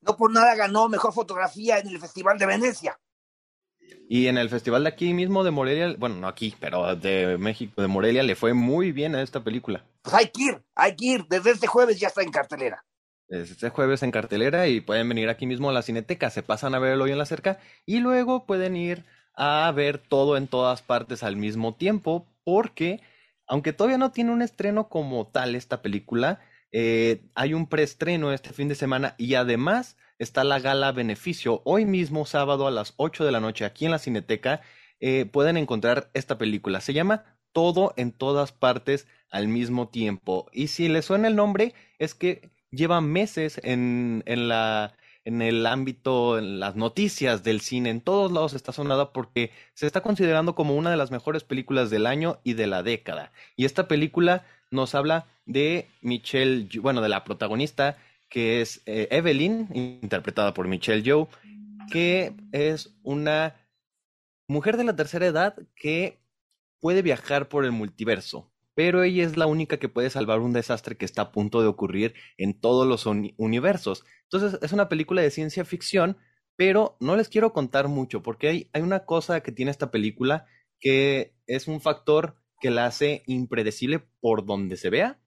No 0.01 0.17
por 0.17 0.33
nada 0.33 0.55
ganó 0.55 0.89
mejor 0.89 1.13
fotografía 1.13 1.77
en 1.77 1.87
el 1.87 1.99
Festival 1.99 2.39
de 2.39 2.47
Venecia. 2.47 2.99
Y 4.09 4.25
en 4.25 4.39
el 4.39 4.49
festival 4.49 4.85
de 4.85 4.89
aquí 4.89 5.13
mismo 5.13 5.43
de 5.43 5.51
Morelia, 5.51 5.95
bueno, 5.99 6.15
no 6.15 6.27
aquí, 6.27 6.55
pero 6.59 6.95
de 6.95 7.37
México, 7.37 7.79
de 7.79 7.87
Morelia, 7.87 8.23
le 8.23 8.35
fue 8.35 8.55
muy 8.55 8.91
bien 8.91 9.13
a 9.13 9.21
esta 9.21 9.43
película. 9.43 9.85
Pues 10.01 10.15
hay 10.15 10.29
que 10.29 10.43
ir, 10.45 10.63
hay 10.73 10.95
que 10.95 11.05
ir. 11.05 11.25
Desde 11.29 11.51
este 11.51 11.67
jueves 11.67 11.99
ya 11.99 12.07
está 12.07 12.23
en 12.23 12.31
cartelera. 12.31 12.83
Este 13.33 13.69
jueves 13.69 14.03
en 14.03 14.11
cartelera 14.11 14.67
y 14.67 14.79
pueden 14.79 15.09
venir 15.09 15.27
aquí 15.27 15.47
mismo 15.47 15.71
a 15.71 15.73
la 15.73 15.81
Cineteca, 15.81 16.29
se 16.29 16.43
pasan 16.43 16.75
a 16.75 16.79
verlo 16.79 17.05
hoy 17.05 17.11
en 17.13 17.17
la 17.17 17.25
cerca 17.25 17.57
y 17.83 17.97
luego 17.97 18.45
pueden 18.45 18.75
ir 18.75 19.05
a 19.33 19.71
ver 19.75 19.97
todo 19.97 20.37
en 20.37 20.47
todas 20.47 20.83
partes 20.83 21.23
al 21.23 21.35
mismo 21.35 21.73
tiempo, 21.73 22.27
porque 22.43 23.01
aunque 23.47 23.73
todavía 23.73 23.97
no 23.97 24.11
tiene 24.11 24.29
un 24.29 24.43
estreno 24.43 24.87
como 24.87 25.25
tal 25.25 25.55
esta 25.55 25.81
película, 25.81 26.41
eh, 26.71 27.23
hay 27.33 27.55
un 27.55 27.65
preestreno 27.65 28.31
este 28.31 28.53
fin 28.53 28.67
de 28.67 28.75
semana 28.75 29.15
y 29.17 29.33
además 29.33 29.97
está 30.19 30.43
la 30.43 30.59
gala 30.59 30.91
beneficio. 30.91 31.63
Hoy 31.65 31.85
mismo, 31.85 32.27
sábado 32.27 32.67
a 32.67 32.71
las 32.71 32.93
8 32.97 33.25
de 33.25 33.31
la 33.31 33.39
noche, 33.39 33.65
aquí 33.65 33.85
en 33.85 33.91
la 33.91 33.99
Cineteca, 33.99 34.61
eh, 34.99 35.25
pueden 35.25 35.57
encontrar 35.57 36.11
esta 36.13 36.37
película. 36.37 36.81
Se 36.81 36.93
llama 36.93 37.25
Todo 37.51 37.95
en 37.97 38.11
todas 38.11 38.51
partes 38.51 39.07
al 39.31 39.47
mismo 39.47 39.87
tiempo. 39.87 40.51
Y 40.53 40.67
si 40.67 40.87
les 40.87 41.05
suena 41.05 41.27
el 41.27 41.35
nombre, 41.35 41.73
es 41.97 42.13
que 42.13 42.52
lleva 42.73 43.01
meses 43.01 43.59
en, 43.63 44.23
en 44.25 44.47
la 44.47 44.93
en 45.25 45.41
el 45.41 45.65
ámbito, 45.65 46.37
en 46.37 46.59
las 46.59 46.75
noticias 46.75 47.43
del 47.43 47.61
cine, 47.61 47.89
en 47.89 48.01
todos 48.01 48.31
lados 48.31 48.53
está 48.53 48.73
sonada 48.73 49.13
porque 49.13 49.51
se 49.73 49.87
está 49.87 50.01
considerando 50.01 50.53
como 50.53 50.75
una 50.75 50.91
de 50.91 50.97
las 50.97 51.11
mejores 51.11 51.43
películas 51.43 51.89
del 51.89 52.07
año 52.07 52.39
y 52.43 52.53
de 52.53 52.67
la 52.67 52.83
década. 52.83 53.31
Y 53.55 53.65
esta 53.65 53.87
película 53.87 54.45
nos 54.69 54.95
habla 54.95 55.25
de 55.45 55.87
Michelle, 56.01 56.67
bueno, 56.81 57.01
de 57.01 57.09
la 57.09 57.23
protagonista 57.23 57.97
que 58.29 58.61
es 58.61 58.81
eh, 58.87 59.07
Evelyn, 59.11 59.69
interpretada 59.73 60.53
por 60.55 60.67
Michelle 60.67 61.03
Yeoh, 61.03 61.29
que 61.91 62.33
es 62.51 62.95
una 63.03 63.55
mujer 64.47 64.75
de 64.75 64.83
la 64.83 64.95
tercera 64.95 65.27
edad 65.27 65.55
que 65.75 66.17
puede 66.79 67.03
viajar 67.03 67.47
por 67.47 67.63
el 67.63 67.71
multiverso, 67.71 68.51
pero 68.75 69.03
ella 69.03 69.23
es 69.23 69.37
la 69.37 69.45
única 69.45 69.77
que 69.77 69.89
puede 69.89 70.09
salvar 70.09 70.39
un 70.39 70.53
desastre 70.53 70.97
que 70.97 71.05
está 71.05 71.23
a 71.23 71.31
punto 71.31 71.61
de 71.61 71.67
ocurrir 71.67 72.13
en 72.37 72.59
todos 72.59 72.87
los 72.87 73.05
universos. 73.05 74.03
Entonces 74.23 74.59
es 74.61 74.71
una 74.73 74.89
película 74.89 75.21
de 75.21 75.31
ciencia 75.31 75.65
ficción, 75.65 76.17
pero 76.55 76.97
no 76.99 77.15
les 77.15 77.29
quiero 77.29 77.53
contar 77.53 77.87
mucho 77.87 78.21
porque 78.21 78.47
hay, 78.47 78.69
hay 78.73 78.81
una 78.81 79.05
cosa 79.05 79.41
que 79.41 79.51
tiene 79.51 79.71
esta 79.71 79.91
película 79.91 80.45
que 80.79 81.35
es 81.47 81.67
un 81.67 81.81
factor 81.81 82.37
que 82.59 82.71
la 82.71 82.85
hace 82.85 83.23
impredecible 83.25 84.07
por 84.19 84.45
donde 84.45 84.77
se 84.77 84.89
vea. 84.89 85.19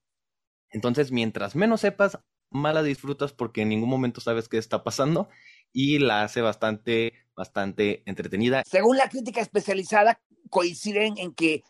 Entonces, 0.70 1.12
mientras 1.12 1.55
menos 1.55 1.82
sepas, 1.82 2.18
mala 2.51 2.82
disfrutas 2.82 3.32
porque 3.32 3.62
en 3.62 3.68
ningún 3.68 3.88
momento 3.88 4.20
sabes 4.20 4.49
qué 4.49 4.59
está 4.59 4.84
pasando 4.84 5.28
y 5.72 5.99
la 5.99 6.22
hace 6.22 6.40
bastante, 6.40 7.12
bastante 7.34 8.03
entretenida. 8.07 8.62
Según 8.66 8.97
la 8.97 9.09
crítica 9.09 9.40
especializada, 9.40 10.20
coinciden 10.51 11.18
en 11.18 11.34
que 11.34 11.62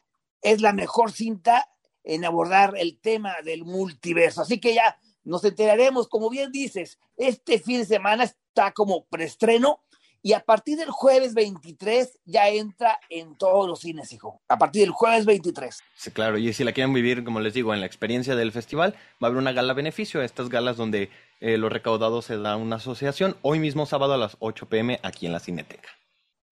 es 0.46 0.60
la 0.60 0.72
mejor 0.72 1.10
cinta 1.10 1.68
en 2.04 2.24
abordar 2.24 2.74
el 2.76 3.00
tema 3.00 3.34
del 3.44 3.64
multiverso. 3.64 4.42
Así 4.42 4.60
que 4.60 4.74
ya 4.74 4.96
nos 5.24 5.44
enteraremos, 5.44 6.06
como 6.06 6.30
bien 6.30 6.52
dices, 6.52 7.00
este 7.16 7.58
fin 7.58 7.78
de 7.78 7.84
semana 7.84 8.22
está 8.22 8.70
como 8.70 9.06
preestreno 9.06 9.80
y 10.22 10.34
a 10.34 10.40
partir 10.40 10.78
del 10.78 10.90
jueves 10.90 11.34
23 11.34 12.20
ya 12.24 12.48
entra 12.48 12.98
en 13.10 13.36
todos 13.36 13.68
los 13.68 13.80
cines, 13.80 14.12
hijo. 14.12 14.40
A 14.46 14.56
partir 14.56 14.82
del 14.82 14.92
jueves 14.92 15.26
23. 15.26 15.82
Sí, 15.96 16.10
claro. 16.12 16.38
Y 16.38 16.52
si 16.52 16.62
la 16.62 16.72
quieren 16.72 16.94
vivir, 16.94 17.24
como 17.24 17.40
les 17.40 17.54
digo, 17.54 17.74
en 17.74 17.80
la 17.80 17.86
experiencia 17.86 18.36
del 18.36 18.52
festival, 18.52 18.94
va 19.22 19.26
a 19.26 19.30
haber 19.30 19.38
una 19.38 19.52
gala 19.52 19.72
beneficio. 19.72 20.22
Estas 20.22 20.48
galas 20.48 20.76
donde 20.76 21.10
eh, 21.40 21.58
los 21.58 21.72
recaudados 21.72 22.24
se 22.24 22.38
da 22.38 22.56
una 22.56 22.76
asociación. 22.76 23.36
Hoy 23.42 23.58
mismo, 23.58 23.84
sábado 23.84 24.14
a 24.14 24.16
las 24.16 24.36
8 24.38 24.68
pm, 24.68 25.00
aquí 25.02 25.26
en 25.26 25.32
la 25.32 25.40
Cineteca. 25.40 25.88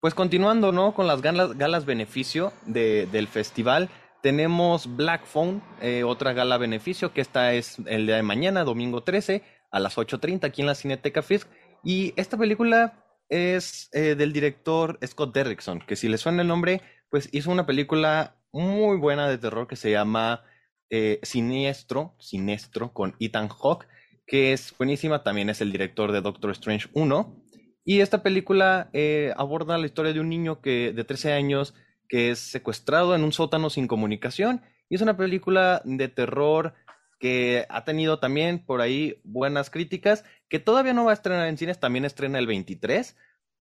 Pues 0.03 0.15
continuando, 0.15 0.73
¿no? 0.73 0.95
Con 0.95 1.07
las 1.07 1.23
galas, 1.23 1.85
beneficio 1.87 2.53
de, 2.67 3.07
del 3.13 3.29
festival. 3.29 3.89
Tenemos 4.21 4.97
Black 4.97 5.25
Phone, 5.25 5.63
eh, 5.81 6.03
otra 6.03 6.33
gala 6.33 6.59
beneficio, 6.59 7.13
que 7.13 7.21
esta 7.21 7.53
es 7.53 7.79
el 7.87 8.07
día 8.07 8.17
de 8.17 8.25
mañana, 8.25 8.65
domingo 8.65 9.05
13, 9.05 9.45
a 9.71 9.79
las 9.79 9.97
8.30 9.99 10.43
aquí 10.43 10.63
en 10.63 10.67
la 10.67 10.75
Cineteca 10.75 11.23
Fisk. 11.23 11.49
Y 11.85 12.15
esta 12.17 12.37
película 12.37 13.05
es 13.29 13.91
eh, 13.93 14.17
del 14.17 14.33
director 14.33 14.99
Scott 15.07 15.33
Derrickson, 15.33 15.79
que 15.79 15.95
si 15.95 16.09
le 16.09 16.19
suena 16.19 16.43
el 16.43 16.49
nombre, 16.49 16.83
pues 17.09 17.29
hizo 17.31 17.53
una 17.53 17.65
película 17.65 18.35
muy 18.51 18.97
buena 18.97 19.29
de 19.29 19.39
terror 19.39 19.69
que 19.69 19.77
se 19.77 19.93
llama 19.93 20.43
eh, 20.91 21.21
Siniestro, 21.23 22.17
Siniestro, 22.19 22.93
con 22.93 23.15
Ethan 23.21 23.49
Hawke, 23.49 23.87
que 24.27 24.53
es 24.53 24.75
buenísima, 24.77 25.23
también 25.23 25.49
es 25.49 25.61
el 25.61 25.71
director 25.71 26.11
de 26.11 26.23
Doctor 26.23 26.51
Strange 26.51 26.89
1. 26.93 27.43
Y 27.85 28.01
esta 28.01 28.23
película 28.23 28.91
eh, 28.93 29.33
aborda 29.37 29.79
la 29.79 29.87
historia 29.87 30.13
de 30.13 30.21
un 30.21 30.29
niño 30.29 30.61
que, 30.61 30.93
de 30.93 31.05
13 31.05 31.33
años 31.33 31.75
que 32.09 32.31
es 32.31 32.39
secuestrado 32.39 33.15
en 33.15 33.25
un 33.25 33.33
sótano 33.33 33.71
sin 33.71 33.89
comunicación. 33.89 34.63
Y 34.89 34.97
es 34.97 35.01
una 35.03 35.17
película 35.17 35.81
de 35.85 36.09
terror 36.09 36.75
que 37.19 37.67
ha 37.69 37.85
tenido 37.85 38.19
también 38.19 38.65
por 38.65 38.81
ahí 38.81 39.21
buenas 39.25 39.71
críticas, 39.71 40.25
que 40.49 40.59
todavía 40.59 40.93
no 40.93 41.05
va 41.05 41.13
a 41.13 41.15
estrenar 41.15 41.49
en 41.49 41.57
cines, 41.57 41.81
también 41.81 42.05
estrena 42.05 42.39
el 42.39 42.47
23, 42.47 43.17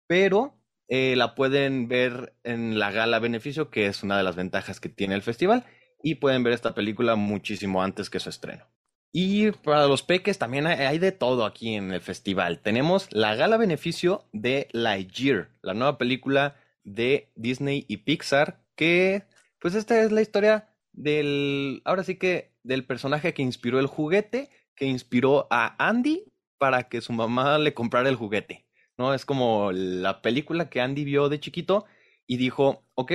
pero 0.07 0.59
eh, 0.89 1.15
la 1.15 1.35
pueden 1.35 1.87
ver 1.87 2.35
en 2.43 2.79
la 2.79 2.91
gala 2.91 3.19
beneficio, 3.19 3.69
que 3.69 3.85
es 3.85 4.03
una 4.03 4.17
de 4.17 4.23
las 4.23 4.35
ventajas 4.35 4.79
que 4.79 4.89
tiene 4.89 5.15
el 5.15 5.21
festival, 5.21 5.63
y 6.03 6.15
pueden 6.15 6.43
ver 6.43 6.53
esta 6.53 6.73
película 6.73 7.15
muchísimo 7.15 7.83
antes 7.83 8.09
que 8.09 8.19
su 8.19 8.29
estreno. 8.29 8.65
Y 9.13 9.51
para 9.51 9.87
los 9.87 10.03
peques 10.03 10.39
también 10.39 10.67
hay 10.67 10.97
de 10.97 11.11
todo 11.11 11.45
aquí 11.45 11.75
en 11.75 11.91
el 11.91 12.01
festival. 12.01 12.59
Tenemos 12.59 13.07
la 13.11 13.35
gala 13.35 13.57
beneficio 13.57 14.25
de 14.31 14.69
Lightyear, 14.71 15.49
la 15.61 15.73
nueva 15.73 15.97
película 15.97 16.55
de 16.83 17.29
Disney 17.35 17.85
y 17.87 17.97
Pixar, 17.97 18.61
que 18.75 19.23
pues 19.59 19.75
esta 19.75 20.01
es 20.01 20.11
la 20.11 20.21
historia 20.21 20.69
del, 20.93 21.81
ahora 21.83 22.03
sí 22.03 22.15
que 22.15 22.51
del 22.63 22.85
personaje 22.85 23.33
que 23.33 23.41
inspiró 23.41 23.79
el 23.79 23.87
juguete, 23.87 24.49
que 24.75 24.85
inspiró 24.85 25.47
a 25.51 25.75
Andy 25.77 26.23
para 26.57 26.83
que 26.83 27.01
su 27.01 27.11
mamá 27.11 27.57
le 27.59 27.73
comprara 27.73 28.07
el 28.07 28.15
juguete. 28.15 28.65
¿no? 28.97 29.13
Es 29.13 29.25
como 29.25 29.71
la 29.71 30.21
película 30.21 30.69
que 30.69 30.79
Andy 30.79 31.03
vio 31.03 31.27
de 31.27 31.39
chiquito 31.39 31.85
y 32.27 32.37
dijo, 32.37 32.85
ok, 32.95 33.11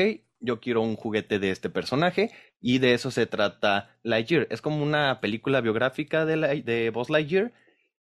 yo 0.46 0.60
quiero 0.60 0.80
un 0.80 0.96
juguete 0.96 1.38
de 1.38 1.50
este 1.50 1.68
personaje 1.68 2.30
y 2.60 2.78
de 2.78 2.94
eso 2.94 3.10
se 3.10 3.26
trata 3.26 3.98
Lightyear. 4.02 4.46
Es 4.50 4.62
como 4.62 4.82
una 4.82 5.20
película 5.20 5.60
biográfica 5.60 6.24
de, 6.24 6.36
la, 6.36 6.48
de 6.48 6.90
Buzz 6.90 7.10
Lightyear 7.10 7.52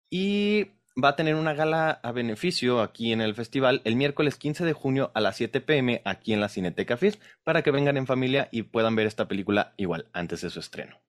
y 0.10 0.68
va 1.02 1.10
a 1.10 1.16
tener 1.16 1.36
una 1.36 1.54
gala 1.54 1.92
a 2.04 2.12
beneficio 2.12 2.82
aquí 2.82 3.12
en 3.12 3.22
el 3.22 3.36
festival 3.36 3.82
el 3.84 3.96
miércoles 3.96 4.36
15 4.38 4.66
de 4.66 4.74
junio 4.74 5.12
a 5.14 5.22
las 5.22 5.38
7 5.38 5.62
pm 5.62 6.02
aquí 6.06 6.34
en 6.34 6.42
la 6.42 6.50
Cineteca 6.50 6.98
FIS 6.98 7.20
para 7.44 7.62
que 7.62 7.72
vengan 7.72 7.98
en 7.98 8.08
familia 8.08 8.50
y 8.52 8.64
puedan 8.64 8.96
ver 8.96 9.08
esta 9.08 9.28
película 9.28 9.74
igual 9.78 10.08
antes 10.14 10.42
de 10.42 10.50
su 10.50 10.60
estreno 10.60 11.00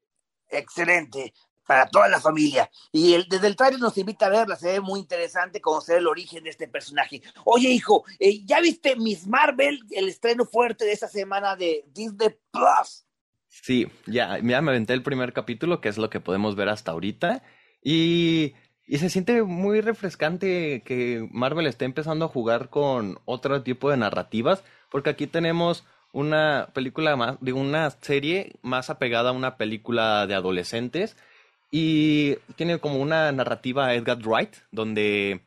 excelente 0.48 1.32
para 1.70 1.86
toda 1.86 2.08
la 2.08 2.20
familia. 2.20 2.68
Y 2.90 3.14
el, 3.14 3.28
desde 3.28 3.46
el 3.46 3.54
trailer 3.54 3.78
nos 3.78 3.96
invita 3.96 4.26
a 4.26 4.30
verla, 4.30 4.56
se 4.56 4.72
ve 4.72 4.80
muy 4.80 4.98
interesante 4.98 5.60
conocer 5.60 5.98
el 5.98 6.08
origen 6.08 6.42
de 6.42 6.50
este 6.50 6.66
personaje. 6.66 7.22
Oye, 7.44 7.68
hijo, 7.68 8.02
eh, 8.18 8.44
¿ya 8.44 8.60
viste 8.60 8.96
Miss 8.96 9.24
Marvel, 9.28 9.78
el 9.92 10.08
estreno 10.08 10.44
fuerte 10.46 10.84
de 10.84 10.90
esta 10.90 11.06
semana 11.06 11.54
de 11.54 11.84
Disney 11.94 12.30
Plus? 12.50 13.06
Sí, 13.46 13.86
ya, 14.06 14.38
ya 14.38 14.60
me 14.62 14.70
aventé 14.72 14.94
el 14.94 15.04
primer 15.04 15.32
capítulo, 15.32 15.80
que 15.80 15.88
es 15.88 15.96
lo 15.96 16.10
que 16.10 16.18
podemos 16.18 16.56
ver 16.56 16.68
hasta 16.70 16.90
ahorita. 16.90 17.44
Y, 17.84 18.54
y 18.84 18.98
se 18.98 19.08
siente 19.08 19.44
muy 19.44 19.80
refrescante 19.80 20.82
que 20.84 21.24
Marvel 21.30 21.68
esté 21.68 21.84
empezando 21.84 22.24
a 22.24 22.30
jugar 22.30 22.68
con 22.68 23.20
otro 23.26 23.62
tipo 23.62 23.92
de 23.92 23.96
narrativas, 23.96 24.64
porque 24.90 25.10
aquí 25.10 25.28
tenemos 25.28 25.84
una 26.12 26.70
película 26.74 27.14
más, 27.14 27.36
de 27.40 27.52
una 27.52 27.88
serie 27.90 28.56
más 28.60 28.90
apegada 28.90 29.30
a 29.30 29.34
una 29.34 29.56
película 29.56 30.26
de 30.26 30.34
adolescentes 30.34 31.16
y 31.70 32.36
tiene 32.56 32.78
como 32.78 32.96
una 32.96 33.30
narrativa 33.32 33.94
Edgar 33.94 34.18
Wright, 34.18 34.56
donde 34.70 35.42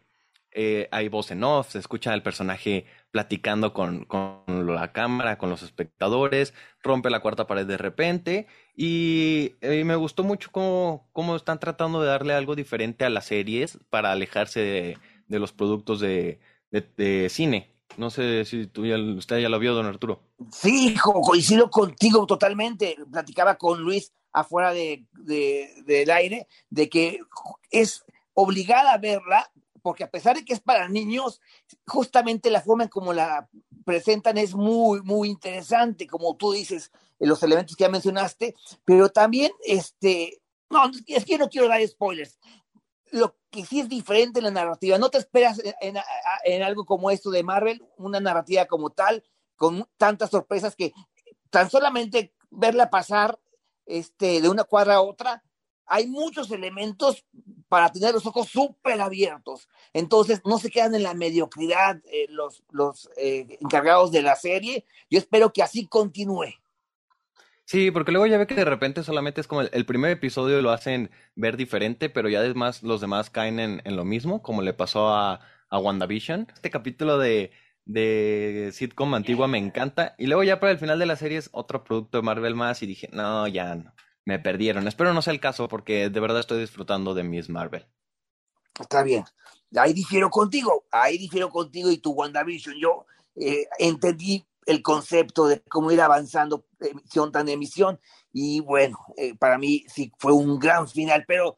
eh, 0.51 0.87
hay 0.91 1.09
voz 1.09 1.31
en 1.31 1.43
off, 1.43 1.71
se 1.71 1.79
escucha 1.79 2.13
el 2.13 2.21
personaje 2.21 2.85
platicando 3.11 3.73
con, 3.73 4.05
con, 4.05 4.43
la 4.47 4.91
cámara, 4.91 5.37
con 5.37 5.49
los 5.49 5.63
espectadores, 5.63 6.53
rompe 6.81 7.09
la 7.09 7.21
cuarta 7.21 7.47
pared 7.47 7.65
de 7.65 7.77
repente 7.77 8.47
y, 8.75 9.53
y 9.61 9.83
me 9.83 9.95
gustó 9.95 10.23
mucho 10.23 10.49
cómo, 10.51 11.09
cómo, 11.11 11.35
están 11.35 11.59
tratando 11.59 12.01
de 12.01 12.07
darle 12.07 12.33
algo 12.33 12.55
diferente 12.55 13.03
a 13.05 13.09
las 13.09 13.25
series 13.25 13.79
para 13.89 14.11
alejarse 14.11 14.59
de, 14.59 14.97
de 15.27 15.39
los 15.39 15.53
productos 15.53 15.99
de, 15.99 16.39
de, 16.71 17.27
cine. 17.29 17.69
No 17.97 18.09
sé 18.09 18.43
si 18.45 18.67
tú 18.67 18.85
ya, 18.85 18.97
usted 18.97 19.39
ya 19.39 19.49
lo 19.49 19.59
vio, 19.59 19.73
don 19.73 19.85
Arturo. 19.85 20.21
Sí, 20.51 20.93
hijo, 20.93 21.21
coincido 21.21 21.69
contigo 21.69 22.25
totalmente. 22.25 22.97
Platicaba 23.11 23.55
con 23.55 23.81
Luis 23.81 24.11
afuera 24.31 24.73
de, 24.73 25.05
del 25.13 26.09
aire 26.09 26.47
de 26.69 26.89
que 26.89 27.19
es 27.69 28.03
obligada 28.33 28.93
a 28.93 28.97
verla 28.97 29.51
porque 29.83 30.05
a 30.05 30.09
pesar 30.09 30.37
de 30.37 30.45
que 30.45 30.53
es 30.53 30.61
para 30.61 30.87
niños, 30.87 31.41
justamente 31.85 32.49
la 32.49 32.61
forma 32.61 32.83
en 32.83 32.89
como 32.89 33.13
la 33.13 33.49
presentan 33.85 34.37
es 34.37 34.55
muy, 34.55 35.01
muy 35.01 35.29
interesante, 35.29 36.07
como 36.07 36.35
tú 36.37 36.53
dices, 36.53 36.89
los 37.19 37.43
elementos 37.43 37.75
que 37.75 37.83
ya 37.83 37.89
mencionaste, 37.89 38.55
pero 38.85 39.09
también, 39.09 39.51
este, 39.65 40.41
no, 40.69 40.89
es 41.05 41.25
que 41.25 41.37
no 41.37 41.49
quiero 41.49 41.67
dar 41.67 41.85
spoilers. 41.85 42.39
Lo 43.13 43.37
que 43.51 43.63
sí 43.63 43.79
es 43.79 43.87
diferente 43.87 44.39
en 44.39 44.45
la 44.45 44.51
narrativa, 44.51 44.97
no 44.97 45.09
te 45.09 45.19
esperas 45.19 45.61
en, 45.81 46.63
algo 46.63 46.83
como 46.83 47.11
esto 47.11 47.29
de 47.29 47.43
Marvel, 47.43 47.85
una 47.97 48.19
narrativa 48.19 48.65
como 48.65 48.89
tal, 48.89 49.23
con 49.55 49.87
tantas 49.97 50.31
sorpresas 50.31 50.75
que 50.75 50.93
tan 51.51 51.69
solamente 51.69 52.33
verla 52.49 52.89
pasar 52.89 53.39
este, 53.85 54.41
de 54.41 54.49
una 54.49 54.63
cuadra 54.63 54.95
a 54.95 55.01
otra, 55.01 55.43
hay 55.85 56.07
muchos 56.07 56.49
elementos 56.49 57.23
para 57.67 57.91
tener 57.91 58.15
los 58.15 58.25
ojos 58.25 58.47
súper 58.47 58.99
abiertos. 58.99 59.69
Entonces, 59.93 60.41
no 60.43 60.57
se 60.57 60.71
quedan 60.71 60.95
en 60.95 61.03
la 61.03 61.13
mediocridad 61.13 62.01
eh, 62.05 62.25
los, 62.29 62.63
los 62.71 63.11
eh, 63.15 63.59
encargados 63.61 64.11
de 64.11 64.23
la 64.23 64.35
serie. 64.35 64.85
Yo 65.07 65.19
espero 65.19 65.53
que 65.53 65.61
así 65.61 65.85
continúe. 65.85 66.55
Sí, 67.65 67.91
porque 67.91 68.11
luego 68.11 68.27
ya 68.27 68.37
ve 68.37 68.47
que 68.47 68.55
de 68.55 68.65
repente 68.65 69.03
solamente 69.03 69.41
es 69.41 69.47
como 69.47 69.61
el, 69.61 69.85
primer 69.85 70.11
episodio 70.11 70.61
lo 70.61 70.71
hacen 70.71 71.11
ver 71.35 71.57
diferente, 71.57 72.09
pero 72.09 72.29
ya 72.29 72.39
además 72.39 72.83
los 72.83 73.01
demás 73.01 73.29
caen 73.29 73.59
en, 73.59 73.81
en 73.85 73.95
lo 73.95 74.05
mismo, 74.05 74.41
como 74.41 74.61
le 74.61 74.73
pasó 74.73 75.09
a, 75.09 75.39
a 75.69 75.79
WandaVision. 75.79 76.47
Este 76.53 76.69
capítulo 76.69 77.17
de, 77.17 77.51
de 77.85 78.71
sitcom 78.73 79.13
antigua 79.13 79.47
me 79.47 79.57
encanta. 79.57 80.15
Y 80.17 80.27
luego 80.27 80.43
ya 80.43 80.59
para 80.59 80.71
el 80.73 80.79
final 80.79 80.99
de 80.99 81.05
la 81.05 81.15
serie 81.15 81.37
es 81.37 81.49
otro 81.53 81.83
producto 81.83 82.17
de 82.17 82.23
Marvel 82.23 82.55
más 82.55 82.83
y 82.83 82.85
dije, 82.85 83.09
no, 83.13 83.47
ya 83.47 83.75
no 83.75 83.93
me 84.25 84.39
perdieron. 84.39 84.87
Espero 84.87 85.13
no 85.13 85.21
sea 85.21 85.33
el 85.33 85.39
caso 85.39 85.67
porque 85.67 86.09
de 86.09 86.19
verdad 86.19 86.39
estoy 86.39 86.59
disfrutando 86.59 87.13
de 87.13 87.23
Miss 87.23 87.49
Marvel. 87.49 87.85
Está 88.79 89.03
bien. 89.03 89.23
Ahí 89.75 89.93
difiero 89.93 90.29
contigo, 90.29 90.85
ahí 90.91 91.17
difiero 91.17 91.49
contigo 91.49 91.89
y 91.91 91.97
tu 91.97 92.11
WandaVision. 92.11 92.75
Yo 92.79 93.05
eh, 93.35 93.67
entendí 93.79 94.45
el 94.65 94.81
concepto 94.81 95.47
de 95.47 95.61
cómo 95.63 95.91
ir 95.91 96.01
avanzando 96.01 96.65
emisión 96.79 97.31
tras 97.31 97.47
emisión 97.47 97.99
y 98.31 98.59
bueno, 98.61 98.97
eh, 99.17 99.35
para 99.35 99.57
mí 99.57 99.85
sí 99.87 100.11
fue 100.17 100.33
un 100.33 100.59
gran 100.59 100.87
final, 100.87 101.23
pero 101.27 101.55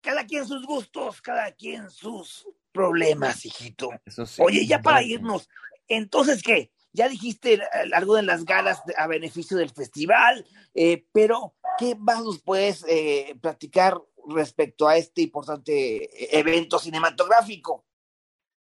cada 0.00 0.26
quien 0.26 0.46
sus 0.46 0.66
gustos, 0.66 1.20
cada 1.22 1.52
quien 1.52 1.90
sus 1.90 2.48
problemas, 2.72 3.44
hijito. 3.44 3.90
Sí, 4.06 4.40
Oye, 4.42 4.66
ya 4.66 4.80
para 4.80 5.02
irnos, 5.02 5.48
entonces, 5.86 6.42
¿qué? 6.42 6.72
Ya 6.92 7.08
dijiste 7.08 7.60
algo 7.92 8.16
de 8.16 8.22
las 8.22 8.44
galas 8.44 8.82
a 8.96 9.06
beneficio 9.06 9.56
del 9.56 9.70
festival, 9.70 10.44
eh, 10.74 11.04
pero 11.12 11.54
¿qué 11.78 11.94
más 11.94 12.24
nos 12.24 12.40
puedes 12.40 12.84
eh, 12.88 13.36
platicar 13.40 14.00
respecto 14.28 14.88
a 14.88 14.96
este 14.96 15.22
importante 15.22 16.36
evento 16.38 16.78
cinematográfico? 16.78 17.84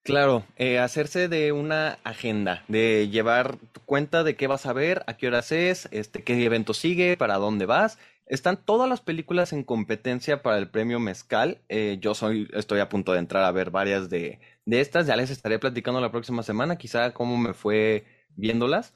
Claro, 0.02 0.44
eh, 0.56 0.78
hacerse 0.78 1.28
de 1.28 1.52
una 1.52 1.98
agenda, 2.04 2.64
de 2.68 3.08
llevar 3.10 3.58
cuenta 3.84 4.24
de 4.24 4.34
qué 4.34 4.46
vas 4.46 4.64
a 4.64 4.72
ver, 4.72 5.04
a 5.06 5.16
qué 5.16 5.26
horas 5.28 5.52
es, 5.52 5.88
este, 5.92 6.24
qué 6.24 6.42
evento 6.44 6.72
sigue, 6.72 7.16
para 7.18 7.36
dónde 7.36 7.66
vas. 7.66 7.98
Están 8.26 8.64
todas 8.64 8.88
las 8.88 9.00
películas 9.02 9.52
en 9.52 9.62
competencia 9.62 10.42
para 10.42 10.56
el 10.58 10.70
premio 10.70 11.00
Mezcal. 11.00 11.60
Eh, 11.68 11.98
yo 12.00 12.14
soy, 12.14 12.48
estoy 12.54 12.80
a 12.80 12.88
punto 12.88 13.12
de 13.12 13.18
entrar 13.18 13.44
a 13.44 13.52
ver 13.52 13.70
varias 13.70 14.08
de, 14.08 14.40
de 14.64 14.80
estas. 14.80 15.06
Ya 15.06 15.16
les 15.16 15.30
estaré 15.30 15.58
platicando 15.58 16.00
la 16.00 16.10
próxima 16.10 16.42
semana, 16.42 16.76
quizá 16.78 17.12
cómo 17.12 17.36
me 17.36 17.52
fue 17.52 18.04
viéndolas. 18.36 18.94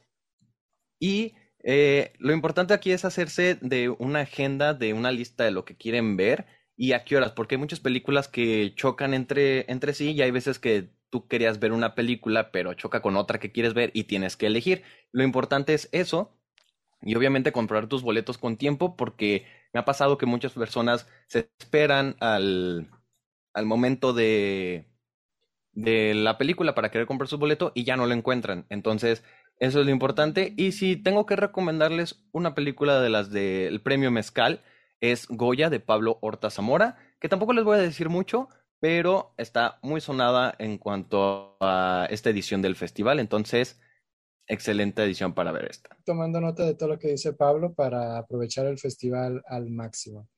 Y 0.98 1.34
eh, 1.62 2.12
lo 2.18 2.32
importante 2.32 2.74
aquí 2.74 2.92
es 2.92 3.04
hacerse 3.04 3.58
de 3.60 3.88
una 3.90 4.20
agenda, 4.20 4.74
de 4.74 4.92
una 4.92 5.10
lista 5.12 5.44
de 5.44 5.50
lo 5.50 5.64
que 5.64 5.76
quieren 5.76 6.16
ver 6.16 6.46
y 6.76 6.92
a 6.92 7.04
qué 7.04 7.16
horas, 7.16 7.32
porque 7.32 7.54
hay 7.56 7.60
muchas 7.60 7.80
películas 7.80 8.28
que 8.28 8.72
chocan 8.76 9.14
entre, 9.14 9.70
entre 9.70 9.94
sí 9.94 10.12
y 10.12 10.22
hay 10.22 10.30
veces 10.30 10.58
que 10.58 10.90
tú 11.10 11.28
querías 11.28 11.60
ver 11.60 11.72
una 11.72 11.94
película, 11.94 12.50
pero 12.50 12.74
choca 12.74 13.00
con 13.02 13.16
otra 13.16 13.38
que 13.38 13.52
quieres 13.52 13.74
ver 13.74 13.90
y 13.94 14.04
tienes 14.04 14.36
que 14.36 14.46
elegir. 14.46 14.82
Lo 15.12 15.22
importante 15.24 15.74
es 15.74 15.88
eso 15.92 16.36
y 17.02 17.14
obviamente 17.16 17.52
comprar 17.52 17.88
tus 17.88 18.02
boletos 18.02 18.38
con 18.38 18.56
tiempo 18.56 18.96
porque 18.96 19.46
me 19.72 19.80
ha 19.80 19.84
pasado 19.84 20.18
que 20.18 20.26
muchas 20.26 20.52
personas 20.52 21.08
se 21.28 21.50
esperan 21.60 22.16
al, 22.20 22.90
al 23.54 23.66
momento 23.66 24.12
de, 24.14 24.86
de 25.72 26.14
la 26.14 26.38
película 26.38 26.74
para 26.74 26.90
querer 26.90 27.06
comprar 27.06 27.28
su 27.28 27.38
boleto 27.38 27.72
y 27.74 27.84
ya 27.84 27.96
no 27.96 28.06
lo 28.06 28.14
encuentran. 28.14 28.66
Entonces, 28.68 29.24
eso 29.58 29.80
es 29.80 29.86
lo 29.86 29.92
importante. 29.92 30.54
Y 30.56 30.72
si 30.72 30.96
tengo 30.96 31.26
que 31.26 31.36
recomendarles 31.36 32.24
una 32.32 32.54
película 32.54 33.00
de 33.00 33.10
las 33.10 33.30
del 33.30 33.80
premio 33.82 34.10
Mezcal, 34.10 34.62
es 35.00 35.26
Goya 35.28 35.70
de 35.70 35.80
Pablo 35.80 36.18
Horta 36.20 36.50
Zamora, 36.50 36.96
que 37.20 37.28
tampoco 37.28 37.52
les 37.52 37.64
voy 37.64 37.78
a 37.78 37.82
decir 37.82 38.08
mucho, 38.08 38.48
pero 38.80 39.34
está 39.38 39.78
muy 39.82 40.00
sonada 40.00 40.54
en 40.58 40.78
cuanto 40.78 41.56
a 41.60 42.06
esta 42.10 42.30
edición 42.30 42.62
del 42.62 42.76
festival. 42.76 43.18
Entonces, 43.18 43.80
excelente 44.46 45.02
edición 45.02 45.34
para 45.34 45.52
ver 45.52 45.70
esta. 45.70 45.96
Tomando 46.04 46.40
nota 46.40 46.64
de 46.64 46.74
todo 46.74 46.90
lo 46.90 46.98
que 46.98 47.08
dice 47.08 47.32
Pablo 47.32 47.72
para 47.72 48.18
aprovechar 48.18 48.66
el 48.66 48.78
festival 48.78 49.42
al 49.46 49.70
máximo. 49.70 50.28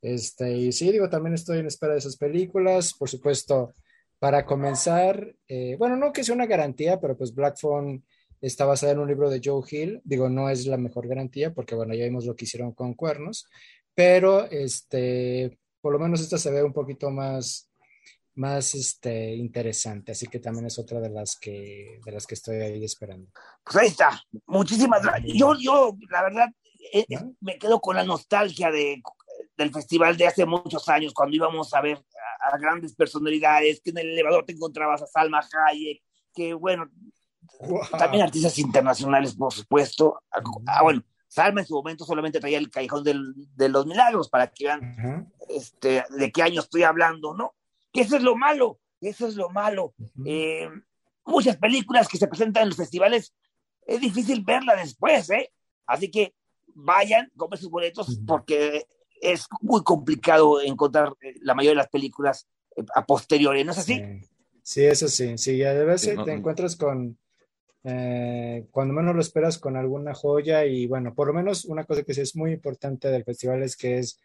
Este, 0.00 0.56
y 0.56 0.72
sí, 0.72 0.92
digo, 0.92 1.08
también 1.08 1.34
estoy 1.34 1.58
en 1.58 1.66
espera 1.66 1.94
de 1.94 1.98
esas 2.00 2.16
películas. 2.16 2.94
Por 2.94 3.08
supuesto, 3.08 3.74
para 4.18 4.44
comenzar, 4.44 5.34
eh, 5.48 5.76
bueno, 5.78 5.96
no 5.96 6.12
que 6.12 6.24
sea 6.24 6.34
una 6.34 6.46
garantía, 6.46 7.00
pero 7.00 7.16
pues 7.16 7.34
Black 7.34 7.58
Phone 7.60 8.04
está 8.40 8.64
basada 8.64 8.92
en 8.92 8.98
un 9.00 9.08
libro 9.08 9.30
de 9.30 9.40
Joe 9.42 9.62
Hill. 9.68 10.00
Digo, 10.04 10.28
no 10.28 10.50
es 10.50 10.66
la 10.66 10.76
mejor 10.76 11.08
garantía 11.08 11.52
porque, 11.52 11.74
bueno, 11.74 11.94
ya 11.94 12.04
vimos 12.04 12.26
lo 12.26 12.36
que 12.36 12.44
hicieron 12.44 12.72
con 12.72 12.94
Cuernos, 12.94 13.46
pero 13.98 14.44
este, 14.44 15.58
por 15.80 15.92
lo 15.92 15.98
menos 15.98 16.20
esta 16.20 16.38
se 16.38 16.52
ve 16.52 16.62
un 16.62 16.72
poquito 16.72 17.10
más, 17.10 17.68
más 18.36 18.76
este, 18.76 19.34
interesante. 19.34 20.12
Así 20.12 20.28
que 20.28 20.38
también 20.38 20.66
es 20.66 20.78
otra 20.78 21.00
de 21.00 21.10
las 21.10 21.36
que, 21.36 21.98
de 22.04 22.12
las 22.12 22.24
que 22.24 22.36
estoy 22.36 22.58
ahí 22.58 22.84
esperando. 22.84 23.28
Pues 23.64 23.76
ahí 23.76 23.88
está. 23.88 24.22
Muchísimas 24.46 25.02
gracias. 25.02 25.36
Yo, 25.36 25.56
yo, 25.58 25.96
la 26.10 26.22
verdad, 26.22 26.48
eh, 26.92 27.06
¿No? 27.08 27.34
me 27.40 27.58
quedo 27.58 27.80
con 27.80 27.96
la 27.96 28.04
nostalgia 28.04 28.70
de, 28.70 29.02
del 29.56 29.72
festival 29.72 30.16
de 30.16 30.28
hace 30.28 30.46
muchos 30.46 30.88
años, 30.88 31.12
cuando 31.12 31.34
íbamos 31.34 31.74
a 31.74 31.80
ver 31.80 31.96
a, 31.96 32.54
a 32.54 32.58
grandes 32.58 32.94
personalidades, 32.94 33.80
que 33.80 33.90
en 33.90 33.98
el 33.98 34.10
elevador 34.10 34.44
te 34.44 34.52
encontrabas 34.52 35.02
a 35.02 35.08
Salma 35.08 35.40
Hayek, 35.40 36.00
que 36.32 36.54
bueno, 36.54 36.88
wow. 37.62 37.80
también 37.98 38.22
artistas 38.22 38.60
internacionales, 38.60 39.34
por 39.34 39.52
supuesto. 39.52 40.22
Ah, 40.68 40.84
bueno, 40.84 41.02
Salma 41.28 41.60
en 41.60 41.66
su 41.66 41.74
momento 41.74 42.04
solamente 42.04 42.40
traía 42.40 42.58
el 42.58 42.70
Callejón 42.70 43.04
del, 43.04 43.34
de 43.54 43.68
los 43.68 43.86
Milagros 43.86 44.28
para 44.28 44.48
que 44.48 44.64
vean 44.64 44.80
uh 44.80 45.02
-huh. 45.02 45.32
este, 45.48 46.04
de 46.08 46.32
qué 46.32 46.42
año 46.42 46.60
estoy 46.60 46.82
hablando, 46.82 47.34
¿no? 47.34 47.54
Que 47.92 48.00
eso 48.00 48.16
es 48.16 48.22
lo 48.22 48.34
malo, 48.34 48.80
eso 49.00 49.28
es 49.28 49.36
lo 49.36 49.50
malo. 49.50 49.94
Uh 49.98 50.04
-huh. 50.04 50.22
eh, 50.26 50.70
muchas 51.24 51.56
películas 51.58 52.08
que 52.08 52.16
se 52.16 52.26
presentan 52.26 52.62
en 52.62 52.68
los 52.70 52.78
festivales, 52.78 53.34
es 53.86 54.00
difícil 54.00 54.42
verla 54.44 54.74
después, 54.74 55.28
¿eh? 55.30 55.52
Así 55.86 56.10
que 56.10 56.34
vayan, 56.74 57.30
compren 57.36 57.60
sus 57.60 57.70
boletos, 57.70 58.08
uh 58.08 58.12
-huh. 58.12 58.26
porque 58.26 58.86
es 59.20 59.46
muy 59.60 59.82
complicado 59.82 60.60
encontrar 60.60 61.12
eh, 61.20 61.34
la 61.42 61.54
mayoría 61.54 61.72
de 61.72 61.82
las 61.84 61.88
películas 61.88 62.48
eh, 62.76 62.84
a 62.94 63.04
posteriori, 63.04 63.64
¿no 63.64 63.72
es 63.72 63.78
así? 63.78 63.96
Sí, 63.96 64.28
sí 64.62 64.84
eso 64.84 65.08
sí, 65.08 65.36
sí, 65.36 65.62
a 65.62 65.72
veces 65.72 66.10
sí, 66.10 66.16
no, 66.16 66.24
te 66.24 66.32
encuentras 66.32 66.76
con 66.76 67.18
eh, 67.90 68.66
cuando 68.70 68.92
menos 68.92 69.14
lo 69.14 69.20
esperas 69.22 69.56
con 69.58 69.76
alguna 69.76 70.12
joya. 70.12 70.66
Y 70.66 70.86
bueno, 70.86 71.14
por 71.14 71.28
lo 71.28 71.32
menos 71.32 71.64
una 71.64 71.84
cosa 71.84 72.02
que 72.02 72.12
sí 72.12 72.20
es 72.20 72.36
muy 72.36 72.52
importante 72.52 73.08
del 73.08 73.24
festival 73.24 73.62
es 73.62 73.76
que 73.76 73.98
es 73.98 74.20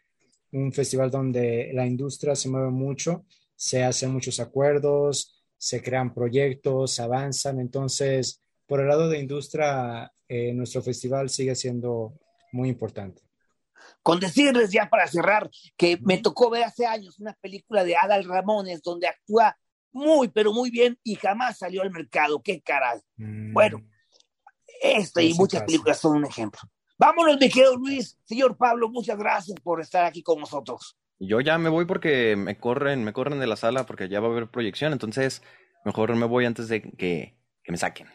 un 0.52 0.72
festival 0.72 1.10
donde 1.10 1.70
la 1.72 1.86
industria 1.86 2.36
se 2.36 2.50
mueve 2.50 2.70
mucho, 2.70 3.24
se 3.56 3.82
hacen 3.82 4.12
muchos 4.12 4.38
acuerdos, 4.38 5.42
se 5.56 5.82
crean 5.82 6.12
proyectos, 6.12 7.00
avanzan, 7.00 7.58
entonces 7.58 8.40
por 8.66 8.80
el 8.80 8.88
lado 8.88 9.08
de 9.08 9.18
industria, 9.18 10.12
eh, 10.28 10.52
nuestro 10.52 10.82
festival 10.82 11.28
sigue 11.28 11.54
siendo 11.54 12.14
muy 12.52 12.68
importante. 12.68 13.22
Con 14.02 14.20
decirles 14.20 14.70
ya 14.70 14.88
para 14.88 15.06
cerrar 15.06 15.50
que 15.76 15.98
me 16.02 16.18
tocó 16.18 16.50
ver 16.50 16.64
hace 16.64 16.86
años 16.86 17.18
una 17.18 17.34
película 17.40 17.84
de 17.84 17.96
Adal 17.96 18.24
Ramones 18.24 18.82
donde 18.82 19.06
actúa 19.06 19.56
muy, 19.94 20.28
pero 20.28 20.52
muy 20.52 20.70
bien 20.70 20.98
y 21.02 21.14
jamás 21.14 21.58
salió 21.58 21.82
al 21.82 21.90
mercado. 21.90 22.42
¡Qué 22.42 22.60
caray! 22.60 23.00
Mm. 23.16 23.52
Bueno, 23.52 23.80
Esta 24.82 25.22
y 25.22 25.32
muchas 25.34 25.62
películas 25.62 25.98
son 25.98 26.16
un 26.16 26.26
ejemplo. 26.26 26.60
Vámonos, 26.98 27.38
mi 27.40 27.48
querido 27.48 27.76
Luis. 27.76 28.18
Señor 28.24 28.56
Pablo, 28.56 28.88
muchas 28.88 29.16
gracias 29.16 29.58
por 29.62 29.80
estar 29.80 30.04
aquí 30.04 30.22
con 30.22 30.38
nosotros. 30.40 30.96
Yo 31.18 31.40
ya 31.40 31.58
me 31.58 31.68
voy 31.68 31.86
porque 31.86 32.36
me 32.36 32.58
corren, 32.58 33.04
me 33.04 33.12
corren 33.12 33.40
de 33.40 33.46
la 33.46 33.56
sala 33.56 33.86
porque 33.86 34.08
ya 34.08 34.20
va 34.20 34.28
a 34.28 34.30
haber 34.30 34.50
proyección, 34.50 34.92
entonces 34.92 35.42
mejor 35.84 36.14
me 36.16 36.26
voy 36.26 36.44
antes 36.44 36.68
de 36.68 36.82
que, 36.82 37.38
que 37.62 37.72
me 37.72 37.78
saquen. 37.78 38.08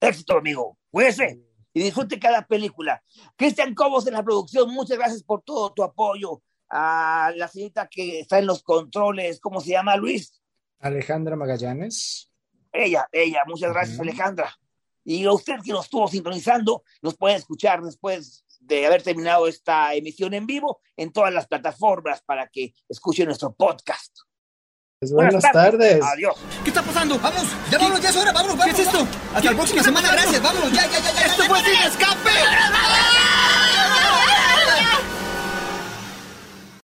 Éxito, 0.00 0.38
amigo. 0.38 0.78
Cuídese 0.90 1.40
y 1.72 1.82
disfrute 1.82 2.18
cada 2.18 2.46
película. 2.46 3.02
Cristian 3.36 3.74
Cobos 3.74 4.06
en 4.06 4.14
la 4.14 4.22
producción, 4.22 4.72
muchas 4.72 4.96
gracias 4.96 5.22
por 5.22 5.42
todo 5.42 5.72
tu 5.74 5.82
apoyo. 5.82 6.42
A 6.68 7.32
la 7.36 7.46
señorita 7.48 7.86
que 7.88 8.20
está 8.20 8.38
en 8.38 8.46
los 8.46 8.62
controles, 8.62 9.38
¿cómo 9.40 9.60
se 9.60 9.70
llama, 9.70 9.94
Luis? 9.96 10.40
Alejandra 10.80 11.36
Magallanes. 11.36 12.30
Ella, 12.72 13.08
ella, 13.12 13.42
muchas 13.46 13.72
gracias. 13.72 13.98
Alejandra. 13.98 14.54
Y 15.04 15.24
a 15.24 15.32
usted 15.32 15.54
que 15.64 15.72
nos 15.72 15.84
estuvo 15.84 16.08
sintonizando, 16.08 16.82
nos 17.00 17.16
puede 17.16 17.36
escuchar 17.36 17.80
después 17.82 18.44
de 18.60 18.86
haber 18.86 19.02
terminado 19.02 19.46
esta 19.46 19.94
emisión 19.94 20.34
en 20.34 20.46
vivo 20.46 20.80
en 20.96 21.12
todas 21.12 21.32
las 21.32 21.46
plataformas 21.46 22.22
para 22.22 22.48
que 22.48 22.74
escuche 22.88 23.24
nuestro 23.24 23.52
podcast. 23.54 24.12
Pues 24.98 25.12
buenas 25.12 25.44
tardes. 25.52 26.02
Adiós. 26.02 26.34
¿Qué 26.64 26.70
está 26.70 26.82
pasando? 26.82 27.18
Vamos, 27.20 27.44
ya 27.70 27.78
vámonos, 27.78 28.00
ya 28.00 28.08
es 28.08 28.16
hora, 28.16 28.32
vámonos, 28.32 28.56
vámonos. 28.56 28.76
¿Qué 28.76 28.82
es 28.82 28.88
esto? 28.88 29.06
Hasta 29.34 29.50
la 29.50 29.56
próxima 29.56 29.82
semana, 29.82 30.10
gracias, 30.10 30.42
vámonos, 30.42 30.72
ya, 30.72 30.86
ya, 30.86 30.98
ya, 30.98 31.12
ya. 31.12 31.26
¡Esto 31.26 31.42
fue 31.44 31.58
Sin 31.60 31.82
Escape! 31.86 32.30